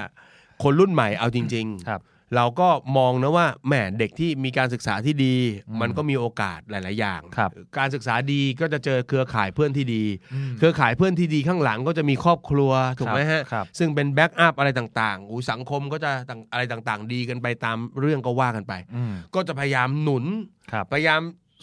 [0.63, 5.37] คนรุ่นใหม่เอาจริงครับๆเราก็มองนะว่าแหมเด็กที่มีการศึกษาที่ดี
[5.69, 10.05] อืมมันก็มีโอกาสหลาย ๆ อย่าง ครับการศึกษาดีก็จะเจอเครือข่ายเพื่อนที่ดี
[10.35, 20.25] อืมเครือข่ายเพื่อนที่ดีข้างหลังก็จะมีครอบครัวถูกไหมฮะ ครับ ซึ่งเป็นแบ็กอัพอะไรต่างๆอูสังคมก็จะต่างอะไรต่างๆ ดีกันไปตามเรื่องก็ว่ากันไป อืมก็จะพยายามหนุน
[20.73, 21.21] ครับ พยายาม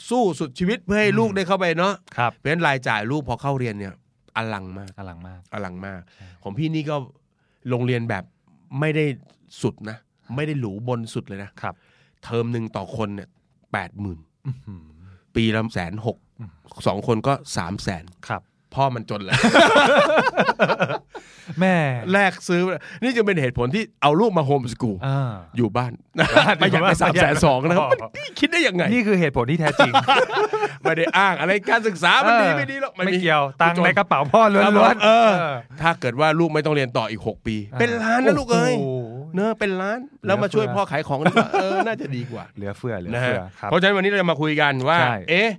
[0.09, 3.93] สู้สุดชีวิตเพื่อให้ลูกได้เข้าไปเนาะครับเพราะฉะนั้นรายจ่ายลูกพอเข้าเรียนเนี่ย
[4.37, 6.01] อลังมากอลังมากอลังมาก
[6.43, 6.95] ของพี่นี่ก็
[7.69, 8.23] โรงเรียนแบบ
[8.79, 9.05] ไม่ได้
[9.61, 9.97] สุดนะ
[10.35, 11.75] ไม่ได้หรูบนสุดเลยนะครับ
[12.23, 13.29] เทอมหนึ่งต่อคนเนี่ย
[13.73, 14.81] แปดหมื่นอื้อหือ
[15.35, 16.51] ปีละแสนหกอืม
[16.87, 18.41] สองคนก็สามแสนครับ
[18.75, 19.33] พ่อมันจนแหละ
[21.59, 21.75] แม่
[22.11, 22.61] แลกซื้อ
[23.01, 25.93] นี่จึงเป็นเหตุผลที่เอาลูกมาโฮมสกูลอ่าอยู่บ้าน
[26.37, 29.91] บ้านประหยัดไปอยู่สามแสบ้านนสองนะครับอ๋อมันนี่คิดได้ยังไง นี่คือเหตุผลที่แท้จริง
[30.81, 38.87] ไม่ได้อ้างอะไรการศึกษามันดีเออไม่ดีหรอกไม่เกี่ยว ตังค์ในกระเป๋าพ่อล้ครับผวมนเออเออถ้าเกิดว่าลูกไม่ต้องเรียนต่ออีก 6 ปี เป็นล้านนะลูกเอ้ยโโห
[39.35, 45.49] เนอะเป็นล้านแล้วมาช่วยพ่อขายของดีกว่าเออน่าจะดีกว่าเหลือเฟือเหลือนะเฟืฮะอครับเพราะฉะนั้นวันนี้เราจะมาคุยกันว่าใช่เอ๊ะ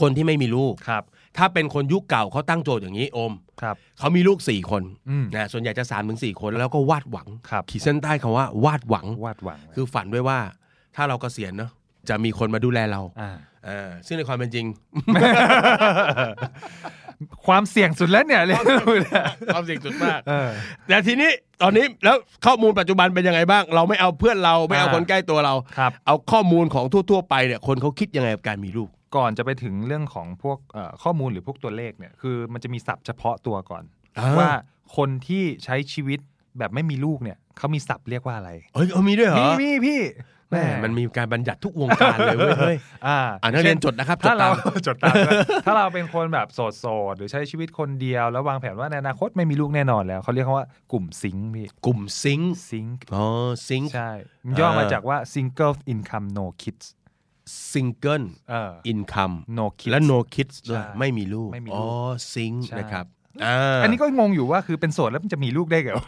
[0.00, 1.02] คนที่ไม่มีลูกครับ
[1.38, 10.38] ถ้าเป็นคนยุคเก่าเขาตั้งโจทย์อย่างนี้โอมครับเขามีลูกสี่คนอืมนะส่วนใหญ่จะสามถึงสี่คนแล้วก็วาดหวังครับขีดเส้นใต้คำว่าวาดหวังวาดหวัง คือฝันไว้ว่า
[10.96, 11.70] ถ้าเราเกษียณเนาะ
[12.08, 13.30] จะมีคนมาดูแลเราอ่า
[13.68, 14.66] อ่าซึ่งในความเป็นจริง
[17.46, 18.62] ความเสี่ยงสุดแล้วเนี่ยเรียก
[19.54, 20.50] ความเสี่ยงสุดมากเออ
[20.88, 21.30] แต่ทีนี้
[21.62, 33.84] ตอนนี้แล้วข้อมูลปัจจุบันเป็นยังไงบ้าง เราไม่เอาเพื่อนเราไม่เอาอ่าคนใกล้ตัวเราครับเอาข้อมูลของทั่ว ๆ ไปเนี่ยคนเขาคิดยังไงกับการมีลูก ก่อนจะไปถึงเรื่องของพวกเอ่อข้อมูลหรือพวกตัวเลขเนี่ยคือมันจะมีศัพท์เฉพาะตัวก่อน
[34.18, 34.50] อ่าว่า
[34.96, 36.20] คนที่ใช้ชีวิต
[36.58, 40.00] แบบไม่มีลูกเนี่ยเขามีศัพท์เรียกว่าอะไรเฮ้ยเอามีด้วยเหรอมีมีพี่
[40.50, 42.76] แม่มันมีการบัญญัติทุกวงการเลยเว้ยเฮ้ย
[43.06, 53.24] อ่าอ่านักเรียนจดนะครับจถ้าดเราตามจดตามด้วยถ้าเราเป็นคนแบบโสดโสดๆหรือใช้ชีวิตคนเดียว แล้ววางแผนว่าในอนาคตไม่มีลูกแน่นอนแล้วเขาเรียกเขาว่ากลุ่ม SINK พี่กลุ่ม SINK SINK อ๋อ
[53.68, 54.10] SINK ใช่
[54.44, 56.86] มันย่อมาจากว่า single income no kids
[57.72, 63.06] single เออ income no kids และ no kids ด้วยใช่ไม่มีลูกไม่มีลูก อ๋อ SINK ใช่นะครับ
[63.44, 66.02] อ่าอันนี้ก็งงอยู่ว่าคือเป็นโสดแล้วมันจะมีลูกได้เหรอ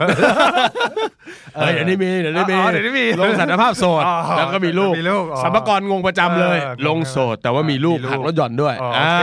[1.56, 9.22] เฮ้ยเดี๋ยวนี้มีเดี๋ยวนี้มีอ๋อเดี๋ยวนี้มีลงสถานภาพโสดอ๋อแล้วก็มีลูกมีลูกอ๋อสรรพากรงงประจำเลยเออลงโสดแต่ว่ามีลูกมีลูกหักลดหย่อนด้วยอ๋อโอเค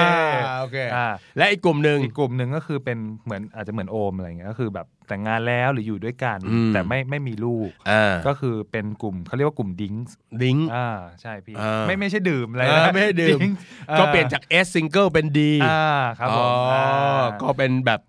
[0.60, 1.08] โอเคอ่า
[1.38, 10.90] และอีกกลุ่มหนึ่งอีกกลุ่มหนึ่งก็คือเป็นเหมือนอาจจะเหมือนโอมอะไรเงี้ยก็คือแบบ แต่งงานแล้วหรืออยู่ด้วยกันอืมแต่ไม่ไม่มีลูกอ่าก็คือเป็นกลุ่มเขาเรียกว่ากลุ่ม DINK DINK อ่า
[11.22, 13.54] ใช่พี่อ่าไม่ไม่ใช่ดื่มอะไรเอนะอไม่ให้ดื่ม DINK
[14.00, 15.84] ก็เปลี่ยนจาก S single เป็น D อ่า
[16.20, 18.00] ครับผมอ๋ออาก็เป็นแบบ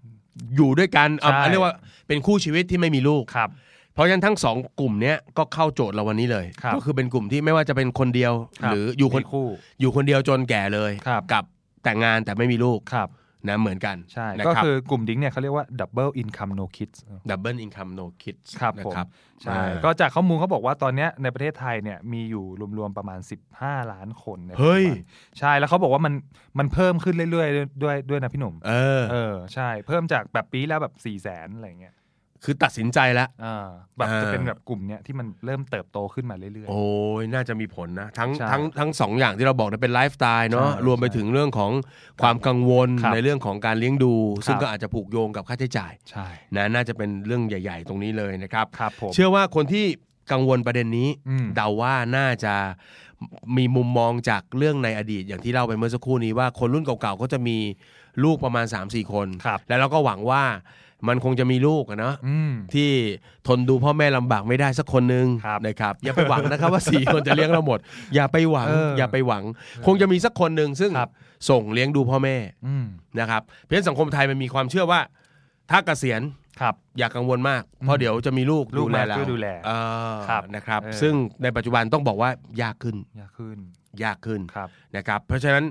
[0.57, 1.75] อยู่ด้วยกันเอาใช่เรียกว่า
[2.09, 3.51] เป็นคู่ชีวิตที่ไม่มีลูกครับ
[3.95, 9.47] เพราะฉะนั้นทั้งสองกลุ่มเนี้ยก็เข้าโจทย์เราวันนี้เลยครับก็คือเป็นกลุ่มที่ไม่ว่าจะเป็นคนเดียวครับหรืออยู่คนมีคู่
[9.81, 11.45] อยู่คนเดียวจนแก่เลยครับกับ
[11.85, 13.09] แต่งงานแต่ไม่มีลูกครับ
[13.49, 16.99] นะเหมือนกันใช่นะก็ครับคือกลุ่มดิ้งเนี่ยเขาเรียกว่า double income no kids
[17.31, 19.07] double income no kids ครับนะผมครับ
[19.43, 22.45] ใช่อ่าก็จากข้อมูลเขาบอกว่าตอนเนี้ยในประเทศไทยเนี่ยมีอยู่
[22.79, 23.21] รวมๆประมาณ
[23.55, 24.85] 15 ล้านคนในปัจจุบันเฮ้ย
[25.39, 26.15] ใช่แล้วเขาบอกว่ามัน
[26.59, 31.95] มันเพิ่มขึ้นเรื่อยๆด้วยด้วยนะพี่หนุ่มเออเออใช่เพิ่มจากแบบปีแล้วแบบ4ี่แสนอะไรเงี้ย
[32.45, 33.67] คือตัดสินใจแล้ว อ่า
[33.97, 36.85] แบบอ่าจะเป็นแบบกลุ่มเนี้ยที่มันเริ่มเติบโตขึ้นมาเรื่อย โอ้
[37.21, 41.73] ยน่าจะมีผลนะ ทั้งใช่ทั้งทั้งสองอย่างที่เราบอกนะเป็นไลฟ์สไตล์เนาะใช่รวมไปถึงเรื่องของ
[42.23, 44.15] ความกังวลครับในเรื่องของการเลี้ยงดู
[44.47, 49.85] ซึ่งครับ ก็อาจจะผูกโยงกับค่าใช้จ่ายๆ ใช่นะน่าจะเป็นเรื่องใหญ่ ๆ ตรงนี้เลยนะครับ ครับผม เชื่อว่าคนที่
[50.33, 52.55] กังวลประเด็นนี้ อืม เดาว่าน่าจะ
[53.57, 57.57] มีมุมมองจากเรื่องในอดีต อย่างที่เล่าไปเมื่อสักครู่นี้ว่าคนรุ่นเก่าๆก็จะมี
[58.25, 60.43] ลูกประมาณ 3-4 คน ครับ แล้วเราก็หวังว่า
[61.09, 62.91] มันคงจะมีลูกอะเนาะอืมที่
[63.47, 67.79] ทนดูพ่อแม่ลำบากไม่ได้สักคนหนึ่งครับนะครับอย่าไปหวังนะครับว่าสี่คนจะเลี้ยงเราหมด
[68.15, 69.43] อย่าไปหวังเออออย่าไปหวัง
[69.87, 71.11] คงจะมีสักคนหนึ่งซึ่งครับ
[71.51, 72.87] ส่งเลี้ยงดูพ่อแม่อืม
[73.21, 75.01] นะครับเพราะฉะนั้นสังคมไทยมันมีความเชื่อว่า
[75.71, 76.23] ถ้าเกษียณ
[76.61, 79.71] ครับอย่ากังวลมาก เพราะเดี๋ยวจะมีลูกลูกดูแลมาเราช่วยดูแลเอ
[80.15, 82.31] อครับนะครับเออซึ่งในปัจจุบันต้องบอกว่า
[82.63, 83.59] ยากขึ้นยากขึ้น
[84.05, 85.65] ยากขึ้นครับนะครับ เพราะฉะนั้น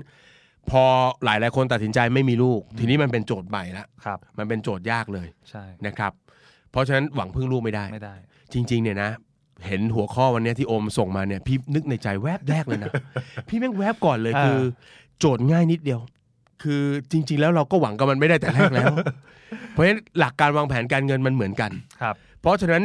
[0.70, 0.84] พอ
[1.24, 6.12] หลายหลายๆคนตัดสินใจไม่มีลูก ทีนี้มันเป็นโจทย์ใหม่ละครับ มันเป็นโจทย์ยากเลยใช่นะครับ
[6.70, 8.14] เพราะฉะนั้นหวังพึ่งลูกไม่ได้ไม่ได้
[8.52, 9.10] จริง ๆ เนี่ยนะ
[9.66, 12.92] เห็นหัวข้อวันเนี้ยที่โอมส่งมาเนี่ยพี่นึกในใจแวบแรกเลยนะ
[13.48, 14.60] พี่แม่งแวบก่อนเลยอ่าคือ
[15.18, 16.00] โจทย์ง่ายนิดเดียว
[16.62, 16.82] คือ
[17.12, 18.94] จริง ๆ แล้วเราก็หวังกับมันไม่ได้แต่แรกแล้ว
[19.70, 21.70] เพราะฉะนั้นหลักการวางแผนการเงินมันเหมือนกัน
[22.02, 22.82] ครับ เพราะฉะนั้น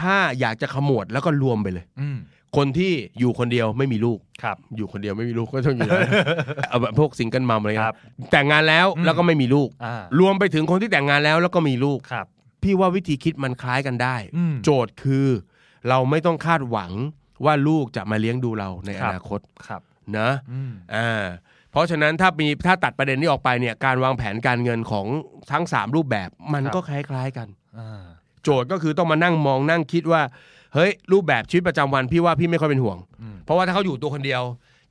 [0.00, 2.18] ถ้าอยากจะขมวดแล้วก็รวมไปเลยอืม
[2.56, 6.10] คนที่อยู่คนเดียวไม่มีลูกครับ อยู่คนเดียวไม่มีลูกก็ต้องอยู่แล้ว
[6.68, 7.96] เอาแบบพวกซิงเกิลมัมอะไรคเงี้รับ
[8.28, 12.26] ยแต่งงานแล้วอืมแล้วก็ไม่มีลูกอ่ารวมไปถึงคนที่แต่งงานแล้วแล้วก็มีลูกครับ
[12.62, 15.26] พี่ว่าวิธีคิดมันคล้ายกันได้อืมโจทย์คือ
[15.88, 16.92] เราไม่ต้องคาดหวัง
[17.44, 19.80] ว่าลูกจะมาเลี้ยงดูเราในคอรับนาคตครับ
[20.18, 21.24] นะอืมอ่า
[21.70, 25.06] เพราะฉะนั้นถ้ามีถ้าตัดประเด็นนี้ออกไปเนี่ยการวางแผนการเงินของ
[25.52, 27.48] ทั้ง 3 รูปแบบมันครับก็คล้าย ๆกัน
[27.78, 28.02] อ่า
[28.42, 30.22] โจทย์ก็คือต้องมานั่งมองนั่งคิดว่า
[30.74, 34.42] เฮ้ยรูปแบบชีวิตประจำวันพี่ว่าพี่ไม่ค่อยเป็นห่วงอืมเพราะว่าถ้าเขาอยู่ตัวคนเดียว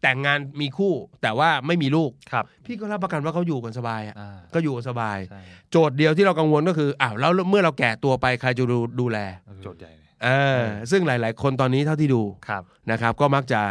[0.03, 5.41] แต่งงานมีคู่แต่ว่าไม่มีลูกครับ พี่ก็รับประกันว่าเขาอยู่กันสบายอะอ่าก็อยู่กันสบายใช่
[5.71, 9.17] โจทย์เดียวที่เรากังวลก็คืออ้าวแล้วเมื่อเราแก่ตัวไปใครจะดูดูแล
[9.63, 10.29] โจทย์ใหญ่เลยเอ
[10.59, 10.61] อ
[10.91, 13.61] ซึ่งหลาย ๆ คนตอนนี้เท่าที่ดูครับนะครับ ก็มักจะ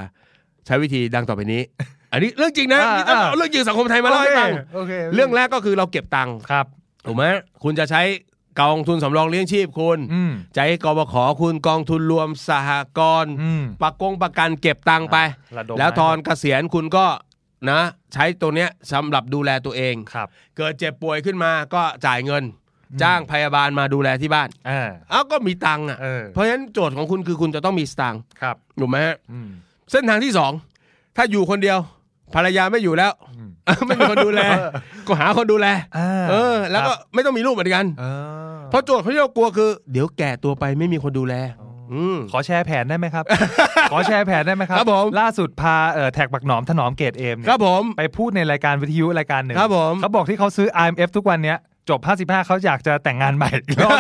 [0.66, 1.62] ใช้วิธีดังต่อไปนี้
[2.12, 6.66] อันนี้เรื่องจริงนะอ่านี่ต้องอ่าเอาเรื่องจริงสังคมไทยมาเล่าให้ฟังโอเคเรื่องแรกก็คือเราเก็บตังค์ครับ
[7.06, 7.24] ถูกไหม
[7.64, 8.01] คุณจะใช้
[8.60, 15.16] กองทุนสำรองเลี้ยงชีพคุณอืมใจกบขคุณกองทุนรวมสหกรณ์อืมประกงประกันเก็บตังค์ไป
[15.56, 17.06] ระดมแล้วตอนให้เกษียณคุณก็
[17.70, 17.80] นะ
[18.12, 22.44] ใช้ตัวเนี้ยสำหรับดูแลตัวเองครับเกิดเจ็บป่วยขึ้นมาก็จ่ายเงิน
[23.02, 29.48] จ้างพยาบาลมาดูแลที่บ้านอ่าเอ้าก็มีตังค์อะเออเพราะฉะนั้นโจทย์ของคุณคือคุณจะต้องมีสตางค์ครับถูกไหมฮะอืม
[29.90, 30.52] เส้นทางที่สอง
[31.16, 31.78] ถ้าอยู่คนเดียว
[32.35, 33.51] ภรรยาไม่อยู่แล้วอืม
[33.86, 34.40] ไม่มีคนดูแล
[35.06, 35.66] ก็หาคนดูแล
[35.97, 37.85] อ่าเออ แล้วก็ครับไม่ต้องมีลูกเหมือนกัน
[38.70, 43.24] เออเพราะโจทย์ที่เรากลัวคือ เดี๋ยวแก่ตัวไปไม่มีคนดูแลอ๋ออืม ขอแชร์แผนได้ไหมครับ
[43.93, 51.59] ขอแชร์แผนได้ไหมครับครับผม ล่าสุดพาเอ่อแท็กบักหนอมถนอมเกตเอมเนี่ยครับผม ไปพูดในรายการวิทยุรายการหนึ่งครับผม เขาบอกที่เขาซื้อ IMF ทุกวันเนี้ย
[51.89, 53.99] จบ 55 เขาอยากจะแต่งงานใหม่อีกรอบ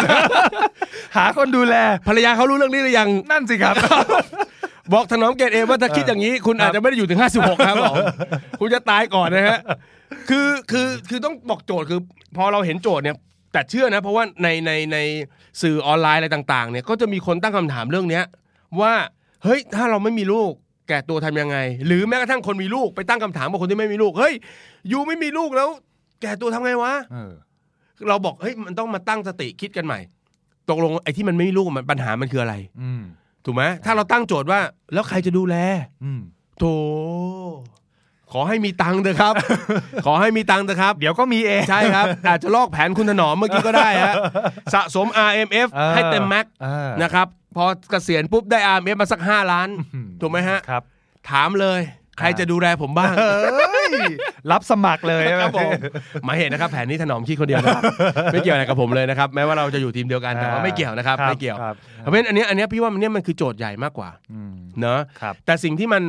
[1.16, 1.74] หาคนดูแล
[2.08, 3.74] ภรรยาเขารู้เรื่องนี้หรือยัง นั่นสิครับ
[4.94, 7.96] บอกถนอมเกตเองว่าถ้าคิดอย่างนี้ คุณอาจจะไม่ได้อยู่ถึง 56 ครับผม
[8.60, 9.58] คุณจะตายก่อนนะฮะ
[10.28, 12.00] คือคือคือต้องบอกโจทย์คือ
[12.36, 13.16] พอเราเห็นโจทย์เนี่ย
[13.52, 14.98] แต่เชื่อนะ เพราะว่าในในใน
[15.62, 18.24] สื่อออนไลน์อะไรต่างๆ เนี่ยก็จะมีคนตั้งคำถามเรื่องเนี้ย
[18.80, 18.92] ว่า
[19.44, 20.52] เฮ้ยถ้าเราไม่มีลูก
[20.88, 21.56] แก่ตัวทำยังไง
[21.86, 24.34] หรือแม้กระทั่งคนมีลูกไปตั้งคำถามกับคนที่ไม่มีลูกเฮ้ย
[24.92, 25.68] ยูไม่มีลูกแล้ว
[26.22, 27.32] แก่ตัวทำไงวะเออ
[28.08, 30.00] เราบอกเฮ้ยมันต้องมาตั้งสติคิดกันใหม่
[30.70, 33.02] ตกลงไอ้ที่มันไม่มีลูกมันปัญหามันคืออะไร อืม
[33.44, 34.60] ถูกไหมถ้าเราตั้งโจทย์ว่า
[34.92, 35.56] แล้วใครจะดูแล
[36.04, 36.20] อืม
[36.58, 36.64] โถ
[38.32, 39.34] ขอให้มีตังค์เถอะครับ
[40.06, 44.14] ขอให้มีตังค์เถอะครับ เดี๋ยวก็มีเองใช่ครับ อาจจะลอกแผนคุณถนอมเมื่อกี้ก็ได้ฮะ
[44.74, 47.26] สะสม RMF เออให้เต็มแม็กเออนะครับ
[47.56, 49.68] พอเกษียณปุ๊บได้ RMF มาสัก 5 ล้าน
[50.20, 50.82] ถูกไหมฮะครับ
[51.30, 51.82] ถามเลย
[52.18, 53.92] ใครจะดูแลผมบ้างเอ้ย
[54.52, 55.70] รับสมัครเลยครับผม
[56.24, 57.82] หมายเห็นนะครับแผนนี้ถนอมคิดคนเดียวนะครับ
[58.32, 66.02] ไม่เกี่ยวอะไรกับผมเลยนะครับ แม้ว่าเราจะอยู่ทีมเดียวกันแต่ว่าไม่เกี่ยวนะครับ ไม่เกี่ยวครับเพราะฉะนั้นอันเนี้ยอันเนี้ยพี่ว่ามันเนี่ยมันคือโจทย์ใหญ่มากกว่าอืมเนอะครับแต่สิ่งที่มัน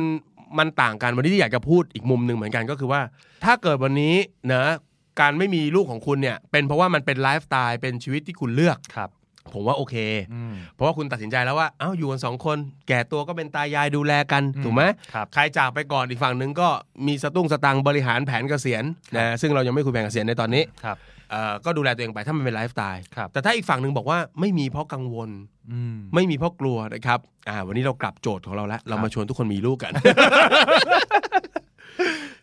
[0.58, 3.00] มันต่างกันวันนี้ที่อยากจะพูดอีกมุมหนึ่งเหมือนกันก็คือว่า
[3.44, 4.14] ถ้าเกิดวันนี้
[4.48, 4.72] เนะ
[5.20, 9.10] การไม่มีลูกของคุณเนี่ย เป็นเพราะว่ามันเป็นไลฟ์สไตล์เป็นชีวิตที่คุณเลือกครับ
[9.54, 9.94] ผมว่าโอเค
[10.32, 12.58] อืมเพราะว่าคุณตัดสินใจแล้วว่าเอ้าอยู่กันสองคน
[12.88, 14.82] แก่ตัวก็เป็นตายายดูแลกันอืมถูกไหม
[15.14, 16.68] ครับใครจากไปก่อนอีกฝั่งหนึ่งก็
[17.06, 18.84] มีสตุ้งสตังค์บริหารแผนเกษียณ
[19.16, 20.98] นะซึ่งเรายังไม่คุยแผนเกษียณในตอนนี้ครับ
[21.30, 25.30] เอ่อก็ดูแลตัวเองไปถ้ามันเป็นไลฟ์สไตล์ครับแต่ถ้าอีกฝั่งหนึ่งบอกว่าไม่มีเพราะกังวล
[25.70, 27.18] อืมไม่มีเพราะกลัวนะครับ
[27.48, 29.92] อ่าวันนี้เรากลับโจทย์ของเราแล้วเรามาชวนทุกคนมีลูกกัน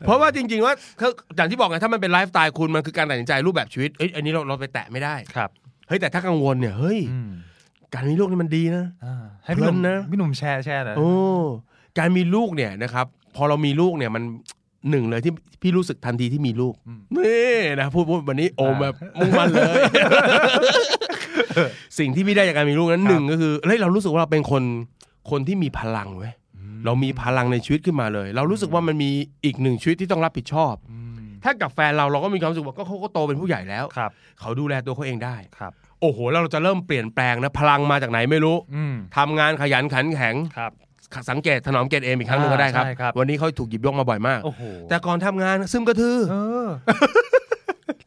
[0.05, 5.49] เพราะว่าจริงๆว่าคืออย่างที่บอกไงถ้ามันเป็นไลฟ์สไตล์คุณมันคือการตัดสินใจรูปแบบชีวิตเอ้ยอันนี้เราเราไปแตะไม่ได้ครับ
[5.88, 7.31] เฮ้ยแต่ถ้ากังวลเนี่ยเฮ้ยอืม
[7.93, 11.09] การมีลูกนี่มันดีนะอ่าให้พี่หนุ่มเพลินนะพี่หนุ่มแชร์แชร์หน่อยโอ้
[11.97, 13.05] การมีลูกเนี่ยนะครับ
[13.35, 14.23] พอเรามีลูกเนี่ยมัน
[14.89, 16.73] หนึ่งเลยที่พี่รู้สึกทันทีที่มีลูก
[17.18, 19.81] นี่นะพูดพูดวันนี้โอมแบบมุ่งมั่นเลย
[21.99, 24.64] สิ่งที่พี่ได้จากการมีลูกนั้นหนึ่งก็คือเฮ้ยเรารู้สึกว่าเราเป็นคน
[25.30, 26.34] คนที่มีพลังเว้ย
[26.85, 29.09] เรามีพลังในชีวิตขึ้นมาเลย เรารู้สึกว่ามันมี
[29.45, 31.06] อีกหนึ่งชีวิตที่ต้องรับผิดชอบอืม
[31.47, 35.71] ถ้ากับแฟนเราเราก็มีความรู้สึกว่าก็เขาก็โตเป็นผู้ใหญ่แล้วครับ เขาดูแลตัวเขาเองได้ครับ
[36.01, 40.71] โอ้โหแล้วเราจะเริ่มเปลี่ยนแปลงนะพลังมาจากไหนไม่รู้อืมทำงานขยันขันแข็งครับ
[41.29, 46.67] สังเกตถนอมเกตเอมอีกครั้งหนึ่งก็ได้ครับอ่าใช่ครับวันนี้เขาถูกหยิบยกมาบ่อยมากโอ้โหแต่ก่อนทำงานซึมกระทือเออ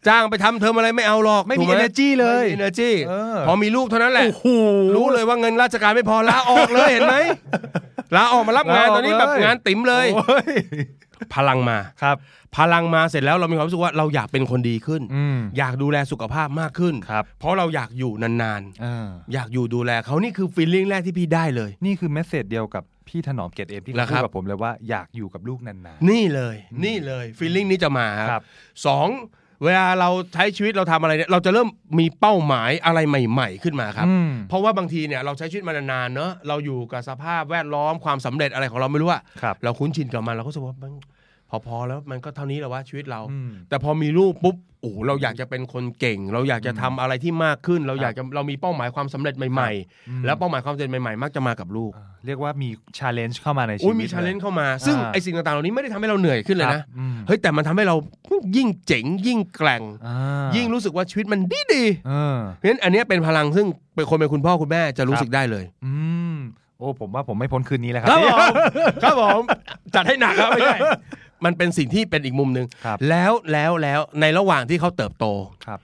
[0.08, 4.46] จ้างไปทำเทอมอะไรไม่เอาหรอก ไม่มีถูกห energy เลยไม่มี energy เออพอมีลูกเท่านั้นแหละโอ้โห
[4.96, 7.16] รู้เลยว่าเงินราชการไม่พอลาออกเลยเห็นไหม
[8.16, 10.50] ลาออกมารับงานลาออกตอนนี้แบบเลยงานติ๋มเลยโอ้ย
[11.34, 12.16] พลังมาครับ
[12.56, 28.42] พลังมาเสร็จแล้วเรามีความรู้สึกว่าเราอยากเป็นคนดีขึ้นอืมอยากดูแลสุขภาพมากขึ้นครับเพราะเราอยากอยู่นานเออๆอยากอยู่ดูแลเขานี่คือ feeling แรกที่พี่ได้เลย นี่คือ message เดียวกับพี่ถนอมเกตเอมที่เหรอเขาคพูรัดบกับผมเลยว่าอยากอยู่กับลูกนานนี่เลย นี่เลย feeling นี้จะมาๆครับ
[28.86, 29.08] สอง
[29.64, 31.68] เวลาเราใช้ชีวิตเราทำอะไรเนี่ยเราจะเริ่ม
[31.98, 40.92] มีเป้าหมายอะไรใหม่ ๆ ขึ้นมาครับอืมเพราะว่าบางทีเนี่ยเราใช้ชีวิตมานานๆเนอะเราอยู่กับสภาพแวดล้อมความสำเร็จอะไรของเราไม่รู้อะครับเราคุ้นชินกับมันเราก็รู้สึกว่ามัน
[41.66, 49.70] พอๆแล้วมันก็เท่านี้แหละว่าชีวิตเราอืมแต่พอมีลูกปุ๊บโอ้โหเราอยากจะเป็นคนเก่ง เราอยากจะทำอะไรที่มากขึ้น เราอยากจะเรามีเป้าหมายความสำเร็จใหม่
[50.08, 51.92] อืมๆแล้วเป้าหมายความสำเร็จใหม่ๆ มักจะมากับลูก
[52.26, 52.68] เรียกว่ามี
[52.98, 57.96] challenge เข้ามาในชีวิตอุ้ยมี challenge เลนจ์ลยเข้ามา ซึ่งอ่าไอสิ่งต่างๆเหล่านี้ไม่ได้ทำให้เราเหนื่อยขึ้นเลยนะครับอืมเฮ้ยแต่มันทำให้เรา
[58.56, 60.16] ยิ่งเจ๋งยิ่งแกร่งอ่า
[60.56, 63.66] ยิ่งรู้สึกว่าชีวิตมันดีดีๆเออเพราะฉะนั้นอันเนี้ยเป็นพลังซึ่ง
[63.96, 65.92] เป็นคนเป็นคุณพ่อคุณแม่จะรู้ครับสึกได้เลย อื
[66.34, 66.36] ม
[66.78, 68.52] โอ้ผมว่าผมไม่พ้นคืนนี้แล้วครัครับผม
[69.02, 69.42] ครับผม
[69.94, 70.78] จัดให้หนักครับไม่ใช่
[71.44, 75.26] มันเป็นสิ่งที่เป็นอีกมุมหนึ่งครับแล้วแล้วแล้วในระหว่างที่เขาเติบโต
[75.66, 75.80] ครับ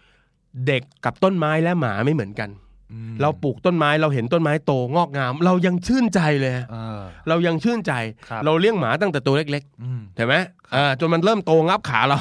[0.66, 2.50] เด็กกับต้นไม้และหมาไม่เหมือนกัน
[2.92, 7.92] อืมเราปลูกต้นไม้เราเห็นต้นไม้โตงอกงาม เรายังชื่นใจเลยเออเรายังชื่นใจ
[8.28, 10.34] ครับเราเลี้ยงหมาตั้งแต่ตัวเล็กอืมๆเห็นไหม
[10.74, 12.18] อ่าจนมันเริ่มโตงับขาเรา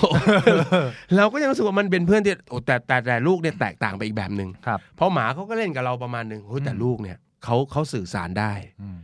[1.17, 8.97] เราก็ยังรู้สึกว่ามันเป็นเพื่อนที่โอ้แต่แต่แต่ลูกเนี่ยแตกต่างไปอีกแบบหนึ่งครับเพราะหมาเขาก็เล่นกับเราประมาณหนึ่งเฮ้ยแต่อืมลูกเนี่ยเขาเขาสื่อสารได้อืม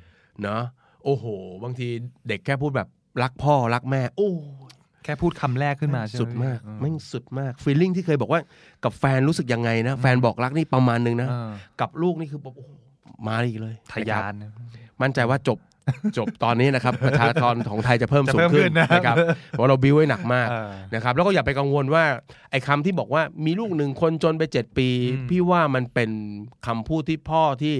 [0.43, 0.61] เนาะ
[1.05, 1.25] โอ้โห
[1.63, 1.87] บางที
[2.27, 2.87] เด็กแค่พูดแบบ
[3.23, 4.29] รักพ่อรักแม่ โอ้
[5.03, 8.41] แค่พูดคำแรกขึ้นมาใช่ไหมสุดมากอืแม่งสุดมากฟีลลิ่งที่เคยบอกว่า
[8.83, 11.51] กับแฟนรู้สึกยังไงนะ แฟนบอกรักนี่ประมาณหนึงนะเออ
[11.81, 12.71] กับลูกนี่คือแบบโอ้โห
[13.27, 14.61] มาอีกเลยทะยานนะครับ
[15.01, 15.57] มั่นใจว่าจบ
[16.17, 19.15] จบตอนนี้นะครับประชากรของไทยจะเพิ่มจะสูงเพิ่มขึ้ขึ้นนนะครับนะครับ
[19.51, 22.03] เพราะเราบิวไว้หนักมากเออนะครับ แล้วก็อย่าไปกังวลว่า
[22.51, 26.09] ไอ้คำที่บอกว่ามีลูกหนึ่งคนจนไปเจ็ดปีอืมพี่ว่ามันเป็น
[26.67, 27.75] คำพูดที่พ่อที่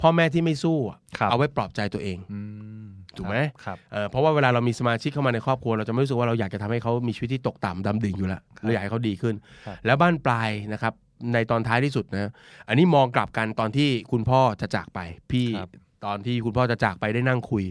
[0.00, 2.40] พ่อแม่ที่ไม่สู้อะครับเอาไว้ปลอบใจตัวเองอื
[2.84, 2.86] ม
[3.18, 9.34] ถูกไหมครับเอ่อเพราะว่าเวลาเรามีสมาชิกเข้ามาในครอบครัวเราจะไม่รู้สึกว่าเราอยากจะทำให้เขามีชีวิตที่ตกต่ำดำดิ่งอยู่แล้วเราอยากให้เขาดีขึ้น
[9.66, 10.92] ครับแล้วบ้านปลายนะครับ
[11.32, 12.30] ในตอนท้ายที่สุดนะ
[12.68, 15.00] อันนี้มองกลับกันตอนที่คุณพ่อจะจากไป
[15.30, 15.70] พี่ครับ
[16.04, 17.64] ตอนที่คุณพ่อจะจากไปได้นั่งคุย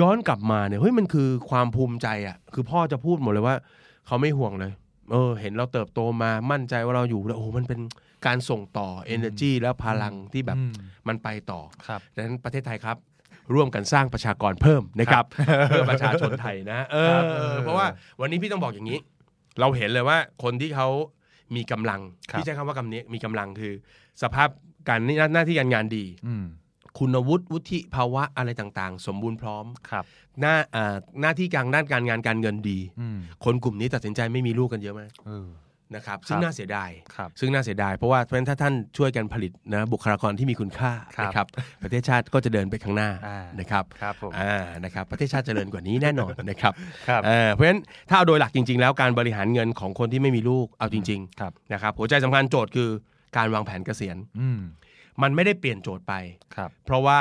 [0.00, 3.56] ย้อนกลับมาเนี่ยเฮ้ยมันคือความภูมิใจอะ คือพ่อจะพูดหมดเลยว่า
[4.06, 4.72] เขาไม่ห่วงเลย
[5.12, 7.80] เออ เห็นเราเติบโตมามั่นใจว่าเราอยู่แล้วโอ้โหมันเป็น
[8.26, 10.72] การส่งต่อ energy แล้วพลังที่แบบอืม
[11.08, 12.96] มันไปต่อครับดังนั้นประเทศไทยครับ
[13.54, 15.24] ร่วมกันสร้างประชากรเพิ่มนะครับ
[15.68, 17.22] เพื่อประชาชนไทยนะเอครับ
[17.52, 17.86] อเพราะว่า
[18.20, 18.98] วันนี้พี่ต้องบอกอย่างนี้
[19.60, 20.88] เราเห็นเลยว่าคนที่เขา
[21.56, 22.00] มีกำลัง
[22.30, 23.74] ครับพี่ใช้คำว่าคำนี้มีกำลังคือ
[24.22, 24.48] สภาพ
[24.88, 26.44] การหน้าหน้าที่การงานดีอืม
[26.98, 30.04] คุณวุฒิวุฒิภาวะอะไรต่างๆ สมบูรณ์พร้อมครับ
[30.40, 35.48] หน้าอ่าหน้าที่การด้านการงานการเงินดีอืมคนกลุ่มนี้ตัดสินใจไม่มีลูกกันเยอะมากเออ
[35.94, 41.46] นะครับครับซึ่งน่าเสียดายครับซึ่งน่าเสียดายเพราะว่าเพราะฉะนั้นถ้าท่านช่วยกันผลิตนะบุคลากรที่มีคุณค่าครับนะครับ
[41.82, 46.72] ประเทศชาติก็จะเดินไปข้างหน้าอ่านนะครับครับผมอ่านะครับประเทศชาติเจริญกว่านี้แน่นอนนะครับ
[47.08, 52.88] ครับเอ่อเพราะฉะนั้นถ้าเอาโดยหลักจริง ๆ แล้วการบริหารเงินของคนที่ไม่มีลูกเอาจริงครับๆนะครับหัวใจสำคัญโจทย์คือ
[53.36, 54.60] การวางแผนเกษียณอืม
[55.22, 56.14] มันไม่ได้เปลี่ยนโจทย์ไป
[56.56, 57.20] ครับเพราะว่า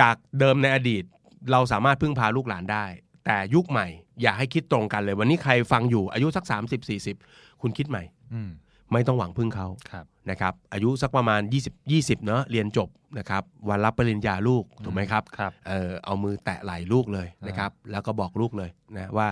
[0.00, 1.04] จากเดิมในอดีต
[1.52, 2.84] เราสามารถพึ่งพาลูกหลานได้
[3.26, 3.86] แต่ยุคใหม่
[4.22, 8.02] อย่าให้คิดตรงกันเลย วันนี้ใครฟังอยู่อายุสัก 30 40 คุณคิดใหม่
[8.34, 8.50] อืม
[8.92, 11.40] ไม่ต้องหวังพึ่งเขาครับนะครับ อายุสักประมาณ
[11.72, 12.88] 20 20เนอะเรียนจบ
[13.18, 19.28] นะครับวันรับปริญญาลูกถูกไหมครับครับเออเอามือแตะไหล่ลูกเลยนะครับ แล้วก็บอกลูกเลยนะว่า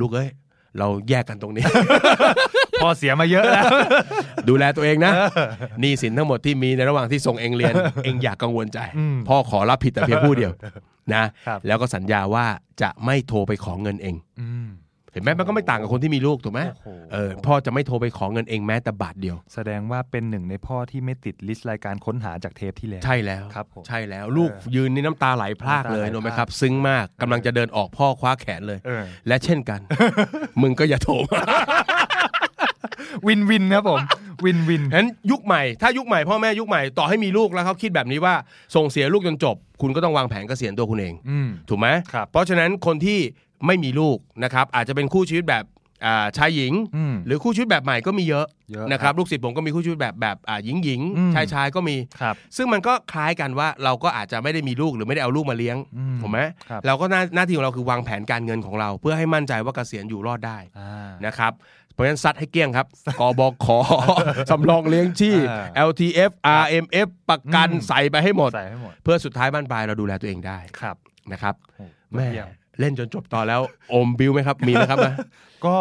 [0.00, 0.30] ลูกเอ้ย
[0.78, 1.64] เราแยกกันตรงนี้
[2.82, 3.64] พอเสียมาเยอะแล้ว
[4.48, 5.12] ดูแลตัวเองนะ
[5.80, 7.74] หนี้สินทั้งหมดที่มีในระหว่างที่ส่งเองเรียน
[8.04, 10.52] เองอย่ากังวลใจอืมพ่อขอรับผิดแต่เพียงผู้เดียว
[11.14, 12.46] นะครับแล้วก็สัญญาว่า
[12.82, 29.80] จะไม่โทรไปขอเงินเองอืมเห็นไหมมันก็ไม่ต่างกับคนที่มีลูกถูกไหมโอ้โหเออพ่อจะไม่โทรไปขอเงินเองแม้แต่บาทเดียว แสดงว่าเป็นหนึ่งในพ่อที่ไม่ติดลิสต์รายการค้นหาจากเทปที่แล้ว ใช่แล้วครับผมใช่แล้วลูกยืนนี่น้ำตาไหลพรากเลยน้ำตาไหลรู้ไหมพรากครับซึ้งมากกำลังจะเดินออกพ่อคว้าแขนเลยเออและเช่นกัน
[30.62, 31.40] มึงก็อย่าโทรมา
[33.26, 34.00] วินวินครับผม
[34.44, 38.34] วินวินฉะนั้นยุคใหม่ถ้ายุคใหม่พ่อแม่ยุคใหม่ต่อให้มีลูกแล้วเขาคิดแบบนี้ว่า
[38.76, 43.18] ส่งเสียลูกจนจบ คุณก็ต้องวางแผนเกษียณตัวคุณเองอืมถูกไหมครับเพราะฉะนั้นคนที่
[43.66, 45.64] ไม่มีลูกนะครับอาจจะเป็นคู่ชีวิตแบบ
[46.06, 56.38] อ่าชายหญิงอืมหรือคู่ชีวิตแบบใหม่ก็มีเยอะเยอะนะครับลูกศิษย์ผมก็มีคู่ชีวิตแบบแบบอ่าหญิงหญิงอืมชายชายก็มีครับซึ่งมันก็คล้ายกันว่าเราก็อาจจะไม่ได้มีลูกหรือไม่ได้เอาลูกมาเลี้ยงอืมถูกไหม
[56.70, 61.52] ครับเราก็หน้าหน้าที่ของเราคือวางแผนการเงินของเรา เพื่อให้มั่นใจว่าเกษียณอยู่รอดได้อ่านะครับ
[61.92, 62.86] เพราะฉะนั้นซัดให้เกลี้ยงครับ
[63.20, 63.66] กบข
[64.50, 66.30] สำรองเลี้ยงชีพอ่า LTF
[66.62, 70.96] RMF ประกันอืมใส่ไปให้หมดใส่ให้หมด เพื่อสุดท้ายบ้านปลายเราดูแลตัวเองได้ ครับ
[71.32, 72.28] นะครับโอ้แม่
[72.78, 73.60] เยี่ยมเล่นจนจบตอนแล้ว
[73.92, 75.14] อมบิวไหมครับ มีไหมครับนะ
[75.66, 75.76] ก็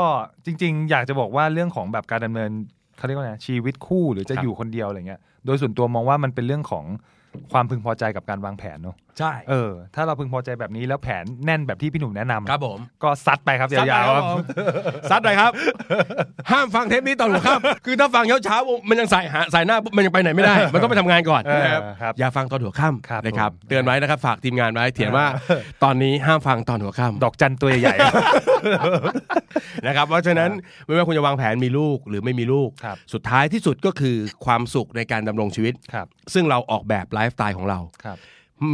[0.46, 2.52] จริง ๆ อยากจะบอกว่าเรื่องของแบบการดำเนิน
[2.98, 6.86] เขาเรียกว่าไงชีวิตคู่หรือจะครับอยู่คนเดียวอะไรเงี้ย โดยส่วนตัวมองว่ามันเป็นเรื่องของ
[7.52, 14.40] ความพึงพอใจกับการวางแผนเนอะ ใช่เออถ้าเราพึงพอใจแบบนี้แล้วแผนแน่นแบบที่พี่หนุ่มแนะนำครับผม ก็ซัดไปครับซัดยาวไปๆคครัรับบผม
[15.10, 15.52] ซัดเลยครับ
[16.52, 25.26] ห้ามฟังเทปนี้ตอนหัวค่ำคือถ้าฟังเช้าๆมันยังใส่หาใส่หน้าปุ๊บมันยังไปไหนไม่ได้ มันต้องไปทำงานก่อนเออนะครับครับอย่าฟังตอนหัวค่ครับำนะครับผมเตือนไว้นะครับฝากทีมงานไว้เถียนว่า
[25.84, 27.96] ตอนนี้ห้ามฟังตอนหัวค่ำดอกจันตัวใหญ่
[29.88, 30.52] นะครับเพราะฉะนั้น
[30.86, 34.16] ไม่ว่าคุณจะวางแผนมีลูกหรือไม่มีลูกครับสุดท้ายที่สุดก็คือ
[34.46, 38.18] ความสุขในการดำรงชีวิตครับซึ่งเราออกแบบไลฟ์สไตล์ของเราครับ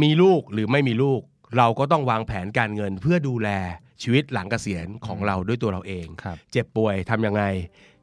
[0.02, 1.20] มีลูกหรือไม่มีลูก
[1.56, 3.48] เราก็ต้องวางแผนการเงินเพื่อดูแล
[4.02, 7.42] ชีวิตหลังเกษียณของเราด้วยตัวเราเองครับเจ็บป่วยทำยังไง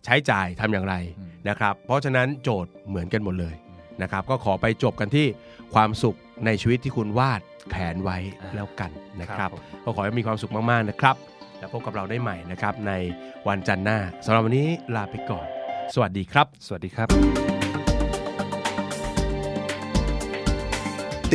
[0.05, 3.55] ใช้จ่ายทำอย่างไรอืมนะครับ เพราะฉะนั้นโจทย์เหมือนกันหมดเลย
[4.01, 5.27] นะครับก็ขอไปจบกันที่
[5.73, 8.17] ความสุขในชีวิตที่คุณวาดแผนไว้
[8.55, 8.91] แล้วกัน
[9.21, 11.15] นะครับผมก็ขอให้มีความสุขมากๆนะครับ
[11.59, 12.91] แล้วพบกับเราได้ใหม่นะครับใน
[13.47, 15.47] วันจันทร์หน้าสำหรับวันนี้ลาไปก่อน
[15.93, 17.07] สวัสดีครับ สวัสดีครับ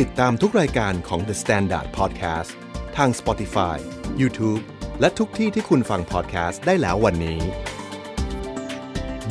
[0.04, 2.52] ิดตามทุกรายการของ The Standard Podcast
[2.96, 3.76] ทาง Spotify,
[4.20, 4.62] YouTube
[5.00, 7.40] และทุกที่ที่คุณฟัง podcast ได้แล้ววันนี้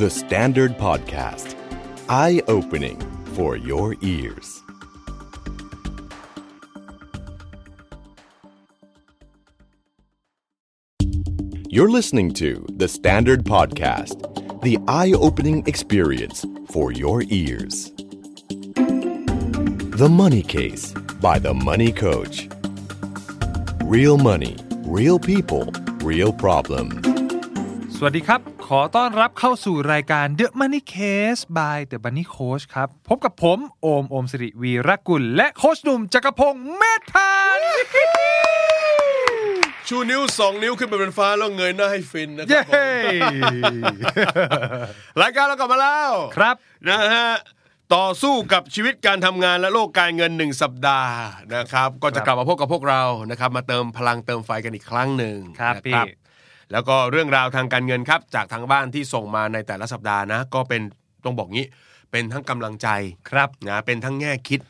[0.01, 1.49] The Standard Podcast
[2.23, 2.99] Eye Opening
[3.35, 4.47] for your ears
[11.75, 17.93] You're listening to The Standard Podcast, the eye opening experience for your ears.
[20.02, 20.92] The Money Case
[21.22, 22.48] by The Money Coach.
[23.94, 24.54] Real money,
[24.84, 25.66] real people,
[26.10, 26.86] real problem.
[27.96, 37.70] สวัสดีครับ ขอต้อนรับเข้าสู่รายการ The Money Case by The Money Coach ครับ พบกับผม โอม โอมสิริวีรกุล และโคชหนุ่มจักรพงศ์เมธพันธ์
[39.88, 42.64] ชูนิ้วสองนิ้วขึ้นไปเป็นฟ้าแล้วเงยหน้าให้ฟินนะคเย้รับ
[45.20, 46.56] รายการเรากลับมาแล้วครับ
[46.88, 47.28] นะฮะ
[47.94, 51.14] ต่อสู้กับชีวิตการทำงานและโลกการเงินหนึ่งสัปดาห์
[51.56, 56.00] นะครับ ก็จะกลับมาพบกับพวกเรานะครับ มาเติมพลังเติมไฟกันอีกครั้งหนึ่งครับนะพี่
[56.72, 60.82] แล้วก็เรื่องราวทางการเงินครับ จากทางบ้านที่ส่งมาในแต่ละสัปดาห์นะ ก็เป็น
[61.24, 61.66] ต้องบอกงี้
[62.10, 62.88] เป็นทั้งกำลังใจ
[63.30, 64.60] ครับนะเป็นทั้งแง่คิด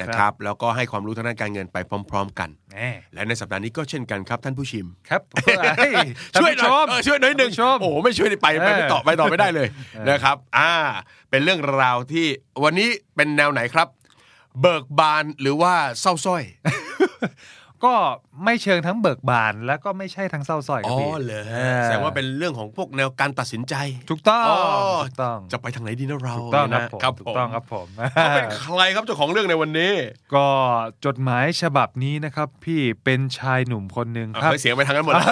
[0.00, 1.76] นะครับแล้วก็ให้ความรู้ทางด้านการเงินไป
[2.10, 5.22] พร้อม ๆ กันแน่และในสัปดาห์นี้ก็เช่นกันครับท่านผู้ชิมครับ
[5.78, 5.94] เฮ้ย
[6.40, 10.72] ช่วยหน่อยท่านผู้ชมเออช่วยหน่อยหนึ่งท่านผู้ชมโอ้โหไม่ช่วยนี่ไปไปไม่ต่อไปต่อไม่ได้เลยเออนะครับ อ่า
[11.30, 12.26] เป็นเรื่องราวที่
[12.64, 13.88] วันนี้เป็นแนวไหนครับ
[14.60, 16.42] เบิกบานหรือว่าเศร้าสร้อย
[17.84, 17.94] ก็
[18.44, 23.74] ไม่เชิงทั้งเบิกบาน แล้วก็ไม่ใช่ทั้งเศร้าส้อยครัอ๋บอพี่เลยออแสดงว่าเป็นเรื่องของพวกแนวการตัดสินใจ
[24.10, 24.58] ถูกต้องอ๋อ
[25.06, 29.92] ถูกต้องจะไปทางไหนดีนะเราถูกต้องครับนะผมครับถูผกมต้องครับผมเขาเป็นใครครับเจ้าของเรื่องในวันนี้
[30.34, 30.46] ก็
[31.04, 35.26] จดหมายฉบับนี้นะครับ พี่เป็นชายหนุ่มคนหนึ่งเอาครับเฮ้ยเสียงไปทางนั้นหมดแล้ว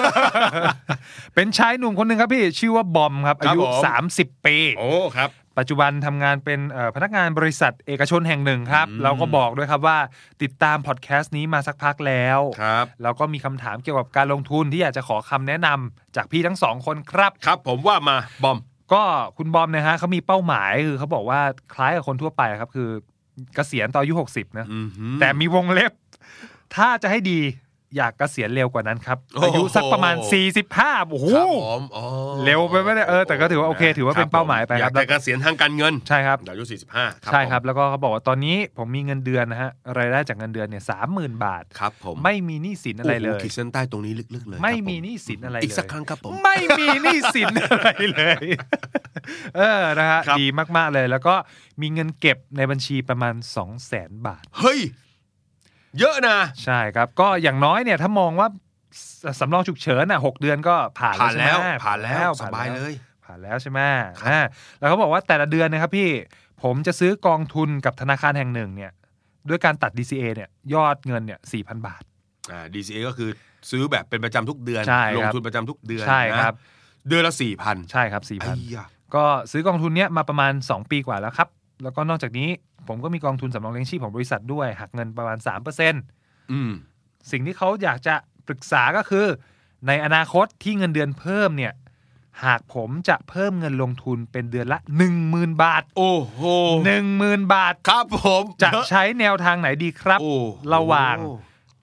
[1.35, 9.99] เป็นชายหนุ่มคนหนึ่งครับพี่ชื่อว่าบอมครับครัอาบยุผม30 ปีโอ้ครับ ปัจจุบันทำงานเป็นเอ่อพนักงานบริษัทเอกชนแห่งหนึ่งครับอืมเราก็บอกด้วยครับว่า
[10.43, 18.59] ติดตามพอดแคสต์นี้มาสักพักแล้วครับแล้วก็มีคำถามเกี่ยวกับการลงทุนที่อยากจะขอคำแนะนำจากพี่ทั้งสองคนครับครับผมว่ามาบอม
[18.93, 19.03] ก็
[19.39, 21.41] คุณบอมนะฮะเขามีเป้าหมายคือเขาบอกว่า
[21.75, 22.89] คล้ายกับคนทั่วไปครับคือ
[23.55, 25.93] เกษียณตอนอายุ60นะอือหือแต่มีวงเล็บ
[26.77, 27.41] ถ้าจะให้ดี
[27.97, 30.17] อยากเกษียณเร็วกว่านั้นครับโอ้โหอายุสักประมาณ
[30.63, 32.05] 45 โอ้โหครับผมอ๋อ
[32.45, 36.65] เร็วไปไหมเนี่ยเออแต่ก็ถือว่าโอเค ถือว่าเป็นเป้าหมายไปอคยารักบจะเกษียณทางการเงินใช่ครับอายุ
[36.97, 48.45] 45 ใช่ครับผมแล้วก็เขาบอกว่าตอนนี้ผมมีเงินเดือนนะฮะรายได้จากเงินเดือนเนี่ยสามหมื่นบาทครับผมไม่มีหนี้สินอะไรเลโโหยขีดเส้นใต้ตรงนี้ลึกๆเลย ไม่ครับผมีหนี้สินอะไรเลยอีกสักครั้งครับผมไม่มีหนี้สินอะไรเลย
[49.57, 50.47] เออนะฮะครับดี
[50.77, 51.35] มากๆเลย แล้วก็
[51.81, 54.81] มีเงินเก็บในบัญชีประมาณ 2 0 0แสนบาท เฮ้ย
[55.99, 58.49] เยอะนะ ใช่ครับ ก็อย่างน้อยเนี่ยถ้ามองว่า
[59.23, 62.93] สสำรองฉุกเฉินอะหกเดือนก็ผ่านผ่านใช่ไหมแล้วผ่านแล้วสผ่นบายเลย
[63.25, 63.81] ผ่านแล้วใช่ไหม
[64.27, 64.41] อ่า
[64.79, 66.09] แล้วเขาบอกว่าแต่ละเดือนนะครับพี่
[66.63, 68.93] ผมจะซื้อกองทุนกับธนาคารแห่งหนึ่งเนี่ย
[69.49, 72.03] ด้วยการตัด DCA เนี่ย ยอดเงินเนี่ยสี่พันบาท
[72.51, 73.31] อ่า DCA ก็คือ
[73.71, 76.57] ซื้อแบบเป็นประจำทุกเดือนใช่ลงครับทุนประจำทุกเดือนใช่นะครับ
[77.09, 81.49] เดือนละสี่พันใช่ครับสี่พันไอ้ยะก็ซื้อกองทุนเนี้ยมาประมาณ 2 ปีกว่าแล้วครับ
[81.83, 82.49] แล้วก็นอกจากนี้
[82.89, 85.39] ผมก็มีกองทุนสำรองเลี้ยงชีพของบริษัทด้วยหักเงินประมาณ
[85.95, 86.73] 3%อืม
[87.31, 88.15] สิ่งที่เขาอยากจะ
[88.47, 89.27] ปรึกษาก็คือ
[89.87, 91.73] ในอนาคตที่เงินเดือนเพิ่มเนี่ย
[92.45, 94.79] หากผมจะเพิ่มเงินลงทุนเป็นเดือนละ
[95.21, 96.41] 10,000บาท โอ้โห
[96.99, 100.45] 10,000บาทครับผมจะใช้แนวทางไหนดีครับโอ้โห
[100.75, 101.17] ระหว่าง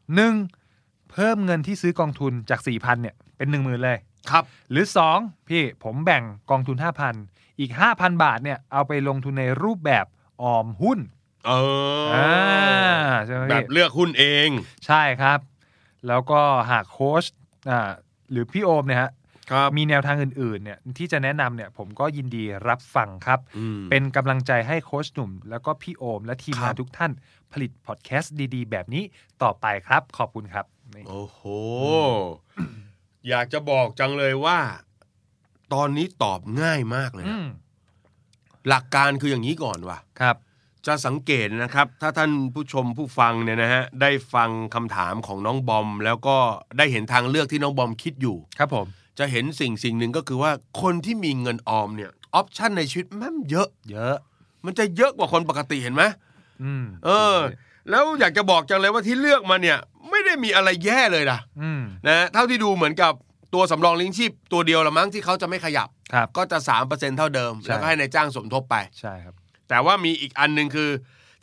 [0.01, 1.11] 1.
[1.11, 3.97] เพิ่มเงินที่ซื้อกองทุนจาก4,000เนี่ยเป็น10,000เลย
[4.29, 4.85] ครับ หรือ
[5.17, 6.77] 2พี่ผมแบ่งกองทุน
[7.17, 10.05] 5,000อีก5,000บาทเนี่ยเอาไปลงทุนในรูปแบบ
[10.41, 10.99] ออมหุ้น
[11.47, 11.51] เอ
[12.05, 14.49] อออ่าใช่ไหมแบพี่บเลือกหุ้นเอง
[14.87, 15.39] ใช่ครับ
[16.07, 16.41] แล้วก็
[16.71, 17.23] หากโค้ช
[17.69, 17.91] อ่า
[18.31, 19.11] หรือพี่โอมเนี่ยฮะ
[19.51, 27.11] ครับ มีแนวทางอื่นๆเนี่ยที่จะแนะนำเนี่ยผมก็ยินดีรับฟังครับ อืม เป็นกำลังใจให้โค้ชหนุ่ม แล้วก็พี่โอม และทีมครังานบทุกท่าน
[27.51, 29.03] ผลิตพอดแคสต์ดีๆ แบบนี้
[29.43, 30.65] ต่อไปครับ ขอบคุณครับ
[30.95, 31.41] นี่โอ้โห
[33.29, 34.59] อยากจะบอกจังเลยว่า
[35.73, 37.47] ตอนนี้ตอบง่ายมากเลยอืนะม
[38.69, 40.35] หลักการคืออย่างนี้ก่อนว่ะครับ
[40.87, 46.37] จะสังเกตนะครับ ถ้าท่านผู้ชมผู้ฟังเนี่ยนะฮะได้ฟังคำถามของน้องบอม แล้วก็
[46.77, 48.87] ได้เห็นทางเลือกที่น้องบอมคิดอยู่ ครับผม
[49.19, 54.15] จะเห็นสิ่งสิ่งหนึ่งก็คือว่าคนที่มีเงินออมเนี่ยออปชันในชีวิตแม่งเยอะ เยอะ
[54.65, 56.03] มันจะเยอะกว่าคนปกติเห็นไหม
[56.63, 57.37] อืมเออ
[57.89, 59.77] แล้วอยากจะบอกจังเลยว่าที่เลือกมาเนี่ย
[60.09, 63.13] ไม่ได้มีอะไรแย่เลยนะอืมนะเท่าที่ดูเหมือนกับ
[63.53, 66.57] ตัวสำรองเลี้ยงชีพตัวเดียวละมั้งที่เขาจะไม่ขยับ ครับก็จะ
[66.87, 69.35] 3%เท่าเดิมใช่แล้วก็ให้ในายจ้างสมทบไป ใช่ครับ
[69.69, 70.89] แต่ว่ามีอีกอันหนึ่งคือ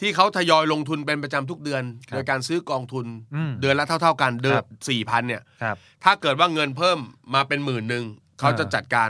[0.01, 6.98] ที่เขาทยอยลงทุนเป็นประจำทุกเดือน ครับโดยการซื้อกองทุนอืมเดือนละเท่า ๆกันเดือครันบสี่พันเนี่ย ครับ ถ้าเกิดว่าเงินเพิ่ม
[7.34, 8.05] มาเป็นหมื่นหนึ่ง
[8.38, 9.09] เขาจะอ่าจัดการ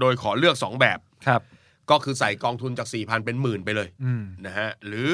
[0.00, 1.40] โดยขอเลือก2แบบ ครับ
[1.90, 5.10] ก็คือใส่กองทุนจาก4ี่พันเป็นหมื่นไปเลยอืม นะฮะหรือ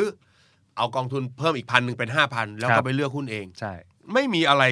[0.76, 3.72] เอากองทุนเพิ่มอีกพันหนึ่งเป็นห้าพันแล้วครัก็บ ไปเลือกหุ้นเอง ใช่
[4.12, 4.64] ไม่มีอะไร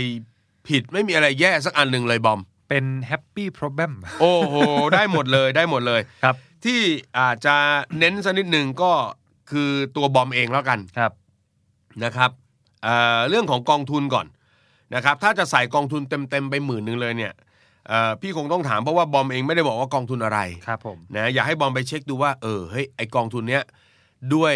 [0.68, 4.54] ผิดไม่มีอะไรแย่สักอันหนึ่งเลยบอม เป็นแฮปปี้โปรแบมโอ้โห
[4.94, 6.80] ได้หมดเลยได้หมดเลยครับ ที่
[7.18, 7.56] อาจจะ
[7.98, 8.92] เน้นสักนิดหนึ่งก็
[9.50, 11.12] คือตัวบอมเองแล้วกันครับ
[12.04, 12.30] นะครับ
[12.84, 14.26] เอ่อเรื่องของกองทุนก่อน
[14.94, 17.32] นะครับ ถ้าจะใส่กองทุนเต็มๆไปหมื่นหนึ่งเลยเนี่ย
[17.88, 23.62] เอ่อพี่คงต้องถามเพราะว่าบอมเองไม่ได้บอกว่ากองทุนอะไรครับผมนะอยากให้บอมไปเช็คดูว่าเออเฮ้ยไอกองทุนเนี้ย
[24.34, 24.54] ด้วย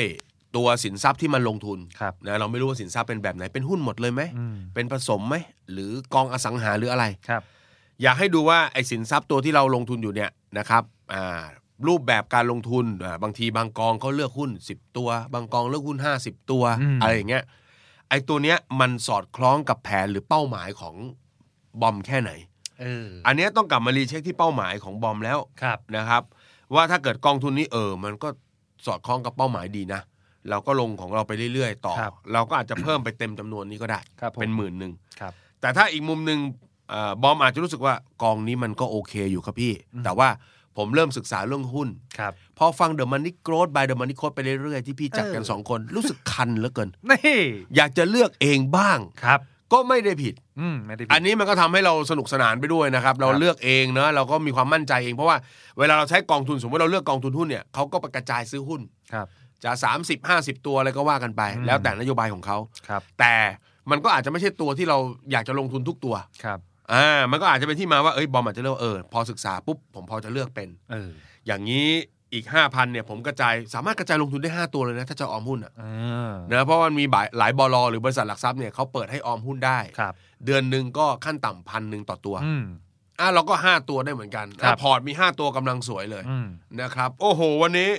[0.56, 5.36] ตัวสินทรัพย์ที่มันลงทุนครับนะเราไม่รู้ว่าสินทรัพย์เป็นแบบไหนเป็นหุ้นหมดเลยไหมอืมเป็นผสมไหม
[5.72, 7.42] หรือกองอสังหาหรืออะไรครับ
[8.02, 10.82] อยากให้ดูว่าไอ้สินทรัพย์ตัวที่เราลงทุนอยู่เนี่ยนะครับ
[11.14, 11.42] อ่า
[11.88, 17.44] รูปแบบการลงทุนอ่าบางทีบางกองเขาเลือกหุ้น 10 ตัว บางกองเลือกหุ้น 50 ตัวอืมอะไรอย่างเงี้ย
[18.08, 20.94] ไอ้ตัวเนี้ยมันสอดคล้องกับแผนหรือเป้าหมายของ
[21.80, 22.30] บอมแค่ไหน
[22.80, 26.22] เอออันเนี้ยต้องกลับมารีเช็คที่เป้าหมายของบอมแล้วครับนะครับ
[26.74, 28.28] ว่าถ้าเกิดกองทุนนี้เออ มันก็
[28.86, 30.00] สอดคล้องกับเป้าหมายดีนะ
[30.50, 36.69] เราก็ลงของเราไปเรื่อยๆ ต่อครับเราก็อาจจะเพิ่มไปเต็มจำนวนนี้ก็ได้ครับผมเป็นหมื่นหนึ่งครับแต่ถ้าอีกมุมหนึ่งเอ่อ
[37.22, 40.28] บอมอาจจะรู้สึกว่ากองนี้มันก็โอเคอยู่ครับพี่อืมแต่ว่า
[40.76, 41.88] ผมเริ่มศึกษาเรื่องหุ้น
[42.18, 47.38] ครับพอฟัง The Money Growth by The Money Coach ไปเรื่อยๆ ที่พี่จัดกันเออสองคนรู้สึกคันเหลือเกินนี่
[47.76, 49.40] อยากจะเลือกเองบ้างครับ
[49.72, 55.36] ก็ไม่ได้ผิดอืมไม่ได้ผิอัดนนี้มันก็ทำให้เราสนุกสนานไปด้วยนะครับ เราครับเลือกเองเนอะเราก็มีความมั่นใจเองเพราะว่า
[55.78, 58.80] เวลาเราใช้กองทุนสมมติเราเลือกกองทุนหุ้นเนี่ยเขาก็ไปกระจายซื้อหุ้น
[59.12, 59.26] ครับ
[59.64, 62.58] จะ30 50 ตัวอะไรก็ว่ากันไปอืมแล้วแต่นโยบายของเขา
[62.88, 63.34] ครับ แต่
[63.90, 64.98] มันก็อาจจะไม่ใช่ตัวที่เรา
[65.32, 66.14] อยากจะลงทุนทุกตัว
[66.44, 66.58] ครับ
[66.92, 71.10] อ่ามันก็อาจจะเป็นที่มาว่าเอ้ยบอมอาจจะเลือกว่าเออพอศึกษาปุ๊บผมพอจะเลือกเป็นเออ
[71.46, 71.88] อย่างนี้
[72.34, 75.84] อีก 5,000เนี่ยผมกระจายสามารถกระจายลงทุนได้ 5 ตัวเลยนะ ถ้าจะออมหุ้นอะเอ
[76.28, 80.14] อนะเพราะว่ามันมีหลายหลายบลหรือบริษัทหลักทรัพย์เนี่ยเขาเปิดให้ออมหุ้นได้ ครับ
[80.44, 82.64] เดือนหนึ่งก็ขั้นต่ำพันหนึ่งต่อตัวอืม
[83.20, 86.46] อะเราก็ 5 ตัวได้เหมือนกันครับ อะพอร์ตมี 5 ตัวกำลังสวยเลยอืม
[86.80, 87.90] นะครับ โอ้โห วันนี้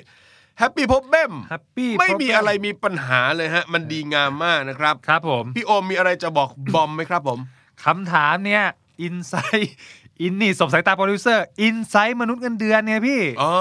[0.60, 7.40] happy พบเบ้ม happy ไม่มีอะไรมีปัญหาเลยฮะ มันดีงามมากนะครับ ครับผมพี่โอมมีอะไรจะบอกบอมไหมครับผม
[7.86, 8.64] คำถามเนี่ย
[9.02, 9.74] insight
[10.22, 13.52] อินนี่สมสายตาโปรดิวเซอร์ insight มนุษย์เงินเดือนเนี่ยพี่อ๋อ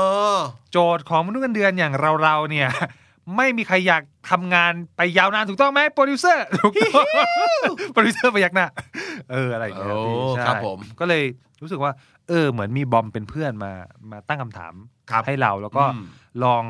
[0.71, 2.69] โจทย์ของมนุษย์เงินเดือนอย่างเราๆเนี่ย
[3.37, 7.07] ไม่มีใครอยากทำงานไปยาวนานถูกต้องไหมโปรดิวเซอร์ถูกต้อง
[7.93, 8.67] โปรดิวเซอร์พยักหน้า
[9.31, 11.23] เอออะไรอย่างเงี้ยพี่โอ้ใช่ครับผมก็เลย
[11.63, 11.93] รู้สึกว่า
[12.29, 13.73] เออ เหมือนมีบอมเป็นเพื่อนมา
[14.11, 14.75] มาตั้งคำถาม
[15.11, 16.05] ครับให้เราแล้วก็อืม
[16.45, 16.63] ลอง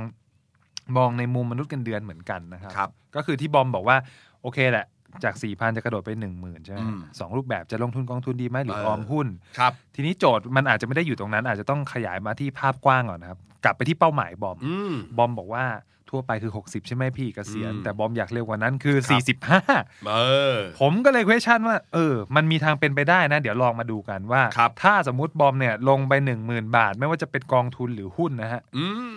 [0.97, 3.97] มองในมุมมนุษย์เงินเดือนเหมือนกันนะครับครับก็คือที่บอมบอกว่า
[4.43, 4.87] โอเคแหละ
[5.25, 9.27] จาก4ี่พันจะกระโดดไป1 0,000ใช่ไหมอืมสองรูปแบบจะลงทุนกองทุนดีไหมหรือเออออมหุ้น
[9.59, 15.65] ครับ ทีนี้โจทย์มันอาจจะไม่ได้อยู่ตรงนั้น อาจจะต้องขยายมาที่ภาพกว้างก่อนนะครับ กลับไปที่เป้าหมายบอมอืมบอมบอกว่า
[16.11, 20.15] ทั่วไปคือ 60 ใช่ไหมพี่เกษียณอืมแต่บอมอยากเร็วกว่านั้นคือครับ45เอ
[20.55, 26.13] อผมก็เลย question ว่า เออ มันมีทางเป็นไปได้นะ เดี๋ยวลองมาดูกันว่าครับถ้าสมมติบอมเนี่ยลงไป
[26.45, 29.17] 10,000 บาท ไม่ว่าจะเป็นกองทุนหรือหุ้นนะฮะอืม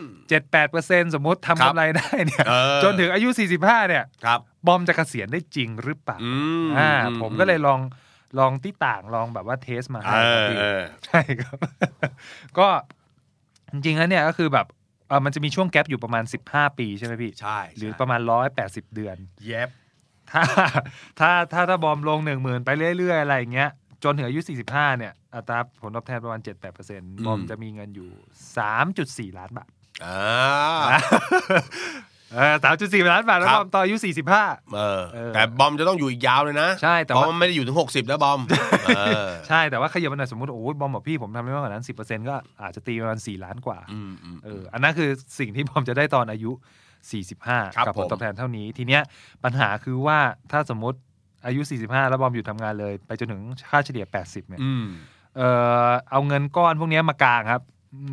[0.58, 3.30] 7-8%สมมติทำครับกำไรได้เนี่ยเออจนถึงอายุ
[3.60, 6.34] 45 เนี่ยครับบอมจะเกษียณได้จริงหรือเปล่าอื
[6.66, 7.80] มอ่าอืผมก็เลยลอง
[8.40, 11.58] ลองที่ต่างลองแบบว่าเทสมาเอให้ครับอพี่เออใช่ครับ
[12.58, 12.68] ก็
[13.72, 18.20] จริงๆแล้วเนี่ยก็คือแบบเออมันจะมีช่วงแกลบอยู่ประมาณ 15 ปีใช่ไหมพี่ ใช่ หรือใช่ประมาณ
[18.58, 19.70] 180 เดือน เย็บ
[20.32, 20.44] ถ้า
[21.20, 23.70] ถ้าถ้าถ้าบอมลง1 0,000ไปเรื่อยๆ อะไรอย่างเงี้ย
[24.04, 26.40] จนถึงอายุ 45 เนี่ย อัตราผลตอบแทนประมาณ
[26.84, 28.10] 7-8%บอมจะมีเงินอยู่
[28.74, 29.70] 3.4 ล้านบาท
[32.38, 33.96] อ่าเออ3.4ล้านบาทแล้วครับบอมต่ออายุ
[34.36, 38.40] 45เออเออแต่บอมจะต้องอยู่อีกยาวเลยนะ ใช่ แต่เพว่าราะมันไม่ได้อยู่ถึง60แล้วบอม
[38.86, 46.52] เออใช่ แต่ว่าขยับมาหน่อยสมมติ โอ้ยบอมบอกพี่ผมทำได้มากกว่านั้น10%ก็อาจจะตีประมาณ4ล้านกว่าอืมอืมเออ อันนั้นคือสิ่งที่บอมจะได้ตอนอายุ
[47.14, 49.02] 45ครับกับผลผมตอบแทนเท่านี้ ทีเนี้ย
[49.44, 50.18] ปัญหาคือว่า
[50.52, 50.98] ถ้าสมมติ
[51.46, 53.42] อายุ45แล้วบอมอยู่ทำงานเลย ไปจนถึง
[53.72, 54.86] ค่าเฉลี่ย80เนี่ยอืม
[55.38, 55.42] เอ
[55.88, 57.62] อเอาเงินก้อนพวกเนี้ยมากลางครับ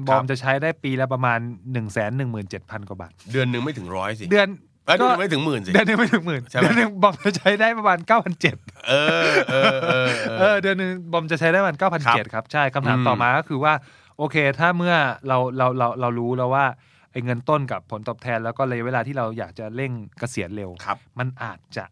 [0.09, 4.49] บอมจะใช้ได้ปีละประมาณ1 1 7 0 0 0กว่าบาท เดือนหนึ่งไม่ถึงร้อยสิ เดือน
[4.87, 7.99] เอ้ยเดือนหนึ่งไม่ถึงหมื่นสิเดือนหนึงไม่ถึงหมื่นใช่ไหมเดือนหนึงบอมจะใช้ได้ประมาณ
[8.43, 10.09] 9,700เออเออเออ
[10.39, 13.73] เออเดือนหนึงบอมจะใช้ได้ประมาณ9,700ครับใช่คำถามอืมต่อมาก็คือว่า
[14.19, 14.95] โอเค ถ้าเมื่อ
[15.29, 16.65] เราเราเราเรารู้แล้วว่า
[17.13, 21.85] ไอ้เงินต้นกับผลตอบแทนแล้วก็ระยะเวลาที่เราอยากจะเร่งเกษียณเร็วครับมันอาจจะ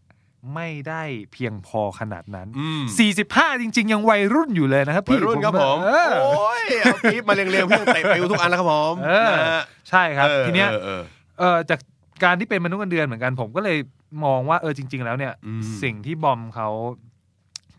[0.55, 1.03] ไม่ได้
[1.33, 2.83] เพียงพอขนาดนั้นอืม
[3.23, 11.03] 45 จริง ๆ ยังวัยรุ่นอยู่เลยนะครับวัพี่ยรุ่นครับผมเออโอ้ยเอาคลิปมาเรียงๆพี่ยังเตะไปทุกอันแล้วครับผมเออนะฮะใช่ครับออทีเนี้ยออออ
[11.39, 11.81] เออจาก
[12.25, 13.79] การที่เป็นมนุษย์เงินเดือนเหมือนกันผมก็เลย
[14.25, 16.69] มองว่าเออจริง ๆ แล้วเนี่ยอืมสิ่งที่บอมเขา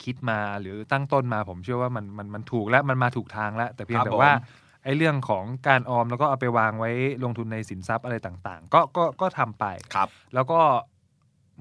[0.03, 6.91] คิดมาหรือตั้งต้นมาผมเชื่อว่ามันมันมันถูกแล้วมันมาถูกทางแล้ว แต่เพียงครับแต่ว่าผมไอ้เรื่องของการออมแล้วก็เอาไปวางไว้
[7.23, 9.65] ลงทุนในสินทรัพย์อะไรต่าง ๆ ก็ก็ก็ทำไป
[9.95, 10.59] ครับ แล้วก็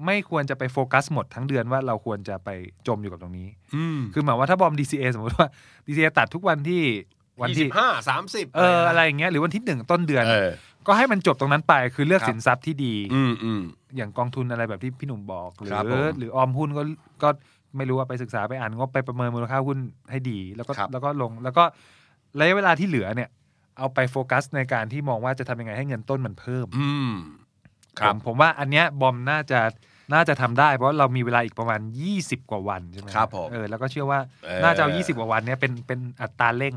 [0.05, 2.49] ไม่ควรจะไปโฟกัสหมดทั้งเดือนว่าเราควรจะไป
[2.87, 5.47] จมอยู่กับตรงนี้อืมคือหมายว่าถ้าบอม DCA สมมติว่า
[5.87, 6.81] DCA ตัดทุกวันที่
[7.41, 10.49] วันยี่ที่สิบห้าสามสิบเอออะไรอย่างเงี้ยหรือวันที่หนึ่งต้นเดือนเออ
[10.87, 13.61] ก็ให้มันจบตรงนั้นไปคือเลือกครับสินทรัพย์ที่ดีอืมอืม
[13.95, 16.83] อย่างกองทุนอะไรแบบที่พี่หนุ่มบอก หรืครับอผมหรือออมหุ้นก็
[17.23, 17.29] ก็
[17.77, 19.77] ไม่รู้ว่าไปศึกษาไปอ่านงบไปประเมินมูลค่าหุ้น
[20.11, 21.63] ให้ดี แล้วก็ครับแล้วก็ลงแล้วก็
[22.39, 23.29] ระยะเวลาที่เหลือเนี่ย
[23.77, 27.13] เอาไปโฟกัสในการที่มองว่าจะทำยังไงให้เงินต้นมันเพิ่ม อืม
[27.99, 29.59] คผรับมผมว่าอันเนี้ยบอมน่าจะ
[30.13, 31.81] น่าจะทำได้เพราะเรามีเวลาอีกประมาณ
[32.15, 36.75] 20 กว่าวันใช่ไหมครับผมเออแล้วก็เชื่อว่าเออน่าจะเอา20 กว่าวันเนี้ยเป็นเป็นอัตราเร่ง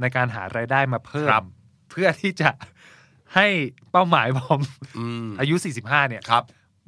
[0.00, 1.44] ในการหารายได้มาเพิ่มครับ
[1.90, 2.50] เพื่อที่จะ
[3.34, 3.46] ให้
[3.92, 4.60] เป้าหมายบอม
[4.98, 6.44] อืมอายุ 45 เนี่ยครับ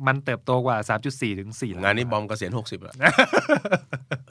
[0.06, 0.76] มันเติบโตกว่า
[1.08, 2.94] 3.4 ถึง 4 งานนี้บอมเกษียณหกสิบแล้ว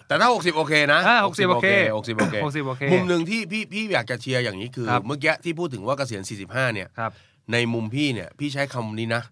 [0.08, 1.68] แต่ถ้าหกสิบโอเคนะอ่า60โอเค
[1.98, 7.12] หกสิบโอเค60 โอเค มุมหนึ่งที่พี่พี่อยากจะเชียร์อย่างนี้คือครับเมื่อกี้ที่พูดถึงว่าเกษียณ 45 เนี่ยครับ
[7.52, 9.24] ในมุมพี่เนี่ย พี่ใช้คำนี้นะ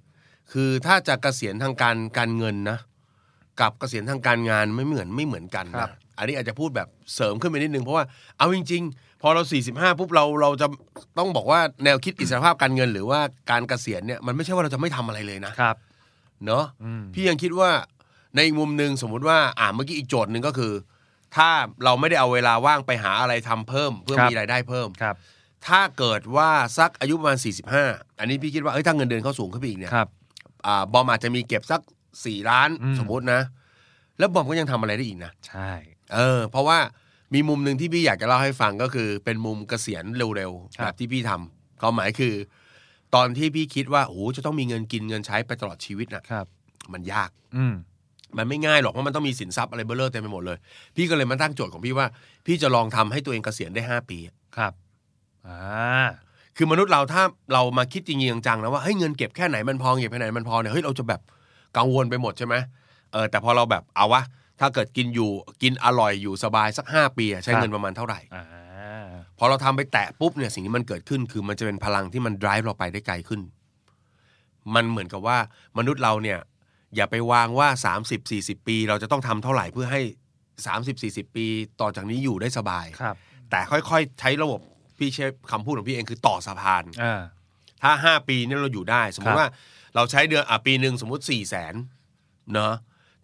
[0.54, 2.78] คือถ้าจะเกษียณทางการการเงินนะ
[3.62, 8.06] กับเกษียณทางการงานไม่เหมือนไม่เหมือนกันครันะบ อันนี้อาจจะพูดแบบเสริมขึ้นไปนิดนึงเพราะว่า
[8.38, 10.68] เอาจริง ๆ พอเรา 45ปุ๊บเราเราจะ
[11.18, 13.20] ต้องบอกว่าแนวคิดอิสรภาพการเงิน หรือว่า
[13.52, 15.76] การเกษียณเนี่ยมันไม่ใช่ว่าเราจะไม่ทำอะไรเลยนะครับ
[16.46, 17.70] เนาะ อืม พี่ยังคิดว่า
[18.36, 20.74] ในอีกมุมหนึ่งสมมุติว่าอ่าเมื่อกี้อีกโจทย์หนึ่งก็คือ
[21.36, 21.50] ถ้า
[21.84, 25.16] เราไม่ได้เอาเวลาว่างไปหาอะไรทำเพิ่ม เพื่อครับ มีรายได้เพิ่ม ครับ
[25.68, 27.38] ถ้าเกิดว่าสักอายุประมาณ
[27.80, 30.19] 45 อันนี้พี่คิดว่าเอ้ยถ้าเงินเดือนเขาสูงขึ้นไปอีกเนี่ยครับอ่า
[30.94, 31.81] บอมอาจจะมีเก็บสัก
[32.15, 33.41] 4ล้านอืมสมมตินะ
[34.19, 35.72] แล้วบอมก็ยังทำอะไรได้อีกนะ ใช่
[36.14, 36.80] เออ เพราะว่า
[37.34, 42.34] มีมุมหนึ่งที่พี่อยากจะเล่าให้ฟังก็คือ เป็นมุมเกษียณเร็วๆแบบที่พี่ทำความหมายคือ
[43.15, 46.45] ตอนที่พี่คิดว่าโอ้โหจะต้องมีเงินกินเงินใช้ไปตลอดชีวิตน่ะครับ
[46.94, 47.76] มันยาก อืม
[48.38, 50.57] มันไม่ง่ายหรอกเพราะมันต้องมีสินทรัพย์อะไรเบลเลอร์เต็มไปหมดเลย
[50.95, 52.07] พี่ก็เลยมาตั้งโจทย์ของพี่ว่า
[52.45, 54.19] พี่จะลองทำให้ตัวเองเกษียณได้5ปี
[54.57, 54.73] ครับ
[55.48, 56.07] อ่า
[56.61, 57.23] คือมนุษย์เราถ้า
[57.53, 61.22] เรามาคิดจริงๆจังๆนะว่าเฮ้ยเงินเก็บแค่ไหนมันพอเก็บแค่ไหนมันพอเนี่ยเฮ้ยเราจะแบบ
[61.77, 62.56] กังวลไปหมดใช่ไหม
[63.11, 64.22] เออแต่พอเราแบบเอาวะ
[64.60, 65.30] ถ้าเกิดกินอยู่
[65.61, 68.45] กินอร่อยอยู่สบายสัก 5 ปีอะใช้เงินประมาณเท่าไหร่อ่า
[69.38, 73.41] พอเราทำไปแตะปุ๊บเนี่ยสิ่งที่มันเกิดขึ้นคือมันจะเป็นพลังที่มัน drive เราไปได้ไกลขึ้น
[74.76, 75.38] มันเหมือนกับว่า
[75.77, 76.40] มนุษย์เราเนี่ย
[76.95, 77.68] อย่าไปวางว่า
[77.99, 80.02] 30 40 ปี เราจะต้องทำเท่าไหร่เพื่อให้
[80.68, 81.45] 30 40 ปี
[81.81, 83.15] ต่อจากนี้อยู่ได้สบายครับ
[83.49, 84.61] แต่ค่อยๆ ใช้ระบบ
[85.00, 87.22] พี่เชฟคำพูดของพี่เองคือต่อสะพานอ่า
[87.84, 89.50] ถ้า5ปีเนี่ยเราอยู่ได้ สมมครัติบว่า
[89.96, 91.74] เราใช้เดือนอะปีหนึ่งสมมติ4ี่แสน
[92.54, 92.74] เนาะ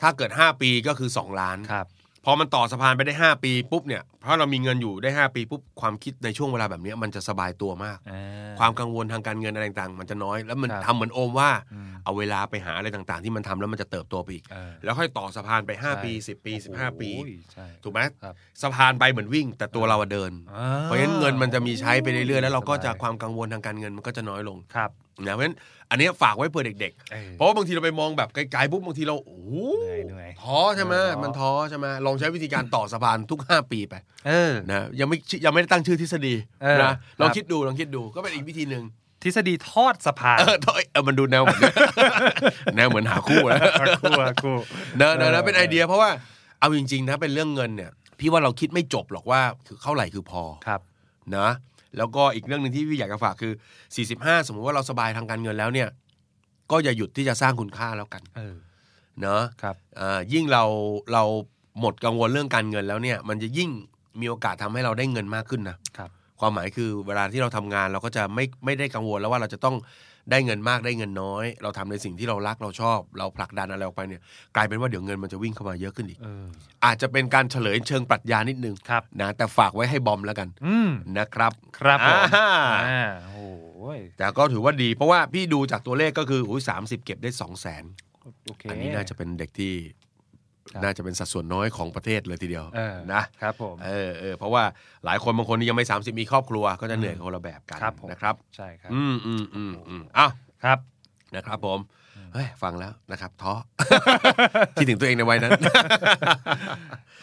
[0.02, 1.88] ถ้าเกิด5ปีก็คือ2ล้านครับ
[2.26, 24.92] พอมันต่อสะพานไปได้ 5 ปีปุ๊บเนี่ยเพราะเรามีเงินอยู่ได้ 5 ปีปุ๊บความคิดในช่วงเวลาแบบเนี้ยมันจะสบายตัวมากอ่าความกังวลทางการเงินอะไรต่างๆมันจะน้อย แล้วมันครับทำเหมือนโอมว่าอืมเอาเวลาไปหาอะไรต่างๆ ที่มันทำแล้วมันจะเติบโตไปอีกเออแล้วค่อยต่อสะพานไปใช่5ปี 10 ปี 15 ปีโอ้ยใช่ถูกไหมครับสะพานไปเหมือนวิ่ง แต่ตัวเราอะเดินอ่เพราะฉะนั้นเงินมันจะมีใช้ไปเรื่อยๆแล้วเราก็จะสบยความกังวลทางการเงินมันก็จะน้อยลงครับ
[25.28, 25.58] นะเพราะฉะนั้น
[25.90, 33.96] อันเนี้ยฝากไว้เผื่อเด็กเออๆเพราะว่าบางทีเราไปมองแบบไกลๆปุ๊บบางทีเราโอ้โหเหนื่อยเหนื่อยท้อใช่ไหมเออท้อมันท้อใช่ไหมลองใช้วิธีการต่อสะพานทุก 5 ปีไป
[34.28, 38.84] เออนะยังไม่ยังไม่ได้ตั้งชื่อทฤษฎีเออนะลองครับคิดดูลองคิดดูก็เป็นอีกวิธีหนึ่ง
[39.24, 41.62] ทฤษฎีทอดสะพานเออท้อเออมันดูแนวเหมือน
[42.76, 43.60] แนวเหมือนหาคู่นะ
[44.02, 44.56] คู่อะคู่
[44.98, 46.10] เนอะเนอะเนอะเป็นไอเดียเพราะว่า
[46.60, 50.82] เอาจริงๆนะเป็นเรื่องเงินเนี่ย พี่ว่าเราคิดไม่จบหรอกว่าคือเท่าไหร่คือพอครับ
[51.38, 51.50] นะ
[51.98, 53.54] แล้วก็อีกเรื่องหนึ่งที่พี่อยากจะฝากคือ
[54.00, 55.90] 45 สมมุติว่าเราสบายทางการเงินแล้วเนี่ย
[56.72, 58.56] ก็อย่าหยุดที่จะสร้างคุณค่าแล้วกันเออ
[59.22, 60.64] เนาะครับอ่ายิ่งเรา
[61.14, 61.24] เรา
[61.80, 63.70] หมดกังวลเรื่องการเงินแล้วเนี่ย มันจะยิ่ง
[64.22, 66.10] มีโอกาสทำให้เราได้เงินมากขึ้นนะครับ
[66.40, 69.76] ความหมายคือเวลาที่เราทำงานเราก็จะไม่ไม่ได้กังวลแล้วว่าเราจะต้อง
[70.32, 74.22] ได้เงินมากได้เงินน้อย เราทำในสิ่งที่เรารักเราชอบ เราผลักดันอะไรออกไปเนี่ย
[74.56, 76.46] กลายเป็นว่าเดี๋ยวเงินมันจะวิ่งเข้ามาเยอะขึ้นอีกเออ
[76.86, 82.50] อาจจะเป็นการเฉลยเชิงปรัชญานิดนึงครับนะแต่ฝากไว้ให้บอมแล้วกันอืมนะครับ ครับผมอ่า
[82.88, 87.84] อ่าโอ้ยแต่ก็ถือว่าดี เพราะว่าพี่ดูจากตัวเลขก็คืออุ้ยสามสิบเก็บได้สองแสน
[88.46, 90.05] โอเคอันนี้น่าจะเป็นเด็กที่ครับ
[90.84, 94.64] น่าจะเป็นสัดส่วนน้อยของประเทศเลยทีเดียวเออนะครับผมเออเออเพราะว่า
[95.06, 100.32] หลายคนบางคนที่ยังไม่ 30 มีครอบครัวก็จะเหนื่อยคนละแบบกันครับผมนะครับใช่ครับ อืมอืมอืมอืมอ้าว
[100.64, 100.78] ครับ
[101.36, 101.80] นะครับผม
[102.34, 103.54] เฮ้ยฟังแล้วนะครับท้อ
[104.76, 105.52] คิดถึงตัวเองในวัยนั้น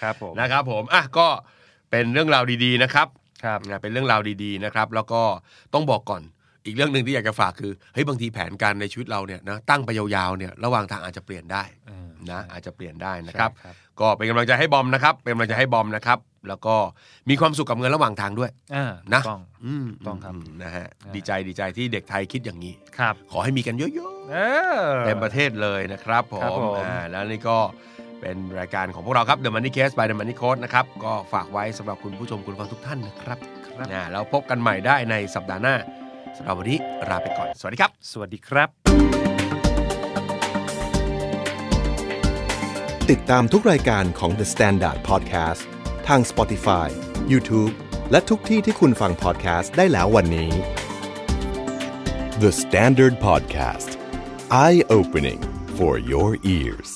[0.03, 1.27] ครับผมนะครับผมอะก็
[1.91, 3.07] เป็นเรื่องราวดีๆนะครับ
[3.45, 5.23] ครับนะเป็นเรื่องราวดีๆนะครับ แล้วก็
[5.75, 6.23] ต้องบอกก่อน
[6.65, 16.19] อีกเรื่องหนึ่งที่อยากจะฝากคือเฮ้ยบางทีแผนการในชีวิตเราเนี่ยนะตั้งไปยาวๆเนี่ยระหว่างทางอาจจะเปลี่ยนได้เออ นะใช่อาจจะเปลี่ยนได้นะครับใช่ครับ ก็เป็นกำลังใจให้บอมนะครับ เป็นกำลังใจให้บอมนะครับ
[16.49, 16.77] แล้วก็
[17.29, 23.91] มีความสุขกับเงินระหว่างทางด้วยอ่านะต้องอืมต้องครับมนะฮะอ่าดีใจดีใจที่เด็กไทยคิดอย่างนี้ครับขอให้มีกันเยอะ
[24.31, 24.37] เอ
[24.81, 27.59] อๆเต็มประเทศเลยนะครับผครับมผมอ่าแล้วนี่ก็
[28.21, 35.75] เป็นรายการของพวกเราครับ The Money Case by The Money Code นะครับ ก็ฝากไว้สำหรับคุณผู้ชมคุณฟังทุกท่านนะครับครับนะแล้วพบกันใหม่ได้ในสัปดาห์หน้า
[36.37, 36.79] สำหรับวันนี้
[37.09, 39.42] ลาไปก่อน สวัสดีครับ สวัสดีครับ
[43.12, 45.64] ติดตามทุกรายการของ The Standard Podcast
[46.08, 46.88] ทาง Spotify,
[47.32, 47.74] YouTube
[48.12, 50.52] และทุกที่ที่คุณฟัง podcast ได้แล้ววันนี้
[52.44, 53.90] The Standard Podcast
[54.66, 55.42] Eye Opening
[55.78, 56.90] for your ears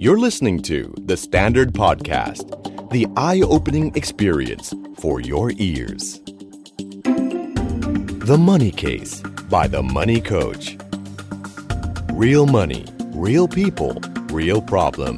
[0.00, 2.46] You're listening to The Standard Podcast,
[2.90, 6.20] the eye opening experience for your ears.
[8.31, 10.77] The Money Case by The Money Coach.
[12.13, 13.93] Real money, real people,
[14.39, 15.15] real problem.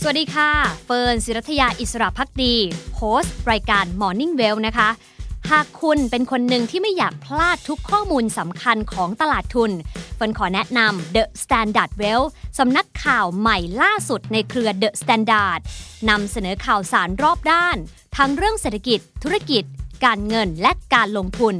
[0.00, 0.50] สวัสดีค่ะ
[0.84, 2.54] เฟิร์นศิรัทยาอิสระพักดี
[2.96, 4.88] โฮสต์รายการ Morning Well นะคะ
[5.52, 9.70] หากคุณเป็นคนหนึ่งที่ไม่อยากพลาดทุกข้อมูลสำคัญของตลาดทุน
[10.16, 12.22] เฟินขอแนะนำ The Standard Well
[12.58, 15.60] สำนักข่าวใหม่ล่าสุดในเครือ The Standard
[16.10, 17.76] นำเสนอข่าวสารรอบด้าน
[18.16, 19.64] ทั้งเรื่องเศรษฐกิจ ธุรกิจ
[20.04, 21.54] การเงินและการลงทุน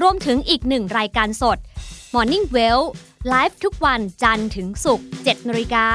[0.00, 1.58] รวมถึงอีกหนึ่งรายการสด
[2.14, 2.82] Morning Well
[3.28, 5.86] ไลฟ์ทุกวันจันทร์ถึงศุกร์7นาฬิกา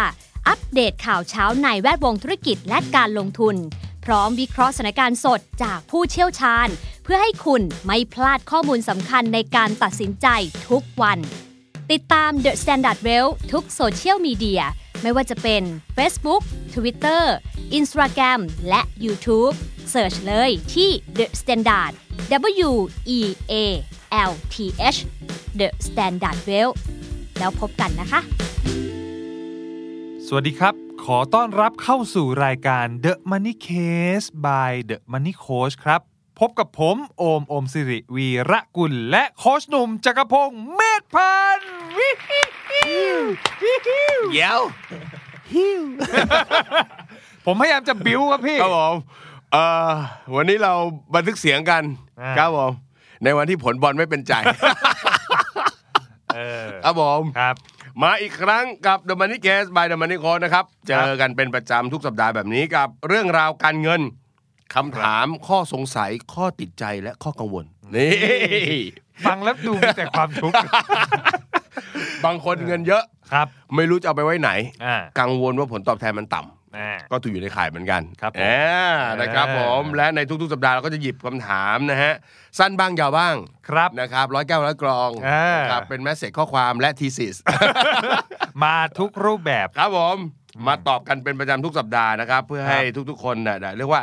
[0.47, 3.55] อัปเดตข่าวเช้าในแวดวงธุรกิจและการลงทุน
[4.05, 6.67] พร้อมวิเคราะห์สถานการณ์สดจากผู้เชี่ยวชาญ
[7.03, 10.27] เพื่อให้คุณไม่พลาดข้อมูลสำคัญในการตัดสินใจ
[10.69, 11.19] ทุกวัน
[11.91, 14.61] ติดตาม The Standard Well ทุกโซเชียลมีเดีย
[15.01, 15.63] ไม่ว่าจะเป็น
[15.97, 16.41] Facebook
[16.75, 17.23] Twitter
[17.77, 18.39] Instagram
[18.69, 19.55] และ YouTube
[19.93, 21.93] Search เลยที่ The Standard
[22.67, 22.71] W
[23.17, 23.19] E
[23.51, 23.55] A
[24.30, 24.55] L T
[24.95, 24.99] H
[25.59, 26.71] The Standard Well
[27.39, 28.19] แล้วพบกันนะคะ
[30.27, 36.01] สวัสดีครับ ขอต้อนรับเข้าสู่รายการ The Money Case by The Money Coach ครับ
[36.39, 42.84] พบกับผมโอมโอมสิริวีระกุล และโคชหนุ่มจักรพงศ์เมธพันธ์วิฮิฮิ
[43.15, 43.17] ว
[43.63, 44.59] วิฮิวเดี๋ยว
[47.45, 48.95] ผมพยายามจะบิ้วครับพี่ ครับผม
[49.51, 49.91] เอ่อ
[50.35, 50.73] วันนี้เรา
[51.15, 51.84] บันทึกเสียงกัน
[52.21, 52.71] อ่า ครับผม
[53.23, 54.34] ในวันที่ผลบอลไม่เป็นใจ
[56.35, 57.55] เออครับผมครับ
[58.02, 64.02] มาอีกครั้งกับ The Money Case by The Money Coach นะครับ เจอกันเป็นประจำทุกสัปดาห์แบบนี้กับเรื่องราวการเงิน
[64.76, 67.65] คำถามข้อสงสัยข้อติดใจและข้อกังวล
[67.95, 68.14] นี่
[69.26, 70.56] ฟังแล้วดูมีแต่ความทุกข์
[72.26, 73.03] บางคนเงินเยอะ
[73.34, 74.52] ครับ ไม่รู้จะเอาไปไว้ไหน
[74.86, 76.62] อ่ากังวลว่าผลตอบแทนมันต่ำอ่า
[77.11, 78.85] ก็ถูกอยู่ในข่ายเหมือนกันครับผมอ่า
[79.21, 82.13] นะครับเออผมและในทุกๆ สัปดาห์เราก็จะหยิบคำถามนะฮะ
[82.59, 83.35] สั้นบ้างยาวบ้าง
[83.69, 87.35] ครับนะครับร้อยแก้วร้อยกรองเออนะครับเป็นแมสเซจข้อความและทีสิส
[88.63, 90.17] มาทุกรูปแบบครับผม
[90.67, 92.79] มาตอบกันเป็นประจำทุกสัปดาห์นะครับ เพื่อให้
[93.09, 94.01] ทุกๆ คนน่ะได้เรียกว่า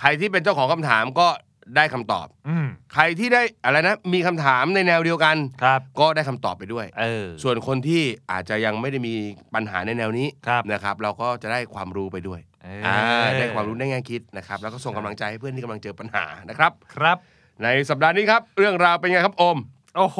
[0.00, 1.28] ใครที่เป็นเจ้าของคำถามก็
[1.76, 9.14] ได้คำตอบอืมใครที่ได้อะไรนะมีคำถามในแนวเดียวกันครับก็ได้คำตอบไปด้วยเออส่วนคนที่อาจจะยังไม่ได้มี
[9.54, 17.16] ปัญหาในแนวนี้ครับนะครับ เราก็จะได้ความรู้ไปด้วยเอออ่าได้ความรู้ได้แง่คิดนะครับ แล้วก็ส่งกำลังใจให้เพื่อนที่กำลังเจอปัญหานะครับครับ
[17.62, 19.58] ในสัปดาห์นี้ครับ เรื่องราวเป็นไงครับโอม
[19.96, 20.18] โอ้โห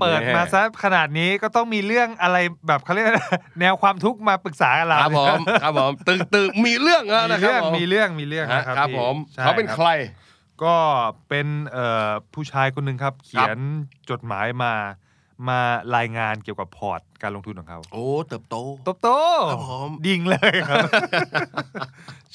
[0.00, 2.36] เปิดแน่มาซะขนาดนี้ก็ต้องมีเรื่องอะไร
[2.66, 3.20] แบบเขาเรียกอะไร
[3.60, 9.88] แนวความทุกข์มาปรึกษากับเราครับผมครับผมตึกตึกมีเรื่องแล้วมีนะครัเรื่องบมีเรื่องมีเรื่องฮะนะครับครับพี่ผมใช่เขาเป็นรับใคร
[10.64, 10.76] ก็
[11.28, 13.58] เป็นเอ่อผู้ชายคนหนึ่งครับ เขียน
[14.10, 14.74] จดหมายมา
[15.48, 15.60] มา
[15.96, 19.08] รายงานเกี่ยวกับพอร์ตการลงทุนของเขา โอ้ เติบโตโตโต
[19.50, 20.88] ครับผมดิ่งเลยครับ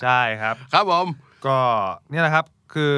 [0.02, 1.08] ใช่ครับ ครับผม
[1.46, 1.58] ก็
[2.10, 2.98] เนี่ยนะครับ คือ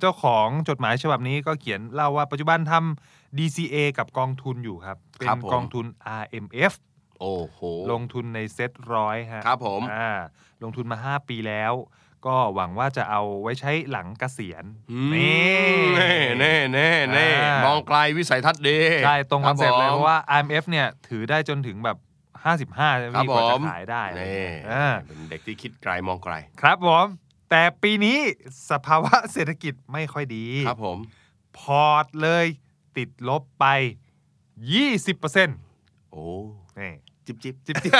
[0.00, 5.86] เจ้าของจดหมายฉบับนี้ก็เขียนเล่าว่าปัจจุบันทำ DCA กับกองทุนอยู่ครับ เป็นกองทุน
[6.22, 6.72] RMF
[7.20, 7.58] โอ้โห
[7.92, 10.10] ลงทุนในเซ็ตร้อยฮะ ครับผม อ่า
[10.62, 11.72] ลงทุนมา 5 ปีแล้ว
[12.26, 15.52] ก็หวังว่าจะเอาไว้ใช้หลังเกษียณอืมนี่
[15.96, 21.98] แน่แน่แน่แน่อ่ามมองไกลวิสัยทัศน์ดีใช่ตรง concept เลยบผมเพราะว่า RMF เนี่ยถือได้จนถึงแบบ
[22.42, 27.06] 55ใช่ไหมครับพี่กว่าผมจะขายได้นี่อ่าเป็นเด็กที่คิดไกลมองไกล ครับผม
[27.50, 28.18] แต่ปีนี้
[28.70, 30.98] สภาวะเศรษฐกิจไม่ค่อยดี ครับผม
[31.58, 32.46] พอร์ตเลย
[32.96, 33.66] ติดลบไป
[34.70, 36.26] 20%โอ้
[36.78, 36.92] นี่
[37.26, 37.92] จิบจิบจิบจิบ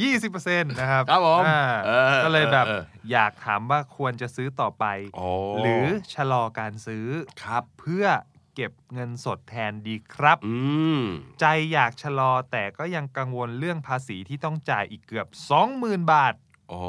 [0.00, 4.84] ยี่สิบเปอร์เซ็นต์นะครับ ครับผมอ่าเออก็เลยแบบเออเอออยากถามว่าควรจะซื้อต่อไป
[5.16, 5.26] โอ้
[5.60, 5.84] หรือ
[6.14, 7.06] ชะลอการซื้อ
[7.42, 8.06] ครับ เพื่อ
[8.54, 10.56] เก็บเงินสดแทนดีครับอื
[11.00, 11.02] ม
[11.40, 15.26] ใจอยากชะลอแต่ก็ยังกังวลเรื่องภาษีที่ต้องจ่ายอีกเกือบ
[15.70, 16.34] 20,000 บาท
[16.70, 16.80] โอ้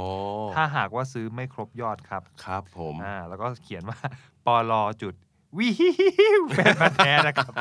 [0.53, 3.99] ถ้าหากว่าซื้อไม่ครบยอดครับ ครับผม อ่า แล้วก็เขียนว่า
[4.45, 5.13] ปลอจุด
[5.57, 5.89] วิฮิ
[6.39, 7.51] วเป็นมาแท้นะครับ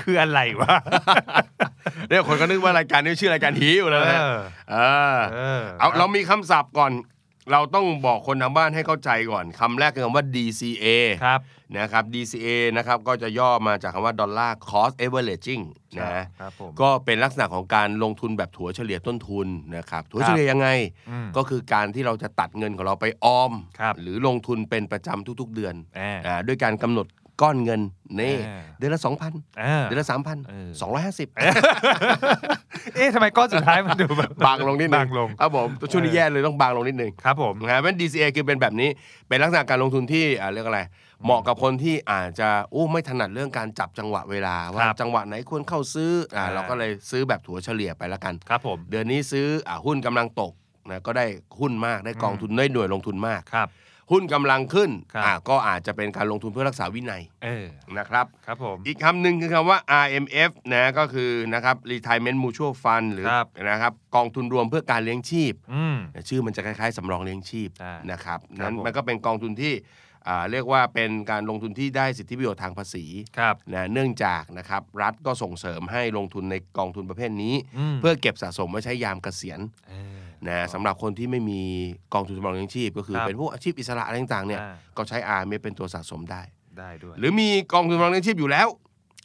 [0.00, 0.76] คืออะไรวะ
[2.08, 4.26] เนี่ยคนก็นึกว่ารายการนี้ชื่อรายการฮิวเอแล้วนะอ
[4.70, 4.76] เอ
[5.16, 6.92] อเออเอาเรามีคำศัพท์ก่อน
[7.52, 10.86] เราต้องบอกคนทางบ้านให้เข้าใจก่อนคำแรกคือคำว่า DCA
[11.24, 11.40] ครับ
[11.78, 15.64] นะครับ DCA นะครับก็จะย่อมาจากคำว่า Dollar Cost Averaging
[15.98, 20.68] นะครับผมก็เป็นลักษณะของการลงทุนแบบถัวเฉลี่ยต้นทุนนะครับถัวเฉลี่ยยังไง
[21.10, 27.06] อืมก็คือการที่เราจะตัดเงินของเราไปออมครับหรือลงทุนเป็นประจำทุกๆเดือนอ่าอ่าด้วยการกำหนด
[27.42, 27.80] ก้อนเงิน
[28.20, 29.00] นี่อ่าเดือนละ
[29.30, 30.68] 2,000อ่าเดือนละ3,000เออ
[31.00, 31.34] 250
[32.94, 38.88] เอ๊ะทำไมก้อนสุดท้ายมันดูแบบบางลงนิดนึบางลงครับผมช่วงนี้แย่เลยต้องบางลงนิดนึงครับผมนะฮะเป็น DCA คือเป็นแบบนี้
[39.28, 40.80] เป็นลักษณะการลงทุนที่อ่าเรียกอะไร
[41.24, 50.52] เหมาะกับคนที่อาจจะอู้ไม่ถนัดเรื่องการจับจังหวะเวลาว่าครับจังหวะไหนควรเข้าซื้ออ่าอ่าเราก็เลยซื้อแบบถัวเฉลี่ยไปแล้วกันครับผมเดือนนี้ซื้ออ่าหุ้นกำลังตก
[50.90, 51.26] นะก็ได้
[51.60, 53.68] หุ้นมากได้กองทุนได้หน่วยลงทุนมากครับ
[54.10, 57.66] หุ้นกำลังขึ้นครับอ่าก็อาจจะเป็นการลงทุนเพื่อรักษาวินัยเออ
[57.98, 65.96] นะครับครับผมอีกคำหนึ่งคือคำว่า RMF นะก็คือนะครับ Retirement Mutual Fund หรือครับนะครับกองทุนรวมเพื่อการเลี้ยงชีพอืม
[66.28, 69.74] ชื่อมันจะคล้ายๆสำรองเลี้ยงชีพอ่านะครับครับนั้นผมมันก็เป็นกองทุนที่
[70.28, 73.04] อ่าเรียกว่าเป็นการลงทุนที่ได้สิทธิประโยชน์ทางภาษี
[73.38, 77.54] ครับนะเนื่องจากนะครับรัฐก็ส่งเสริมให้ลงทุนในกองทุนประเภทนี้
[77.94, 81.60] มเพื่อเก็บสะสมไว้ใช้ยามเกษียณเออ นะสำหรับคนที่ไม่มี
[82.14, 86.42] กองทุนสำรองเลี้ยงชีพ ก็คือครับเป็นพวกอาชีพอิสระอะไรต่างๆเนี่ยอ่า ก็ใช้อาร์เมเป็นตัวสะสมได้
[86.78, 88.68] ได้ด้วย หรือมีกองทุนสำรองเลี้ยงชีพอยู่แล้ว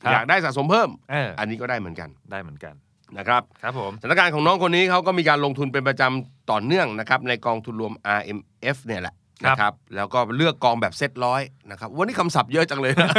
[0.04, 2.74] ครับ อยากได้สะสมเพิ่ม เอออันนี้ก็ได้เหมือนกันได้เหมือนกัน
[3.18, 11.42] นะครับ ครับผม สถานการณ์ของน้องคนนี้เขาก็มีการลงทุนเป็นประจำต่อเนื่องนะครับในกองทุนรวม RMF เนี่ยแหละครับ นะครับแล้วก็เลือกกองแบบเซตร้อย
[11.72, 13.10] นะครับวันนี้คำศัพท์เยอะจังเลยนะ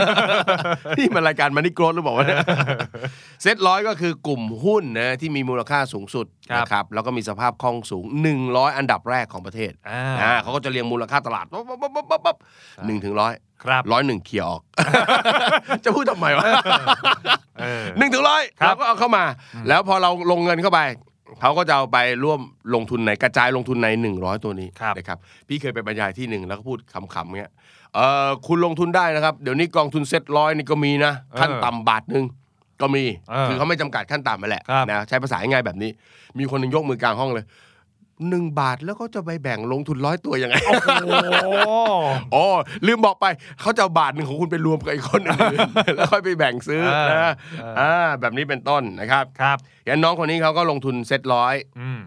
[0.98, 2.38] นี่มันรายการมันนี่โกรธหรือเปล่าวะเนี่ย
[3.42, 8.04] เซตร้อยก็คือกลุ่มหุ้นนะที่มีมูลค่าสูงสุดครับนะครับแล้วก็มีสภาพคล่องสูง
[8.40, 12.36] 100 อันดับแรกของประเทศอ่าอ่าเขาก็จะเรียงมูลค่าตลาดปั๊บปั๊บปั๊บปั๊บปั๊บปั๊บ
[12.86, 13.32] หนึ่งถึงร้อย
[13.64, 14.62] ครับร้อยหนึ่งเคลียร์ออก
[15.84, 16.46] จะพูดทำไมวะ
[17.60, 19.24] เออหนึ่งถึงร้อยครับเราก็เอาเข้ามา
[19.68, 20.80] แล้วพอเราลงเงินเข้าไป
[21.40, 22.40] เขาก็จะเอาไปร่วม
[22.74, 26.78] ลงทุนในกระจายลงทุนใน 100 ตัวนี้ครับนะครับพี่เคยไปบรรยายที่หนึ่งแล้วก็พูด
[27.14, 27.52] คำๆเงี้ย
[27.94, 32.24] เออคุณลงทุนได้นะครับ เดี๋ยวนี้กองทุนเซ็ตร้อยนี่ก็มีนะ ขั้นต่ำบาทหนึ่ง
[32.80, 35.90] ก็มีเออคือเขาไม่จำกัดขั้นต่ำมาแหละครับนะใช้ภาษาง่ายๆแบบนี้
[36.38, 37.44] มีคนหนึงยกมือกลางห้องเลย
[38.28, 40.74] หนึ่งบาทแล้วก็จะไปแบ่งลงทุนร้อยตัวยังไง โอ้
[41.44, 41.50] โห
[42.34, 42.44] อ๋อ
[42.86, 43.26] ลืมบอกไป
[43.60, 45.58] เขาจะเอาบาทหนึ่งของคุณไปรวมกับอีกคนอื่น
[45.96, 52.00] แล้วค่อยไปแบ่งซื้อเออนะเอออ่าแบบนี้เป็นต้นนะครับครับอย่างน้องคนนี้เขาก็ลงทุนเซ็ตร้อยอืม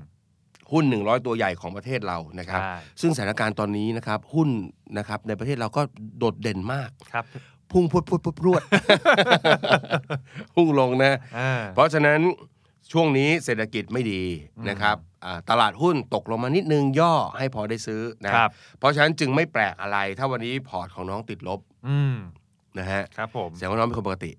[0.72, 4.50] หุ้น 100 ตัวใหญ่ของประเทศเรานะครับใช่ซึ่งสถานการณ์ตอนนี้นะครับ หุ้น
[4.98, 5.82] นะครับในประเทศเราก็
[6.18, 7.26] โดดเด่นมากครับ
[7.72, 8.62] พุ่งพรวดพรวดพรวดพรวด
[10.56, 12.20] พุ่งลงนะอ่าเพราะฉะนั้น
[12.92, 14.22] ช่วงนี้เศรษฐกิจไม่ดี
[14.70, 15.13] นะครับอ่า
[15.50, 22.16] ตลาดหุ้นตกลงมานิดนึงย่อให้พอได้ซื้อนะครับ เพราะฉะนั้นจึงไม่แปลกอะไร ถ้าวันนี้พอร์ตของน้องติดลบอืม
[22.80, 24.34] นะฮะครับผมแสดงว่าน้องเป็นคนปกติ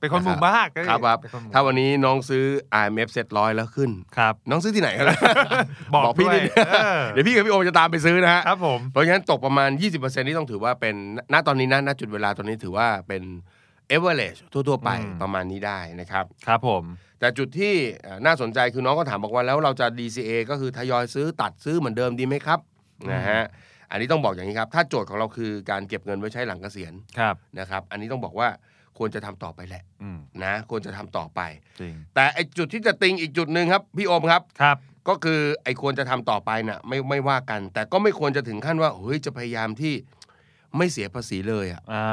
[0.00, 2.44] เป็นคนหมู่มากครับครับเป็นคนหมู่ถ้าวันนี้น้องซื้อ
[2.80, 5.06] IMF เซ็ตร้อยแล้วขึ้นครับ น้องซื้อที่ไหนกัน
[5.94, 10.94] บอกพี่ด้วยนิดเออเดี๋ยวพี่กับพี่โอมจะตามไปซื้อนะฮะครับผมเพราะฉะนั้นตกประมาณ 20%นี่ต้องถือว่าเป็น
[11.32, 13.22] ณตอนนี้นะณจุดเวลาตอนนี้ถือว่าเป็น
[13.94, 16.84] average ทั่ว ๆ ไปอืมประมาณนี้ได้นะครับ ครับผม
[17.20, 22.60] แต่จุดที่เอ่อน่าสนใจคือน้องก็ถามบอกว่าแล้วเราจะ DCA ก็คือทยอยซื้อตัดซื้อเหมือนเดิมดีไหมครับ
[23.12, 23.42] นะฮะ
[23.90, 28.48] อันนี้ต้องบอกอย่างนี้ครับ ถ้าโจทย์ของเราคือการเก็บเงินไว้ใช้หลังเกษียณครับนะครับ อันนี้ต้องบอกว่า
[28.98, 31.40] ควรจะทำต่อไปแหละอืมนะควรจะทำต่อไป
[31.80, 34.76] จริงแต่ไอจุดที่จะติงอีกจุดหนึ่งครับ พี่โอมครับครับ
[35.08, 39.94] ก็คือไอ้ควรจะทำต่อไปน่ะไม่ไม่ว่ากัน แต่ก็ไม่ควรจะถึงขั้นว่าเฮ้ยจะพยายามที่
[40.76, 42.06] ไม่เสียภาษีเลยอะอ่า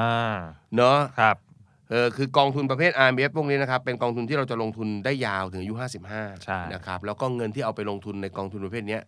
[0.76, 1.36] เนาะครับ
[1.90, 5.88] เออคือกองทุนประเภท RMF พวกนี้นะครับเป็นกองทุนที่เราจะลงทุนได้ยาวถึงอายุ ใช่
[6.32, 9.02] 55นะครับแล้วก็เงินที่เอาไปลงทุนในกองทุนประเภทเนี้ย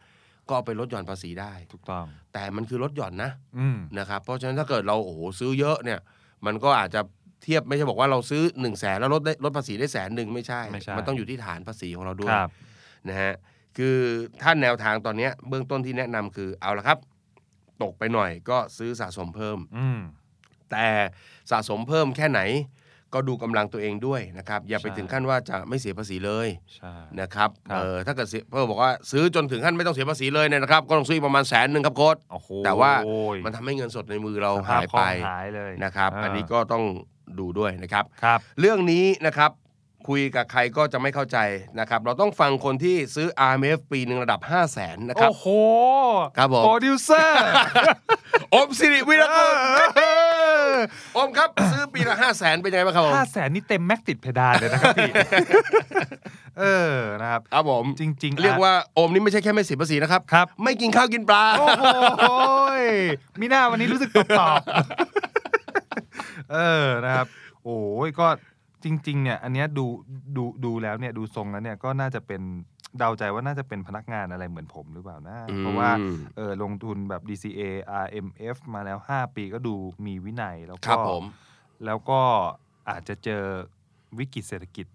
[0.48, 6.00] ก็เอาไปลดหย่อนภาษีได้ ถูกต้อง แต่มันคือลดหย่อนนะอืม นะครับเพราะฉะนั้นถ้าเกิดเราโอ้โหซื้อเยอะเนี่ย
[6.46, 7.02] มันก็อาจจะ
[7.44, 12.50] เทียบไม่ใช่บอกว่าเราซื้อ1นึ่งแสนแล้วลดได้ลดภาษีได้แสนหนึ่งไม่ใช่ ไม่ใช่ มันต้องอยู่ที่ฐานภาษีของเราด้วคยรับ
[13.10, 13.34] นะฮะ
[13.78, 13.98] คือ
[14.42, 16.98] ถ้าแนวทางตอนเนี้ยเบื้องต้นที่แนะนำคือเอาละครับ
[17.84, 20.00] ตกไปหน่อยก็ซื้อสะสมเพิ่ม อืม
[20.72, 20.86] แต่
[21.52, 22.42] สะสมเพิ่มแค่ไหน
[23.14, 32.92] ก็ดูกำลังตัวเองด้วยนะครับ อย่าไปใช่ถึงขั้นว่าจะไม่เสียภาษีเลยใช่นะครับครับเออถ้าเกิดเสียเพิ่มบอกว่าซื้อจนถึงขั้นไม่ต้องเสียภาษีเลยเนี่ยนะครับ ก็ต้องซื้อประมาณแสนหนึ่งครับโค้ดโอ้โหแต่ว่า
[33.46, 36.84] มันทำให้เงินสดในมือเราสภหายคล่ไปองหายเลยนะครับาอันนี้ก็ต้อง
[37.40, 39.52] ดูด้วยนะครับครับเรื่องนี้นะครับ
[40.08, 41.38] คุยกับใครก็จะไม่เข้าใจ
[41.80, 45.48] นะครับ เราต้องฟังคนที่ซื้อ RMF ปีหนึ่งระดับ 5 0 0แสนนะครับ โอ้โห
[46.38, 47.42] ครับผมโปรดิวเซอร์
[48.54, 49.54] อมสิริวิรกุล
[51.18, 55.12] อมครับซื้อปีละ5 0 0แสนเป็นยังไงบ้างครับผมห้าแสนนี่เต็ม max ติดเพดานเลยนะครับพี่
[56.60, 56.64] เอ
[56.94, 61.84] อนะครับครับผมจริง ๆ เรียกว่าอมนี่ไม่ใช่แค่ไม่เสียภาษีนะครับครับ ไม่กินข้าวกินปลาโอ้โห
[62.82, 62.84] ย
[63.40, 67.28] มีหน้าวันนี้รู้สึกตอบตอบๆเออนะครับ
[67.64, 68.28] โอ้ยก็
[68.84, 69.86] จริง ๆ เนี่ยอันเนี้ยดู
[70.38, 72.42] ดูดูแล้วเนี่ยดูทรงแล้วเนี่ยก็น่าจะเป็น
[72.98, 75.90] เดาใจว่าน่าจะเป็นพนักงานอะไรเหมือนผมหรือเปล่านะ อืม เพราะว่า
[76.36, 77.62] เออลงทุนแบบ DCA
[78.06, 79.76] RMF มาแล้ว 5 ปีก็ดู
[80.06, 81.24] มีวินัยแล้วครัก็บผม
[81.86, 82.22] แล้วก็
[82.90, 83.44] อาจจะเจอ
[84.20, 84.88] วิกฤตเศรษฐกิจ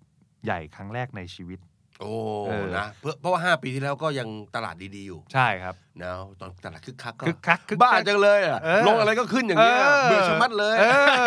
[0.45, 1.59] ใหญ่ครั้งแรกในชีวิต
[2.03, 2.15] โอ้
[2.47, 10.85] เออ นะเพราะเพราะว่า 5 ปีที่แล้วก็ยังตลาดดีๆอยู่ใช่ครับ นะตอนตลาดคึกคักก็คึกคักคึกบ้าคักจังเลยอะเออ ลงอะไรก็ขึ้นอย่างเงี้ยเบื่อชะมัดเลยเอ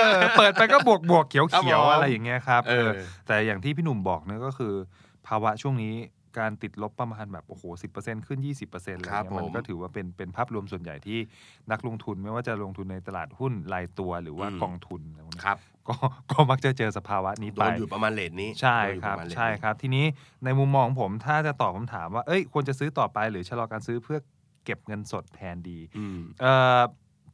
[0.10, 4.74] อเปิดไปก็บวกบวกเขียวครับเขียวผมอะไรอย่างเงี้ยครับเออ เออแต่อย่างที่พี่หนุ่มบอกเนี่ยก็คือ
[5.28, 5.96] ภาวะช่วงนี้
[6.38, 7.88] การติดลบประมาณแบบโอ้โหสิ
[8.28, 11.20] ขึ้น 20%อะไรครับเงี้ยมันผมก็ถือว่าเป็นเป็นภาพรวมส่วนใหญ่ที่
[11.72, 15.58] นักลงทุนไม่ว่าจะลงทุนในตลาดหุ้นรายตัวหรือว่าอืม กองทุนอะไรพวกเนี้ยครับ
[15.90, 15.96] ก็
[16.32, 20.06] ก็มักจะเจอสภาวะนี้โดไปนอยู่ประมาณเลทนี้ใช่โดนอยู่ครับปะมาณเทใช่นี้ครับ ทีนี้
[20.44, 24.20] ในมุมมองของผมถ้าจะตอบคำถามว่าเอ้ยควรจะซื้อต่อไปหรือชะลอการซื้อเพื่อ
[24.66, 26.82] เก็บเงินสดแทนดีอืมเอ่อ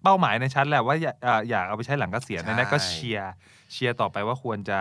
[0.03, 3.32] เป้าหมายในชั้นแหละว่าอยากอ่าอยากเอาไปใช้หลังเกษียณใช่นะก็เชียร์
[3.72, 4.80] เชียร์ต่อไปว่าควรจะ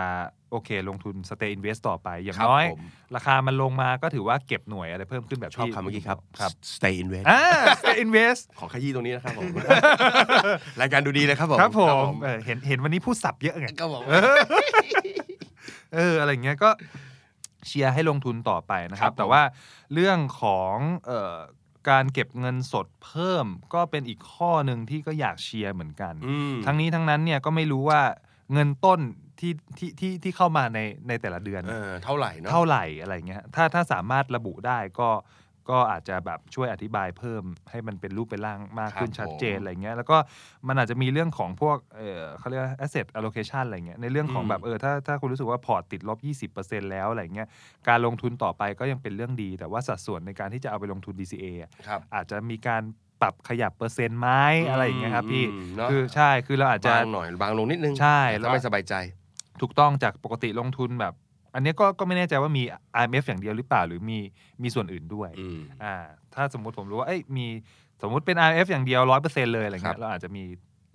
[0.51, 2.81] โอเค ลงทุน stay invest ต่อไป อย่างครับน้อยผม
[3.15, 7.41] ราคามันลงมาก็ถือว่าเก็บหน่วยอะไรเพิ่มขึ้นแบบชอบที่คำเมื่อกี้ครับ ครับ stay invest อ่า
[7.81, 9.49] stay invest ขอขยี้ตรงนี้นะครับผม
[10.81, 11.81] รายการดูดีเลยครับผมครับผ
[12.11, 14.03] มเออเห็นเห็นวันนี้พูดสับเยอะไงครับผม
[15.93, 16.69] เอออะไรเงี้ยก็
[17.67, 19.41] เชียร์ให้ลงทุนต่อไปนะครัครับบผมแต่ว่า
[19.93, 20.75] เรื่องของ
[21.05, 21.37] เอ่อ
[21.89, 28.01] การเก็บเงินสดเพิ่มก็เป็นอีกข้อหนึ่งที่ก็อยากเชียร์เหมือนกันอืมทั้งนี้ทั้งนั้นเนี่ยก็ไม่รู้ว่า
[28.53, 28.99] เงินต้น
[29.39, 35.09] ที่ที่ที่ที่เข้ามาในในแต่ละเดือนเออเท่าไหร่เนาะเท่าไหร่อะไรเงี้ยถ้าถ้าสามารถระบุได้ก็
[35.69, 40.17] ก็อาจจะแบบช่วยอธิบายเพิ่มให้มันเป็นรูปเป็นร่างมากขึ้นครับชัดเจนผมอะไรเงี้ยแล้วก็
[40.67, 47.47] มันอาจจะมีเรื่องของพวกเออเขาเรียกว่า asset allocation อะไรเงี้ยในเรื่องของอืม แบบเออถ้าถ้าคุณรู้สึกว่าพอร์ตติดลบ 20%แล้วอะไรเงี้ย
[47.87, 52.83] การลงทุนต่อไปก็ยังเป็นเรื่องดี แต่ว่าสัดส่วนในการที่จะเอาไปลงทุน DCA อะ ครับ อาจจะมีการ
[53.21, 54.29] ปรับขยับเปอร์เซ็นต์ไหม
[54.69, 58.93] อะไรอย่างเงี้ยครับพี่ อืมเนอะ คือใช่คือเราอาจจะ บางหน่อยบางลงนิดนึงใช่ถ้าไม่สบายใจ
[59.61, 61.13] ถูกต้องจากปกติลงทุนแบบ
[61.53, 62.63] อันเนี้ยก็ก็ไม่แน่ใจว่ามี
[63.01, 64.19] IMF อย่างเดียวหรือเปล่า หรือมี
[64.63, 65.95] มีส่วนอื่นด้วยอืมอ่า
[66.35, 67.45] ถ้าสมมุติผมรู้ว่าเอ้ยมี
[68.01, 70.43] สมมุติเป็น IMF อย่างเดียวร้อยเปอร์เซ็นเลยอะไรครัเงี้บยเราอาจจะมี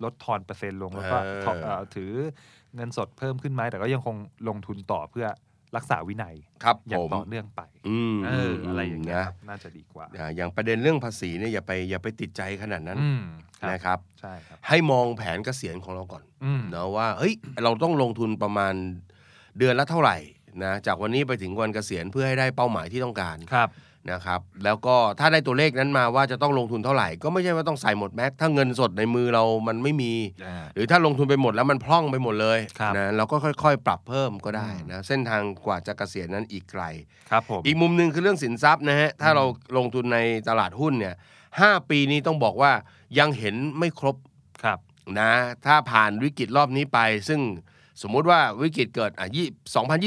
[0.03, 2.11] ลดทอนเปอร์เซ็นต์ลงแล้วก็เออถอเอ่อถือ
[2.75, 4.15] เงินสดเพิ่มขึ้นไหมแต่ก็ยังคง
[4.49, 5.27] ลงทุนต่อเพื่อ
[5.77, 13.23] รักษาวินัยครับอย่าผงมต่อเนื่องไปอืมเอออะไรอย่างเงี้ยนะครับน่าจะดีกว่าอ่า อย่างประเด็นเรื่องภาษีเนี่ยอย่าไปอย่าไปติดใจขนาดนั้นอืม
[13.61, 18.73] ครับนะครับใช่ครับ ให้มองแผนเกษียณของเราก่อนอืมเนาะว่าเฮ้ยเราต้องลงทุนประมาณ
[19.57, 20.17] เดือนละเท่าไหร่
[20.63, 23.69] นะจากวันนี้ไปถึงวันเกษียณเพื่อให้ได้เป้าหมายที่ต้องการครับ
[24.11, 30.13] นะครับ แล้วก็ถ้าได้ตัวเลขนั้นมาว่าจะต้องลงทุนเท่าไหร่ ก็ไม่ใช่ว่าต้องใส่หมดแม็กถ้าเงินสดในมือเรามันไม่มี
[30.45, 36.83] อ่าหรือถ้าลงทุนไปหมดแล้วมันพร่องไปหมดเลยครับนะเราก็ค่อยๆ ปรับเพิ่มก็ได้อืมนะเส้นทางกว่าจะเกษียณนั้นอีกไกล
[37.29, 39.43] ครับผมอีกมุมหนึ่งคือเรื่องสินทรัพย์นะฮะถ้าเรา
[39.77, 40.19] ลงทุนใน
[40.49, 41.15] ตลาดหุ้นเนี่ย
[41.61, 42.71] ห้าปีนี้ต้องบอกว่า
[43.19, 44.15] ยังเห็นไม่ครบ
[44.63, 44.79] ครับ
[45.19, 45.31] นะ
[45.65, 47.41] ถ้าผ่านวิกฤตรอบนี้ไปซึ่ง
[48.01, 49.47] สมมุติว่าวิกฤตเกิดอะยี่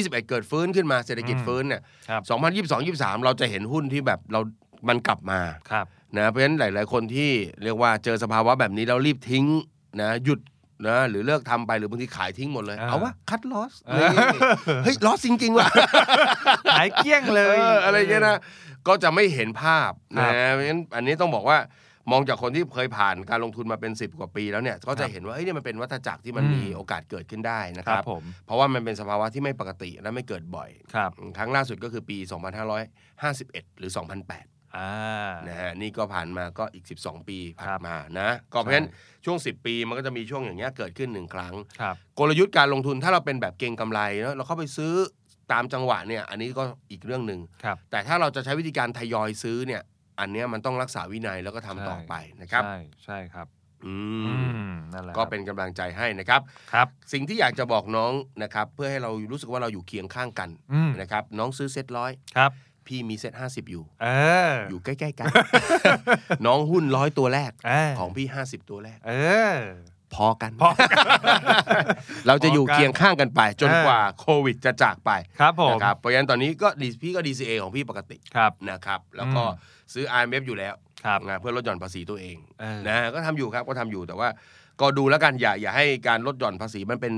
[0.09, 4.41] 2021เกิดฟื้นขึ้นมาเศรษฐกิจอืมฟื้นเนี่ยครับ2022 23เราจะเห็นหุ้นที่แบบเรา
[4.89, 5.41] มันกลับมา
[5.71, 5.87] ครับ
[6.17, 7.31] นะเพราะฉะนั้นหลาย ๆ คนที่
[7.63, 9.47] เรียกว่าเจอสภาวะแบบนี้แล้วรีบทิ้ง
[10.01, 10.41] นะหยุด
[10.89, 14.09] นะหรือเลิกทำไปหรือบางทีขายทิ้งหมดเลยอ่าเอาวะคัดลอสเออ
[14.85, 15.69] เฮ้ยลอสจริง ๆ ว่ะ
[16.79, 18.37] หายเกลี้ยงเลยเอออะไรเงี้ยนะ
[18.89, 21.59] ก็จะไม่เห็นภาพครันะบเพราะฉะนั้นอันนี้ต้องบอกว่า
[22.11, 32.17] มองจากคนที่เคยผ่านการลงทุนมาเป็น 10 กว่าปีแล้วเนี่ยก็จะเห็นว่าเฮ้ยเนี่ยมันเป็นวัฏจักรที่มันอืมมีโอกาสเกิดขึ้นได้นะคครัรับบผมเพราะว่ามันเป็นสภาวะที่ไม่ปกติและไม่เกิดบ่อยครับครั้งล่าสุดก็คือปี
[32.79, 34.91] 2551 หรือ 2008อ่า
[35.49, 44.93] นะฮะนี่ก็ผ่านมาก็อีก 12 ปีผ่าครันบมานะก็เพราะฉะนั้นใช่ช่วง 10 ปีมันก็จะมีช่วงอย่างเงี้ยเกิดขึ้นหนึ่งครั้งครับกลยุทธ์การลงทุนถ้าเราเป็นแบบเก็งกำไรเนอะเราเข้าไปซื้อ
[45.53, 49.83] ตามจังหวะเนี่ยอันนี้ก็อีกเรื่องหนึ่งครับแต่ถ้าเราจะใช้วิธีการทยอยซื้อเนี่ย
[50.21, 53.47] อันเนี้ยมันต้องรักษาวินัยแล้วก็ทำต่อไปนะครับ ใช่ใช่ครับ
[53.87, 53.95] อื
[54.27, 54.35] อื
[54.65, 56.41] มมนั่นแหละก็เป็นกำลังใจให้นะครับ
[56.73, 62.51] ครับ สิ่งที่อยากจะบอกน้องนะครับ เพื่อให้เรารู้สึกว่าเราอยู่เคียงข้างกันอืมนะครับ น้องซื้อเซ็ตร้อยครับ
[62.87, 64.07] พี่มีเซ็ตห้าสิบอยู่เอ
[64.51, 65.27] ออยู่ใกล้ๆกัน
[66.47, 69.13] น้องหุ้นร้อยตัวแรกเออของพี่ห้าสิบตัวแรก เอ
[69.55, 69.57] อ
[70.15, 70.71] พอกันพอ
[72.27, 75.11] เราจะอยู่พอกันเคียงข้างกันไป จนเออกว่าโควิดจะจากไป
[75.41, 84.29] ครับผมนะครับเพราะฉะนั้นตอนนี้ก็ดีพี่ก็ DCA ของพี่ปกติ ครับ นะครับ แล้วก็อืม ซื้อ IMF อยู่แล้วครับนะเพื่อลดหย่อนภาษีตัวเองเออนะก็ทำอยู่ครับก็ทำอยู่แต่ว่า
[84.81, 87.15] ก็ดูแล้วกันอย่าอย่าให้การลดหย่อนภาษีมันเป็น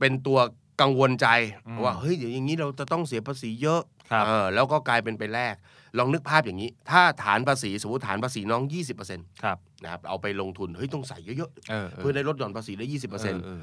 [0.00, 0.38] เป็นตัว
[0.80, 1.28] กังวลใจ
[1.66, 5.54] อืมว่าเฮ้ยเดี๋ยวอย่างนี้เราจะต้องเสียภาษีเยอะครับเออแล้วก็กลายเป็นไปแลก
[5.98, 13.62] ลองนึกภาพอย่างนี้ ถ้าฐานภาษีสมมติฐานภาษีน้อง 20%นะครับครับเอาไปลงทุนเฮ้ยต้องใส่เยอะเออๆเพื่อได้ลดหย่อนภาษีได้ 20%เออเออ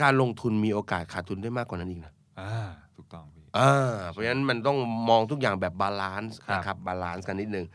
[0.00, 4.78] การลงทุนมีโอกาสขาดทุนได้มากกว่านั้นอีกนะอ่าถูกต้องพี่ อ่าเพราะฉะนั้นมันต้อง
[5.08, 7.66] มองทุกอย่างแบบ balance ครับนะครับ balance กันนิดนึง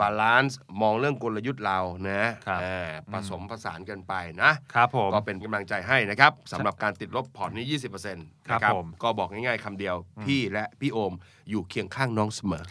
[0.00, 1.78] balance มองเรื่องกลยุทธ์เรา
[2.08, 7.64] นะครับอ่าผสมผสานกันไปนะครับผมก็เป็นกำลังใจให้นะครับสำหรับการติดลบพอร์ตนี้
[7.94, 11.12] 20%นะครับผมก็บอกง่ายๆคำเดียว พี่และพี่โอม
[11.50, 12.64] อยู่เคียงข้างน้องเสมอ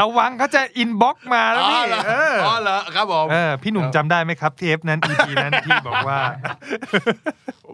[0.00, 6.18] ระวังเขาจะอิ inbox มาแล้วพี่เหรอเอออ๋อเหรอครับผมเออพี่หนุ่มจำได้ไหมครับเทปนั้น EP นั้นที่บอกว่า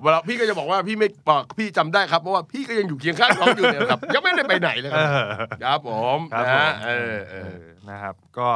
[0.02, 5.24] เวลาพี่ก็จะบอกว่าพี่ไม่บอกพี่จำได้ครับเพราะว่าพี่ก็ยังอยู่เคียงข้างน้องอยู่เนี่ยครับยังไม่ได้ไปไหนเลยครับเออ
[5.64, 8.48] ครับผมครับนะผมฮะเออเอเอออ นะครับก็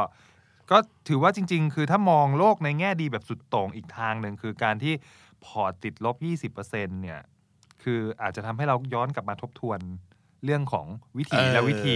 [0.71, 0.77] ก็
[1.09, 4.93] ถือว่าจริง ๆ คือถ้ามองโลกในแง่ดีแบบสุดโต่งอีกทางหนึ่งคือการที่
[5.45, 6.15] พอร์ตติดลบ
[6.53, 7.19] 20%เนี่ย
[7.83, 9.79] คืออาจจะทำให้เราย้อนกลับมาทบทวน
[10.45, 10.87] เรื่องของ
[11.17, 11.95] วิธีเออและวิธี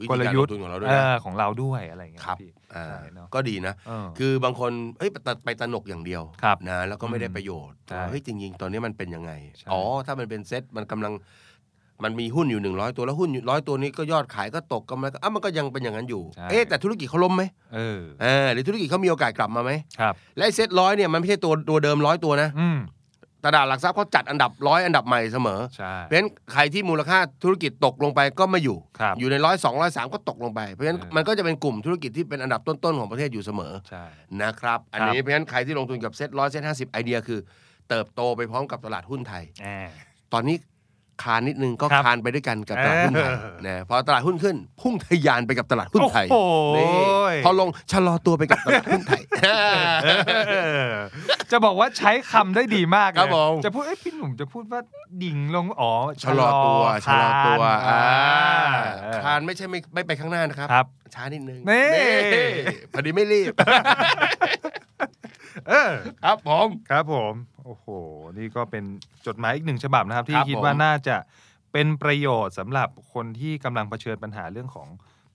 [0.00, 11.12] วิธีกลยุทธ์การลงทุนของเราด้วยเอนะอของเราด้วยอะไรอย่างเงี้ยครับพี่อ่าใช่เนาะก็ดีนะเออคือบางคนเอ้ยไปตไปตระหนกอย่างเดียวครับนะแล้วก็ไม่ได้อืมประโยชน์ใช่ว่าเฮ้ยจริงๆ ตอนนี้มันเป็นยังไงใช่อ๋อ ถ้ามันเป็นเซ็ตมันกำลัง
[12.02, 17.42] มันมีหุ้นอยู่หนึ่งร้อยตัวแล้วหุ้นร้อยตัวนี้ก็ยอดขายก็ตกกำไรก็อะมันก็ยังเป็นอย่างนั้นอยู่ ใช่ เอ๊ะแต่ธุรกิจเขาล้มไหม
[17.74, 22.78] เออเออหรือธุรกิจเขามีโอกาสกลับมาไหมครับและไอ้เซ็ตร้อยเนี่ยมันไม่ใช่ตัวตัวเดิมร้อยตัวนะอืม
[23.46, 34.04] ตลาดหลักทรัพย์เขาจัดอันดับร้อยอันดับใหม่เสมอ ใช่เพราะฉะนั้นใครที่มูลค่าธุรกิจตกลงไปก็ไม่อยู่ ครับ อยู่ในร้อยสองร้อยสามก็ตกลงไป เพราะฉะนั้นเออ มันก็จะเป็นกลุ่มธุรกิจที่เป็นอันดับต้นๆของประเทศอยู่เสมอใช่
[34.42, 37.40] นะครับ อันนี้เพราะฉะนั้นใครที่ลงทุนกับเซ็ตร้อยเซ็ตห้าสิบไอเดียคือ
[37.88, 39.90] เติบโตไปพร้อมกับตลาดหุ้นไทยแอบ
[40.32, 40.56] ตอนนี้
[41.22, 46.86] คานนิดนึงก็ครับ คานไปด้วยกันกับตลาดหุ้นไทยเออนะพอตลาดหุ้นขึ้น พุ่งทะยานไปกับตลาดหุ้นไทยโอ้โห นี่
[47.44, 49.22] พอลงชะลอตัวไปกับตลาดหุ้นไทย
[50.04, 50.08] เอ
[50.86, 50.92] อ
[51.52, 54.80] จะบอกว่าใช้คำได้ดีมากเลยครับผมจะพูดเอ้ยพี่หนุ่มจะพูดว่า
[55.22, 55.92] ดิ่งลงอ๋อ
[56.22, 61.88] ชะลอตัวชะลอตัวคาอ่านคานไม่ใช่ไม่ไม่ไปข้างหน้านะครับครับ ช้านิดนึงนี่
[62.92, 63.52] พอดีไม่รีบ
[65.68, 65.92] เออ
[66.24, 67.34] ครับผมครับผม
[67.64, 67.86] โอ้โห
[68.38, 68.84] นี่ก็เป็น
[69.26, 71.16] จดหมายอีกหนึ่งฉบับนะครับ ที่ครับคิดผมว่าน่าจะ
[71.72, 74.88] เป็นประโยชน์สำหรับคนที่กำลังเผชิญปัญหาเรื่องของ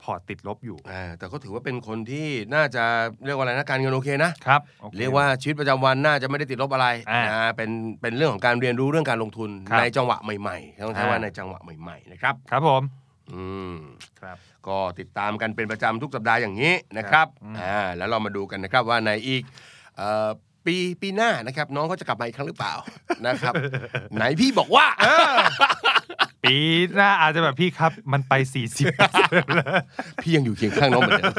[0.03, 2.83] พอร์ตติดลบอยู่ อ่าแต่ก็ถือว่าเป็นคนที่น่าจะ
[3.25, 7.69] เรียกว่าอะไรนะการเงินโอเคนะครับโอค เรียกว่าชีวิตประจำวันน่าจะไม่ได้ติดลบอะไรอ่านนะเป็น
[8.01, 12.81] เป็นเรื่องของการเรียนรู้เรื่องการลงทุนครับในจังหวะใหม่ๆต้องใช้ว่าอ่า ในจังหวะใหม่ๆนะครับครับผม
[13.33, 13.43] อื
[13.73, 13.75] ม
[14.21, 19.43] ครับ ก็ติดตามกันเป็นประจำทุกสัปดาห์อย่างนี้นะครับอืม อ่าแล้วเรามาดูกันนะครับว่าในอีก
[19.97, 20.29] เอ่อ
[20.65, 22.73] ปีปีหน้านะครับ น้องเขาจะกลับมาอีกครั้งหรือเปล่า
[23.27, 23.53] นะครับ
[24.15, 24.85] ไหนพี่บอกว่า
[26.43, 26.55] ปี
[26.95, 28.33] หน้าอาจจะแบบพี่ครับมันไป
[29.47, 31.35] 40พี่ยังอยู่เคียงข้างน้องเหมือนเดิม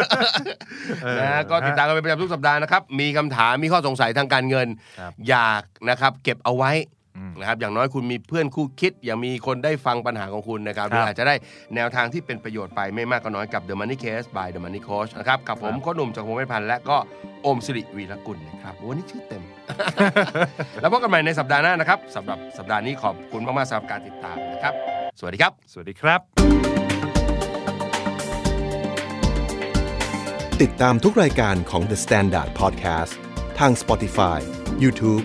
[1.03, 4.69] เออนะก็ติดตามกันเป็นประจำทุกสัปดาห์นะครับ มีคำถามมีข้อสงสัยทางการเงิน
[4.99, 7.00] ครับอยากนะครับ เก็บเอาไว้อืม
[7.41, 11.35] นะครับอย่างน้อยคุณมีเพื่อนคู่คิด อย่างมีคนได้ฟังปัญหาของคุณนะครับหครับรืออาจจะได้
[11.75, 16.97] แนวทางที่เป็นประโยชน์ไปไม่มากก็น้อยกับ The Money Case by The Money Coach นะครับกับผมครับโค้ชหนุ่มจากวงไม่พันธ์และก็
[17.43, 19.43] โอมสิริวีรกุลนะครับวันนี้ชื่อเต็ม
[20.81, 24.75] แล้วพบกันใหม่ในสัปดาห์หน้านะครับสำหรับสัปดาห์นี้ขอบคุณมากๆสำหรับการติดตามนะครับ
[25.19, 26.21] สวัสดีครับ สวัสดีครับ
[30.63, 33.13] ติดตามทุกรายการของ The Standard Podcast
[33.59, 34.39] ทาง Spotify,
[34.83, 35.25] YouTube